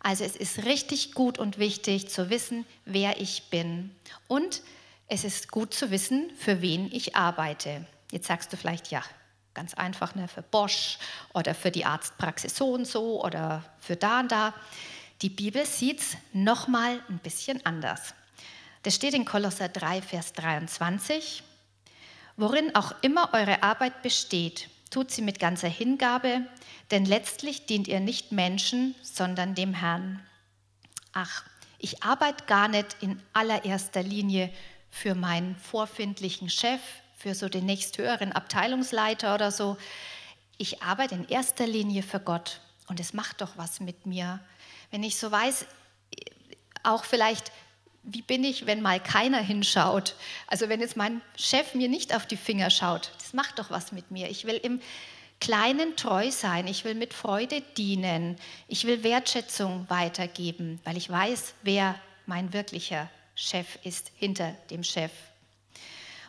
Also 0.01 0.25
es 0.25 0.37
ist 0.37 0.67
richtig 0.67 1.15
gut 1.15 1.39
und 1.39 1.59
wichtig 1.59 2.11
zu 2.11 2.29
wissen, 2.29 2.67
wer 2.85 3.19
ich 3.19 3.45
bin. 3.49 3.95
Und 4.29 4.61
es 5.11 5.25
ist 5.25 5.51
gut 5.51 5.75
zu 5.75 5.91
wissen, 5.91 6.31
für 6.39 6.63
wen 6.63 6.89
ich 6.93 7.17
arbeite. 7.17 7.85
Jetzt 8.13 8.29
sagst 8.29 8.53
du 8.53 8.57
vielleicht, 8.57 8.93
ja, 8.93 9.03
ganz 9.55 9.75
einfach, 9.75 10.15
ne, 10.15 10.29
für 10.29 10.43
Bosch 10.43 10.99
oder 11.35 11.55
für 11.55 11.73
die 11.73 11.85
Arztpraxis 11.85 12.57
so 12.57 12.73
und 12.73 12.87
so 12.87 13.23
oder 13.23 13.65
für 13.81 13.97
da 13.97 14.21
und 14.21 14.31
da. 14.31 14.55
Die 15.21 15.29
Bibel 15.29 15.67
sieht 15.67 16.01
es 16.01 16.17
nochmal 16.33 17.03
ein 17.09 17.19
bisschen 17.19 17.65
anders. 17.67 18.15
Das 18.85 18.95
steht 18.95 19.15
in 19.15 19.25
Kolosser 19.25 19.69
3, 19.69 20.01
Vers 20.01 20.33
23. 20.35 21.43
Worin 22.37 22.75
auch 22.77 22.95
immer 23.03 23.35
eure 23.35 23.65
Arbeit 23.65 24.03
besteht, 24.03 24.71
tut 24.91 25.11
sie 25.11 25.23
mit 25.23 25.41
ganzer 25.41 25.69
Hingabe, 25.69 26.43
denn 26.93 27.05
letztlich 27.05 27.67
dient 27.67 27.89
ihr 27.89 28.01
nicht 28.01 28.31
Menschen, 28.31 28.95
sondern 29.03 29.57
dem 29.57 29.75
Herrn. 29.75 30.25
Ach, 31.13 31.45
ich 31.79 32.05
arbeite 32.05 32.45
gar 32.45 32.69
nicht 32.69 32.97
in 33.01 33.21
allererster 33.33 34.05
Linie 34.05 34.51
für 34.91 35.15
meinen 35.15 35.57
vorfindlichen 35.57 36.51
Chef, 36.51 36.81
für 37.17 37.35
so 37.35 37.49
den 37.49 37.67
nächsthöheren 37.67 38.33
Abteilungsleiter 38.33 39.35
oder 39.35 39.51
so. 39.51 39.77
Ich 40.59 40.83
arbeite 40.83 41.15
in 41.15 41.29
erster 41.29 41.67
Linie 41.67 42.03
für 42.03 42.21
Gott 42.21 42.61
und 42.89 43.01
es 43.01 43.13
macht 43.13 43.41
doch 43.41 43.57
was 43.57 43.81
mit 43.81 44.07
mir. 44.07 44.41
Wenn 44.91 45.03
ich 45.03 45.17
so 45.17 45.31
weiß, 45.31 45.67
auch 46.83 47.05
vielleicht, 47.05 47.53
wie 48.03 48.23
bin 48.23 48.43
ich, 48.45 48.67
wenn 48.67 48.81
mal 48.81 49.01
keiner 49.01 49.41
hinschaut? 49.41 50.17
Also 50.47 50.69
wenn 50.69 50.81
jetzt 50.81 50.97
mein 50.97 51.21
Chef 51.37 51.75
mir 51.75 51.89
nicht 51.89 52.15
auf 52.15 52.27
die 52.27 52.37
Finger 52.37 52.71
schaut, 52.71 53.13
das 53.19 53.33
macht 53.33 53.59
doch 53.59 53.71
was 53.71 53.93
mit 53.93 54.11
mir. 54.11 54.31
Ich 54.31 54.45
will 54.45 54.57
im 54.57 54.81
Kleinen 55.41 55.97
treu 55.97 56.31
sein, 56.31 56.67
ich 56.67 56.85
will 56.85 56.95
mit 56.95 57.15
Freude 57.15 57.63
dienen, 57.63 58.37
ich 58.69 58.87
will 58.87 59.03
Wertschätzung 59.03 59.89
weitergeben, 59.89 60.81
weil 60.85 60.99
ich 60.99 61.09
weiß, 61.09 61.55
wer 61.63 61.95
mein 62.27 62.53
wirklicher 62.53 63.09
Chef 63.41 63.79
ist 63.85 64.13
hinter 64.17 64.53
dem 64.69 64.85
Chef. 64.85 65.11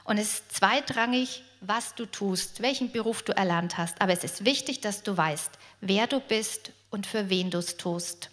Und 0.06 0.18
es 0.18 0.36
ist 0.36 0.56
zweitrangig, 0.56 1.44
was 1.60 1.94
du 1.94 2.06
tust, 2.06 2.62
welchen 2.62 2.92
Beruf 2.92 3.22
du 3.22 3.36
erlernt 3.36 3.78
hast, 3.78 4.02
aber 4.02 4.14
es 4.14 4.24
ist 4.24 4.46
wichtig, 4.46 4.80
dass 4.80 5.04
du 5.04 5.16
weißt, 5.16 5.52
wer 5.82 6.08
du 6.08 6.22
bist 6.22 6.72
und 6.90 7.06
für 7.06 7.30
wen 7.30 7.52
du 7.52 7.58
es 7.58 7.76
tust. 7.76 8.30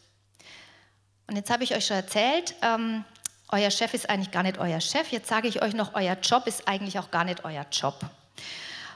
Und 1.26 1.36
jetzt 1.36 1.50
habe 1.50 1.64
ich 1.64 1.74
euch 1.74 1.86
schon 1.86 1.96
erzählt, 1.96 2.54
ähm, 2.62 3.04
euer 3.48 3.70
Chef 3.70 3.94
ist 3.94 4.08
eigentlich 4.08 4.30
gar 4.30 4.44
nicht 4.44 4.58
euer 4.58 4.80
Chef. 4.80 5.10
Jetzt 5.10 5.28
sage 5.28 5.48
ich 5.48 5.60
euch 5.60 5.74
noch, 5.74 5.94
euer 5.94 6.16
Job 6.22 6.46
ist 6.46 6.68
eigentlich 6.68 6.98
auch 6.98 7.10
gar 7.10 7.24
nicht 7.24 7.44
euer 7.44 7.66
Job. 7.72 7.98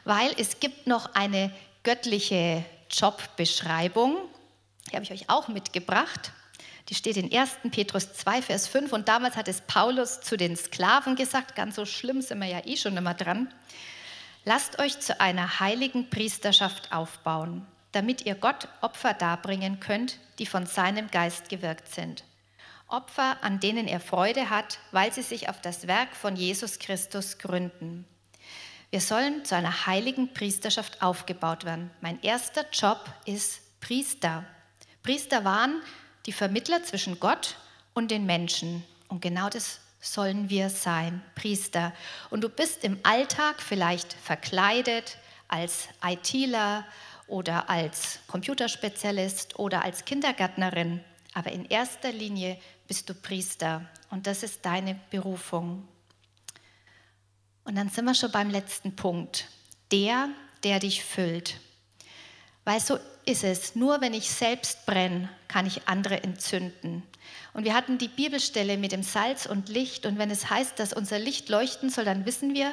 Weil 0.05 0.33
es 0.39 0.61
gibt 0.61 0.87
noch 0.87 1.14
eine 1.14 1.53
göttliche 1.83 2.64
Jobbeschreibung, 2.89 4.16
die 4.91 4.95
habe 4.95 5.05
ich 5.05 5.11
euch 5.11 5.28
auch 5.28 5.49
mitgebracht. 5.49 6.33
Die 6.89 6.95
steht 6.95 7.16
in 7.16 7.33
1. 7.33 7.59
Petrus 7.70 8.12
2, 8.12 8.43
Vers 8.43 8.68
5. 8.68 8.93
Und 8.93 9.09
damals 9.09 9.37
hat 9.37 9.49
es 9.49 9.61
Paulus 9.62 10.20
zu 10.20 10.37
den 10.37 10.57
Sklaven 10.57 11.16
gesagt, 11.16 11.55
ganz 11.55 11.76
so 11.76 11.87
schlimm 11.87 12.22
sind 12.22 12.41
wir 12.41 12.49
ja 12.49 12.64
eh 12.64 12.76
schon 12.76 12.97
immer 12.97 13.14
dran. 13.14 13.53
Lasst 14.45 14.78
euch 14.80 14.99
zu 14.99 15.20
einer 15.20 15.61
heiligen 15.61 16.11
Priesterschaft 16.11 16.93
aufbauen, 16.93 17.64
damit 17.93 18.26
ihr 18.26 18.35
Gott 18.35 18.68
Opfer 18.80 19.14
darbringen 19.14 19.78
könnt, 19.78 20.18
die 20.39 20.47
von 20.47 20.66
seinem 20.66 21.11
Geist 21.11 21.49
gewirkt 21.49 21.95
sind. 21.95 22.24
Opfer, 22.89 23.43
an 23.43 23.61
denen 23.61 23.87
er 23.87 24.01
Freude 24.01 24.51
hat, 24.51 24.78
weil 24.91 25.12
sie 25.12 25.22
sich 25.22 25.49
auf 25.49 25.61
das 25.61 25.87
Werk 25.87 26.14
von 26.14 26.37
Jesus 26.37 26.78
Christus 26.78 27.39
gründen. 27.39 28.05
Wir 28.91 29.01
sollen 29.01 29.45
zu 29.45 29.57
einer 29.57 29.87
heiligen 29.87 30.35
Priesterschaft 30.35 31.01
aufgebaut 31.01 31.64
werden. 31.64 31.91
Mein 32.03 32.20
erster 32.20 32.66
Job 32.70 33.03
ist 33.24 33.80
Priester. 33.80 34.45
Priester 35.03 35.45
waren 35.45 35.80
die 36.27 36.33
Vermittler 36.33 36.83
zwischen 36.85 37.20
Gott 37.20 37.57
und 37.95 38.11
den 38.11 38.27
Menschen. 38.27 38.85
Und 39.09 39.20
genau 39.20 39.49
das 39.49 39.81
sollen 40.01 40.51
wir 40.51 40.68
sein, 40.68 41.23
Priester. 41.35 41.93
Und 42.31 42.43
du 42.43 42.49
bist 42.49 42.85
im 42.85 42.99
Alltag 43.03 43.61
vielleicht 43.62 44.12
verkleidet 44.12 45.16
als 45.49 45.89
ITler 46.05 46.85
oder 47.27 47.70
als 47.70 48.18
Computerspezialist 48.27 49.59
oder 49.59 49.83
als 49.85 50.05
Kindergärtnerin. 50.05 51.03
Aber 51.35 51.53
in 51.53 51.64
erster 51.66 52.12
Linie 52.12 52.59
bist 52.87 53.09
du 53.09 53.14
Priester 53.14 53.89
und 54.11 54.27
das 54.27 54.43
ist 54.43 54.64
deine 54.66 54.99
Berufung. 55.11 55.89
Und 57.64 57.77
dann 57.77 57.89
sind 57.89 58.05
wir 58.05 58.14
schon 58.14 58.33
beim 58.33 58.51
letzten 58.51 58.97
Punkt. 58.97 59.49
Der, 59.93 60.29
der 60.64 60.81
dich 60.81 61.05
füllt. 61.05 61.61
Weil 62.65 62.81
so 62.81 62.99
ist 63.25 63.45
es. 63.45 63.75
Nur 63.75 64.01
wenn 64.01 64.15
ich 64.15 64.31
selbst 64.31 64.87
brenne, 64.87 65.29
kann 65.49 65.67
ich 65.67 65.89
andere 65.89 66.23
entzünden. 66.23 67.03
Und 67.55 67.65
wir 67.65 67.75
hatten 67.75 67.99
die 67.99 68.09
Bibelstelle 68.09 68.77
mit 68.77 68.93
dem 68.93 69.03
Salz 69.03 69.47
und 69.47 69.69
Licht. 69.69 70.07
Und 70.07 70.19
wenn 70.19 70.31
es 70.31 70.51
heißt, 70.51 70.79
dass 70.79 70.93
unser 70.93 71.19
Licht 71.19 71.49
leuchten 71.49 71.91
soll, 71.91 72.05
dann 72.05 72.27
wissen 72.27 72.55
wir, 72.55 72.73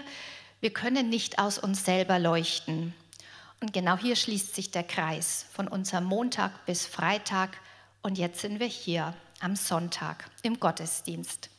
wir 0.62 0.72
können 0.72 1.10
nicht 1.10 1.40
aus 1.40 1.58
uns 1.58 1.86
selber 1.86 2.20
leuchten. 2.20 2.94
Und 3.62 3.74
genau 3.74 3.98
hier 3.98 4.16
schließt 4.16 4.56
sich 4.56 4.72
der 4.72 4.84
Kreis 4.84 5.46
von 5.52 5.68
unserem 5.68 6.06
Montag 6.06 6.66
bis 6.66 6.86
Freitag. 6.86 7.58
Und 8.02 8.18
jetzt 8.18 8.40
sind 8.42 8.60
wir 8.60 8.68
hier 8.68 9.14
am 9.42 9.56
Sonntag 9.56 10.30
im 10.44 10.60
Gottesdienst 10.60 11.50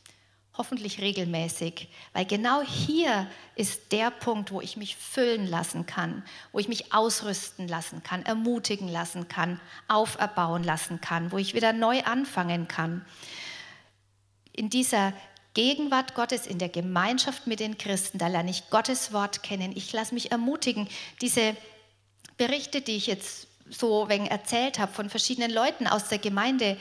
hoffentlich 0.61 1.01
regelmäßig, 1.01 1.87
weil 2.13 2.23
genau 2.23 2.61
hier 2.61 3.25
ist 3.55 3.91
der 3.91 4.11
Punkt, 4.11 4.51
wo 4.51 4.61
ich 4.61 4.77
mich 4.77 4.95
füllen 4.95 5.47
lassen 5.47 5.87
kann, 5.87 6.23
wo 6.51 6.59
ich 6.59 6.67
mich 6.67 6.93
ausrüsten 6.93 7.67
lassen 7.67 8.03
kann, 8.03 8.23
ermutigen 8.23 8.87
lassen 8.87 9.27
kann, 9.27 9.59
auferbauen 9.87 10.63
lassen 10.63 11.01
kann, 11.01 11.31
wo 11.31 11.39
ich 11.39 11.55
wieder 11.55 11.73
neu 11.73 12.03
anfangen 12.03 12.67
kann. 12.67 13.03
In 14.53 14.69
dieser 14.69 15.13
Gegenwart 15.55 16.13
Gottes, 16.13 16.45
in 16.45 16.59
der 16.59 16.69
Gemeinschaft 16.69 17.47
mit 17.47 17.59
den 17.59 17.79
Christen, 17.79 18.19
da 18.19 18.27
lerne 18.27 18.51
ich 18.51 18.69
Gottes 18.69 19.11
Wort 19.13 19.41
kennen. 19.41 19.75
Ich 19.75 19.91
lasse 19.93 20.13
mich 20.13 20.31
ermutigen. 20.31 20.87
Diese 21.21 21.57
Berichte, 22.37 22.81
die 22.81 22.97
ich 22.97 23.07
jetzt 23.07 23.47
so 23.67 24.09
wegen 24.09 24.27
erzählt 24.27 24.77
habe 24.77 24.93
von 24.93 25.09
verschiedenen 25.09 25.49
Leuten 25.49 25.87
aus 25.87 26.07
der 26.07 26.19
Gemeinde, 26.19 26.77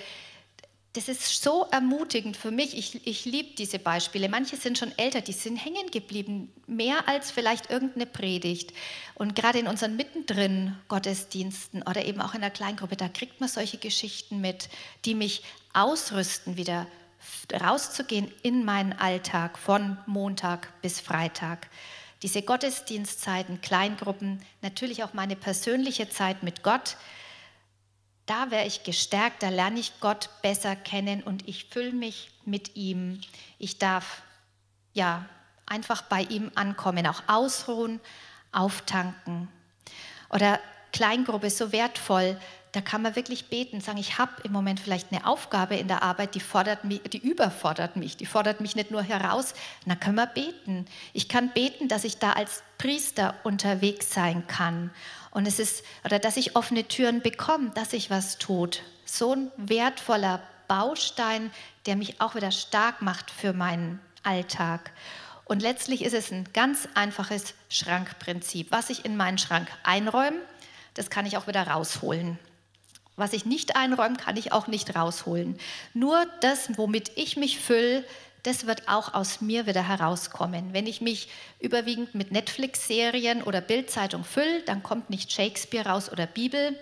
das 0.95 1.09
ist 1.09 1.43
so 1.43 1.66
ermutigend 1.70 2.36
für 2.36 2.51
mich. 2.51 2.76
Ich, 2.76 3.07
ich 3.07 3.24
liebe 3.24 3.55
diese 3.57 3.78
Beispiele. 3.78 4.28
Manche 4.28 4.57
sind 4.57 4.76
schon 4.76 4.93
älter, 4.99 5.20
die 5.20 5.32
sind 5.32 5.57
hängen 5.57 5.88
geblieben, 5.93 6.53
mehr 6.66 7.09
als 7.09 7.30
vielleicht 7.30 7.70
irgendeine 7.70 8.07
Predigt. 8.07 8.72
Und 9.14 9.36
gerade 9.36 9.61
in 9.61 9.68
unseren 9.68 9.95
mittendrin 9.95 10.76
Gottesdiensten 10.88 11.82
oder 11.82 12.05
eben 12.05 12.20
auch 12.20 12.34
in 12.34 12.41
der 12.41 12.51
Kleingruppe, 12.51 12.97
da 12.97 13.09
kriegt 13.09 13.38
man 13.38 13.49
solche 13.49 13.78
Geschichten 13.78 14.41
mit, 14.41 14.68
die 15.05 15.14
mich 15.14 15.45
ausrüsten, 15.74 16.57
wieder 16.57 16.88
rauszugehen 17.53 18.32
in 18.43 18.64
meinen 18.64 18.93
Alltag 18.93 19.59
von 19.59 19.97
Montag 20.07 20.72
bis 20.82 20.99
Freitag. 20.99 21.68
Diese 22.22 22.43
Gottesdienstzeiten, 22.43 23.61
Kleingruppen, 23.61 24.43
natürlich 24.61 25.05
auch 25.05 25.14
meine 25.14 25.36
persönliche 25.36 26.09
Zeit 26.11 26.43
mit 26.43 26.64
Gott 26.64 26.97
da 28.30 28.52
wäre 28.52 28.64
ich 28.64 28.84
gestärkt, 28.84 29.42
da 29.42 29.48
lerne 29.48 29.80
ich 29.80 29.98
Gott 29.98 30.30
besser 30.40 30.76
kennen 30.76 31.20
und 31.24 31.48
ich 31.48 31.64
fülle 31.64 31.90
mich 31.90 32.30
mit 32.44 32.76
ihm. 32.76 33.20
Ich 33.58 33.78
darf 33.78 34.22
ja 34.92 35.24
einfach 35.66 36.02
bei 36.02 36.22
ihm 36.22 36.52
ankommen, 36.54 37.08
auch 37.08 37.24
ausruhen, 37.26 37.98
auftanken. 38.52 39.48
Oder 40.28 40.60
Kleingruppe 40.92 41.50
so 41.50 41.72
wertvoll, 41.72 42.40
da 42.72 42.80
kann 42.80 43.02
man 43.02 43.16
wirklich 43.16 43.46
beten, 43.46 43.80
sagen, 43.80 43.98
ich 43.98 44.18
habe 44.18 44.32
im 44.44 44.52
Moment 44.52 44.78
vielleicht 44.78 45.12
eine 45.12 45.26
Aufgabe 45.26 45.76
in 45.76 45.88
der 45.88 46.02
Arbeit, 46.02 46.34
die, 46.34 46.40
fordert 46.40 46.84
mich, 46.84 47.02
die 47.02 47.18
überfordert 47.18 47.96
mich, 47.96 48.16
die 48.16 48.26
fordert 48.26 48.60
mich 48.60 48.76
nicht 48.76 48.90
nur 48.90 49.02
heraus, 49.02 49.54
dann 49.86 49.98
können 49.98 50.16
wir 50.16 50.26
beten. 50.26 50.86
Ich 51.12 51.28
kann 51.28 51.50
beten, 51.50 51.88
dass 51.88 52.04
ich 52.04 52.18
da 52.18 52.32
als 52.32 52.62
Priester 52.78 53.34
unterwegs 53.42 54.14
sein 54.14 54.46
kann 54.46 54.90
und 55.30 55.46
es 55.46 55.58
ist, 55.58 55.84
oder 56.04 56.18
dass 56.18 56.36
ich 56.36 56.56
offene 56.56 56.86
Türen 56.86 57.22
bekomme, 57.22 57.70
dass 57.70 57.90
sich 57.90 58.10
was 58.10 58.38
tut. 58.38 58.82
So 59.04 59.34
ein 59.34 59.50
wertvoller 59.56 60.40
Baustein, 60.68 61.50
der 61.86 61.96
mich 61.96 62.20
auch 62.20 62.34
wieder 62.34 62.52
stark 62.52 63.02
macht 63.02 63.30
für 63.30 63.52
meinen 63.52 64.00
Alltag. 64.22 64.92
Und 65.44 65.62
letztlich 65.62 66.04
ist 66.04 66.14
es 66.14 66.30
ein 66.30 66.48
ganz 66.52 66.88
einfaches 66.94 67.54
Schrankprinzip. 67.68 68.70
Was 68.70 68.90
ich 68.90 69.04
in 69.04 69.16
meinen 69.16 69.38
Schrank 69.38 69.68
einräume, 69.82 70.38
das 70.94 71.10
kann 71.10 71.26
ich 71.26 71.36
auch 71.36 71.48
wieder 71.48 71.66
rausholen. 71.66 72.38
Was 73.20 73.34
ich 73.34 73.44
nicht 73.44 73.76
einräume, 73.76 74.16
kann 74.16 74.38
ich 74.38 74.50
auch 74.50 74.66
nicht 74.66 74.96
rausholen. 74.96 75.58
Nur 75.92 76.26
das, 76.40 76.78
womit 76.78 77.12
ich 77.16 77.36
mich 77.36 77.60
fülle, 77.60 78.02
das 78.44 78.66
wird 78.66 78.88
auch 78.88 79.12
aus 79.12 79.42
mir 79.42 79.66
wieder 79.66 79.86
herauskommen. 79.86 80.72
Wenn 80.72 80.86
ich 80.86 81.02
mich 81.02 81.28
überwiegend 81.58 82.14
mit 82.14 82.32
Netflix-Serien 82.32 83.42
oder 83.42 83.60
Bildzeitung 83.60 84.24
fülle, 84.24 84.62
dann 84.62 84.82
kommt 84.82 85.10
nicht 85.10 85.30
Shakespeare 85.30 85.86
raus 85.86 86.10
oder 86.10 86.26
Bibel, 86.26 86.78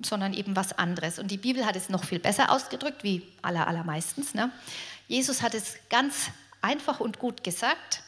sondern 0.00 0.32
eben 0.32 0.54
was 0.54 0.78
anderes. 0.78 1.18
Und 1.18 1.32
die 1.32 1.38
Bibel 1.38 1.66
hat 1.66 1.74
es 1.74 1.88
noch 1.88 2.04
viel 2.04 2.20
besser 2.20 2.52
ausgedrückt, 2.52 3.02
wie 3.02 3.22
aller, 3.42 3.66
allermeistens. 3.66 4.32
Ne? 4.32 4.52
Jesus 5.08 5.42
hat 5.42 5.54
es 5.54 5.74
ganz 5.90 6.30
einfach 6.62 7.00
und 7.00 7.18
gut 7.18 7.42
gesagt. 7.42 8.04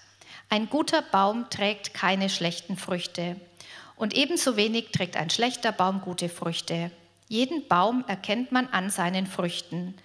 Ein 0.51 0.71
guter 0.71 1.03
Baum 1.03 1.51
trägt 1.51 1.95
keine 1.95 2.31
schlechten 2.31 2.77
Früchte. 2.77 3.35
Und 3.97 4.15
ebenso 4.15 4.57
wenig 4.57 4.93
trägt 4.93 5.17
ein 5.17 5.31
schlechter 5.31 5.73
Baum 5.73 6.01
gute 6.01 6.29
Früchte. 6.29 6.93
Jeden 7.29 7.67
Baum 7.69 8.05
erkennt 8.07 8.53
man 8.53 8.69
an 8.69 8.91
seinen 8.91 9.27
Früchten. 9.27 9.97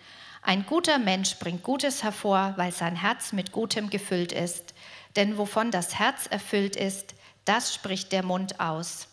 Ein 0.41 0.65
guter 0.65 0.97
Mensch 0.97 1.38
bringt 1.38 1.61
Gutes 1.61 2.03
hervor, 2.03 2.53
weil 2.57 2.72
sein 2.72 2.95
Herz 2.95 3.32
mit 3.32 3.51
Gutem 3.51 3.89
gefüllt 3.89 4.32
ist. 4.32 4.74
Denn 5.15 5.38
wovon 5.38 5.69
das 5.69 5.99
Herz 5.99 6.26
erfüllt 6.26 6.76
ist, 6.76 7.13
das 7.45 7.74
spricht 7.74 8.11
der 8.11 8.24
Mund 8.24 8.59
aus. 8.59 9.07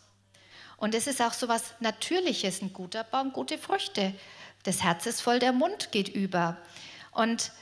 Und 0.78 0.94
es 0.94 1.06
ist 1.06 1.20
auch 1.20 1.32
so 1.32 1.48
was 1.48 1.74
Natürliches, 1.80 2.62
ein 2.62 2.72
guter 2.72 3.04
Baum, 3.04 3.32
gute 3.32 3.58
Früchte. 3.58 4.14
Das 4.62 4.82
Herz 4.82 5.06
ist 5.06 5.20
voll, 5.20 5.38
der 5.38 5.52
Mund 5.52 5.92
geht 5.92 6.08
über. 6.08 6.56
Und 7.12 7.52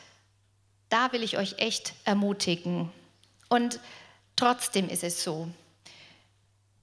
da 0.91 1.13
will 1.13 1.23
ich 1.23 1.39
euch 1.39 1.59
echt 1.59 1.95
ermutigen. 2.05 2.93
Und 3.49 3.81
trotzdem 4.37 4.89
ist 4.89 5.03
es 5.03 5.25
so. 5.25 5.49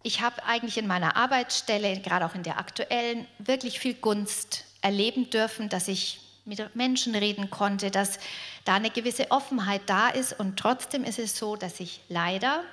Ich 0.04 0.22
habe 0.22 0.44
eigentlich 0.44 0.78
in 0.78 0.86
meiner 0.86 1.16
Arbeitsstelle, 1.16 2.00
gerade 2.02 2.26
auch 2.26 2.36
in 2.36 2.44
der 2.44 2.60
aktuellen, 2.60 3.26
wirklich 3.40 3.80
viel 3.80 3.94
Gunst 3.94 4.66
erleben 4.82 5.30
dürfen, 5.30 5.70
dass 5.70 5.88
ich 5.88 6.20
mit 6.46 6.76
Menschen 6.76 7.16
reden 7.16 7.50
konnte, 7.50 7.90
dass 7.90 8.20
da 8.66 8.76
eine 8.76 8.90
gewisse 8.90 9.32
Offenheit 9.32 9.84
da 9.86 10.10
ist. 10.10 10.38
Und 10.38 10.60
trotzdem 10.60 11.06
ist 11.06 11.20
es 11.20 11.38
so, 11.38 11.56
dass 11.56 11.78
sich 11.78 12.02
leider 12.10 12.64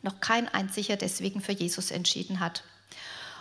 noch 0.00 0.20
kein 0.20 0.48
einziger 0.48 0.96
deswegen 0.96 1.42
für 1.42 1.52
Jesus 1.52 1.90
entschieden 1.90 2.40
hat. 2.40 2.64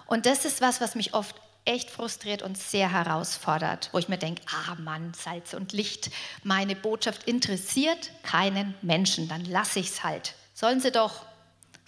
Und 0.08 0.26
das 0.26 0.44
ist 0.44 0.60
was, 0.60 0.82
was 0.82 0.96
mich 0.96 1.14
oft 1.14 1.36
echt 1.64 1.90
frustriert 1.90 2.42
und 2.42 2.58
sehr 2.58 2.92
herausfordert, 2.92 3.90
wo 3.94 4.00
ich 4.00 4.10
mir 4.10 4.18
denke, 4.18 4.42
ah 4.48 4.76
Mann, 4.76 5.14
Salz 5.14 5.54
und 5.54 5.74
Licht, 5.74 6.12
meine 6.44 6.76
Botschaft 6.76 7.24
interessiert 7.24 8.12
keinen 8.24 8.74
Menschen, 8.82 9.30
dann 9.30 9.46
lasse 9.46 9.80
ich 9.80 9.88
es 9.88 10.04
halt. 10.04 10.34
Sollen 10.54 10.82
sie 10.82 10.92
doch 10.92 11.26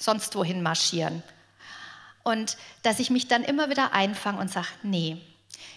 sonst 0.04 0.36
wohin 0.36 0.62
marschieren. 0.62 1.24
Und 2.24 2.58
dass 2.84 3.00
ich 3.00 3.10
mich 3.10 3.28
dann 3.28 3.44
immer 3.44 3.70
wieder 3.70 3.94
einfange 3.94 4.40
und 4.40 4.52
sage, 4.52 4.68
nee, 4.82 5.18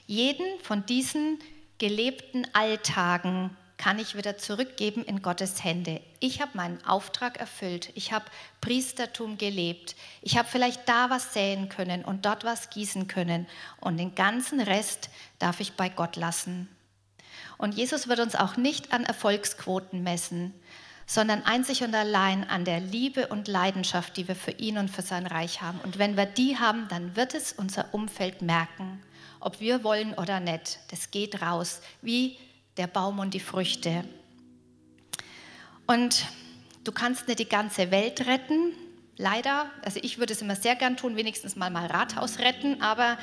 jeden 0.07 0.47
von 0.63 0.87
diesen 0.87 1.39
gelebten 1.79 2.47
Alltagen 2.53 3.57
kann 3.77 3.99
ich 3.99 4.17
wieder 4.17 4.39
zurückgeben 4.39 5.05
in 5.05 5.21
Gottes 5.21 5.63
Hände. 5.63 6.01
Ich 6.19 6.41
habe 6.41 6.53
meinen 6.55 6.83
Auftrag 6.87 7.39
erfüllt. 7.39 7.91
Ich 7.95 8.13
habe 8.13 8.25
Priestertum 8.61 9.37
gelebt. 9.37 9.97
Ich 10.23 10.39
habe 10.39 10.49
vielleicht 10.49 10.89
da 10.89 11.11
was 11.11 11.35
säen 11.35 11.69
können 11.69 12.05
und 12.05 12.25
dort 12.25 12.45
was 12.45 12.71
gießen 12.71 13.07
können. 13.07 13.47
Und 13.81 13.99
den 13.99 14.15
ganzen 14.15 14.61
Rest 14.61 15.11
darf 15.39 15.61
ich 15.61 15.75
bei 15.75 15.91
Gott 15.91 16.17
lassen. 16.17 16.69
Und 17.59 17.75
Jesus 17.75 18.09
wird 18.09 18.21
uns 18.21 18.35
auch 18.35 18.57
nicht 18.57 18.93
an 18.93 19.05
Erfolgsquoten 19.05 20.03
messen, 20.03 20.55
sondern 21.07 21.45
einzig 21.45 21.83
und 21.83 21.95
allein 21.95 22.49
an 22.49 22.65
der 22.65 22.81
Liebe 22.81 23.29
und 23.29 23.47
Leidenschaft, 23.47 24.17
die 24.17 24.27
wir 24.27 24.35
für 24.35 24.51
ihn 24.51 24.77
und 24.77 24.91
für 24.91 25.03
sein 25.03 25.27
Reich 25.27 25.63
haben. 25.63 25.79
Und 25.85 25.99
wenn 25.99 26.17
wir 26.17 26.27
die 26.27 26.59
haben, 26.59 26.89
dann 26.89 27.15
wird 27.15 27.35
es 27.35 27.53
unser 27.53 27.95
Umfeld 27.95 28.43
merken, 28.43 29.01
ob 29.39 29.61
wir 29.61 29.85
wollen 29.85 30.15
oder 30.15 30.41
nicht. 30.41 30.81
Das 30.91 31.13
geht 31.13 31.41
raus, 31.41 31.81
wie 32.03 32.37
der 32.77 32.89
Baum 32.89 33.21
und 33.21 33.35
die 33.35 33.41
Früchte. 33.41 34.05
Und 35.87 36.27
du 36.83 36.91
kannst 36.91 37.29
nicht 37.29 37.39
die 37.39 37.49
ganze 37.49 37.93
Welt 37.93 38.27
retten, 38.27 38.73
leider. 39.17 39.71
Also 39.85 40.01
ich 40.03 40.19
würde 40.19 40.33
es 40.33 40.43
immer 40.43 40.57
sehr 40.57 40.75
gern 40.75 40.97
tun, 40.97 41.17
wenigstens 41.17 41.55
mal 41.55 41.71
mal 41.71 41.87
Rathaus 41.87 42.41
retten, 42.41 42.83
aber 42.83 43.17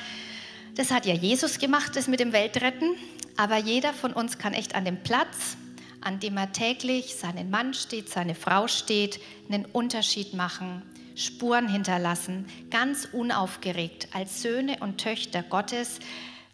das 0.75 0.89
hat 0.89 1.05
ja 1.05 1.13
Jesus 1.13 1.59
gemacht, 1.59 1.95
das 1.95 2.07
mit 2.07 2.19
dem 2.19 2.31
Weltretten. 2.31 2.95
Aber 3.35 3.57
jeder 3.57 3.93
von 3.93 4.13
uns 4.13 4.37
kann 4.37 4.53
echt 4.53 4.73
an 4.75 4.85
dem 4.85 5.03
Platz, 5.03 5.57
an 6.03 6.19
dem 6.19 6.37
er 6.37 6.51
täglich 6.51 7.15
seinen 7.15 7.49
Mann 7.49 7.73
steht, 7.73 8.09
seine 8.09 8.35
Frau 8.35 8.67
steht, 8.67 9.19
einen 9.49 9.65
Unterschied 9.65 10.33
machen, 10.33 10.81
Spuren 11.15 11.67
hinterlassen, 11.67 12.45
ganz 12.69 13.07
unaufgeregt 13.11 14.09
als 14.13 14.41
Söhne 14.41 14.77
und 14.79 14.97
Töchter 14.97 15.43
Gottes, 15.43 15.99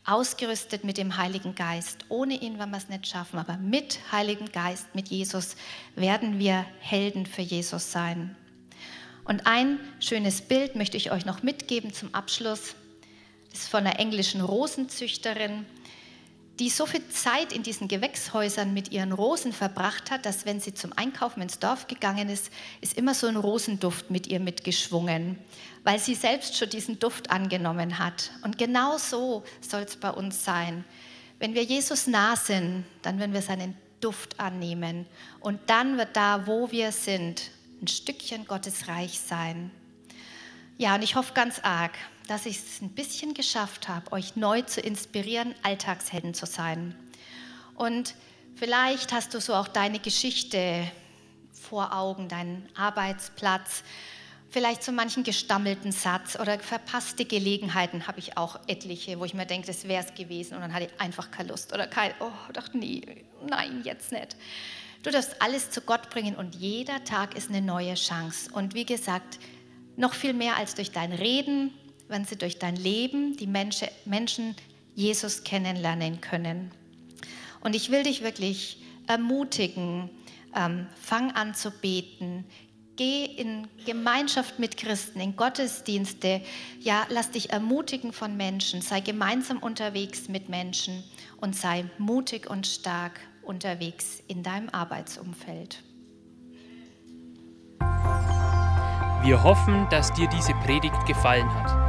ausgerüstet 0.06 0.84
mit 0.84 0.98
dem 0.98 1.18
Heiligen 1.18 1.56
Geist. 1.56 2.06
Ohne 2.10 2.36
ihn 2.36 2.58
werden 2.58 2.72
wir 2.72 2.78
es 2.78 2.90
nicht 2.90 3.08
schaffen, 3.08 3.38
aber 3.40 3.58
mit 3.58 4.00
Heiligen 4.12 4.52
Geist, 4.52 4.88
mit 4.96 5.10
Jesus 5.10 5.56
werden 5.96 6.40
wir 6.40 6.66
Helden 6.80 7.26
für 7.26 7.42
Jesus 7.42 7.92
sein. 7.92 8.36
Und 9.24 9.46
ein 9.46 9.80
schönes 10.00 10.42
Bild 10.42 10.76
möchte 10.76 10.98
ich 10.98 11.12
euch 11.12 11.26
noch 11.26 11.44
mitgeben 11.44 11.94
zum 11.94 12.14
Abschluss. 12.16 12.76
Das 13.52 13.62
ist 13.62 13.70
von 13.70 13.86
einer 13.86 14.00
englischen 14.00 14.42
Rosenzüchterin 14.42 15.66
die 16.60 16.70
so 16.70 16.86
viel 16.86 17.08
Zeit 17.08 17.54
in 17.54 17.64
diesen 17.64 17.88
Gewächshäusern 17.88 18.74
mit 18.74 18.92
ihren 18.92 19.14
Rosen 19.14 19.54
verbracht 19.54 20.12
hat, 20.12 20.26
dass 20.26 20.46
wenn 20.46 20.60
sie 20.60 20.74
zum 20.74 20.92
Einkaufen 20.94 21.42
ins 21.42 21.60
Dorf 21.60 21.88
gegangen 21.88 22.30
ist, 22.30 22.52
ist 22.82 22.98
immer 22.98 23.14
so 23.14 23.28
ein 23.28 23.38
Rosenduft 23.38 24.12
mit 24.12 24.28
ihr 24.28 24.42
mitgeschwungen, 24.42 25.40
weil 25.86 26.00
sie 26.00 26.16
selbst 26.16 26.58
schon 26.58 26.70
diesen 26.70 27.00
Duft 27.00 27.32
angenommen 27.32 27.98
hat. 27.98 28.32
Und 28.44 28.58
genau 28.58 28.98
so 28.98 29.44
soll 29.62 29.84
es 29.84 29.96
bei 29.96 30.12
uns 30.12 30.44
sein. 30.44 30.84
Wenn 31.40 31.54
wir 31.54 31.64
Jesus 31.64 32.08
nah 32.08 32.36
sind, 32.36 32.84
dann 33.04 33.20
werden 33.20 33.34
wir 33.34 33.42
seinen 33.42 33.78
Duft 34.02 34.38
annehmen. 34.40 35.06
Und 35.40 35.62
dann 35.68 35.98
wird 35.98 36.16
da, 36.18 36.46
wo 36.46 36.72
wir 36.72 36.92
sind, 36.92 37.52
ein 37.82 37.88
Stückchen 37.88 38.46
Gottes 38.46 38.90
Reich 38.90 39.18
sein. 39.18 39.72
Ja, 40.78 40.96
und 40.96 41.04
ich 41.04 41.16
hoffe 41.16 41.34
ganz 41.34 41.60
arg, 41.60 41.94
dass 42.30 42.46
ich 42.46 42.58
es 42.58 42.82
ein 42.82 42.90
bisschen 42.90 43.34
geschafft 43.34 43.88
habe, 43.88 44.12
euch 44.12 44.36
neu 44.36 44.62
zu 44.62 44.82
inspirieren, 44.82 45.56
Alltagshelden 45.64 46.34
zu 46.34 46.46
sein. 46.46 46.96
Und 47.76 48.14
vielleicht 48.56 49.12
hast 49.12 49.34
du 49.34 49.42
so 49.42 49.56
auch 49.56 49.68
deine 49.68 50.00
Geschichte 50.00 50.90
vor 51.52 51.94
Augen, 51.94 52.28
deinen 52.28 52.70
Arbeitsplatz, 52.76 53.84
vielleicht 54.50 54.84
so 54.84 54.92
manchen 54.92 55.24
gestammelten 55.24 55.92
Satz 55.92 56.38
oder 56.40 56.60
verpasste 56.60 57.26
Gelegenheiten 57.26 58.08
habe 58.08 58.20
ich 58.20 58.38
auch 58.38 58.60
etliche, 58.68 59.20
wo 59.20 59.26
ich 59.26 59.34
mir 59.34 59.46
denke, 59.46 59.68
das 59.68 59.88
wäre 59.88 60.04
es 60.04 60.14
gewesen 60.14 60.56
und 60.56 60.62
dann 60.62 60.74
hatte 60.74 60.86
ich 60.86 61.02
einfach 61.02 61.32
keine 61.32 61.50
Lust 61.50 61.74
oder 61.74 61.88
kein, 61.88 62.14
oh, 62.20 62.32
dachte 62.54 62.78
nie, 62.78 63.04
nein, 63.48 63.82
jetzt 63.84 64.12
nicht. 64.12 64.36
Du 65.02 65.12
darfst 65.12 65.42
alles 65.42 65.72
zu 65.72 65.82
Gott 65.82 66.10
bringen 66.10 66.36
und 66.36 66.56
jeder 66.56 67.04
Tag 67.06 67.36
ist 67.36 67.50
eine 67.50 67.62
neue 67.62 67.94
Chance. 67.94 68.52
Und 68.52 68.74
wie 68.74 68.86
gesagt, 68.86 69.40
noch 69.96 70.14
viel 70.14 70.34
mehr 70.34 70.58
als 70.58 70.76
durch 70.76 70.92
dein 70.92 71.14
Reden, 71.14 71.72
wenn 72.10 72.26
sie 72.26 72.36
durch 72.36 72.60
dein 72.60 72.76
Leben 72.76 73.38
die 73.38 73.48
Menschen 73.48 74.56
Jesus 74.96 75.44
kennenlernen 75.44 76.20
können. 76.20 76.72
Und 77.62 77.76
ich 77.76 77.92
will 77.92 78.04
dich 78.04 78.22
wirklich 78.22 78.82
ermutigen, 79.08 80.10
ähm, 80.56 80.88
fang 81.00 81.32
an 81.32 81.54
zu 81.54 81.72
beten, 81.72 82.46
geh 82.96 83.26
in 83.26 83.68
Gemeinschaft 83.86 84.60
mit 84.60 84.76
Christen, 84.76 85.20
in 85.20 85.36
Gottesdienste, 85.36 86.42
ja, 86.80 87.06
lass 87.10 87.32
dich 87.32 87.52
ermutigen 87.52 88.12
von 88.12 88.36
Menschen, 88.36 88.82
sei 88.82 89.00
gemeinsam 89.00 89.60
unterwegs 89.60 90.28
mit 90.28 90.50
Menschen 90.50 91.04
und 91.40 91.56
sei 91.56 91.86
mutig 91.98 92.50
und 92.50 92.68
stark 92.68 93.20
unterwegs 93.42 94.22
in 94.28 94.44
deinem 94.44 94.70
Arbeitsumfeld. 94.70 95.84
Wir 99.22 99.44
hoffen, 99.44 99.88
dass 99.90 100.14
dir 100.14 100.28
diese 100.28 100.54
Predigt 100.54 101.06
gefallen 101.06 101.50
hat 101.54 101.89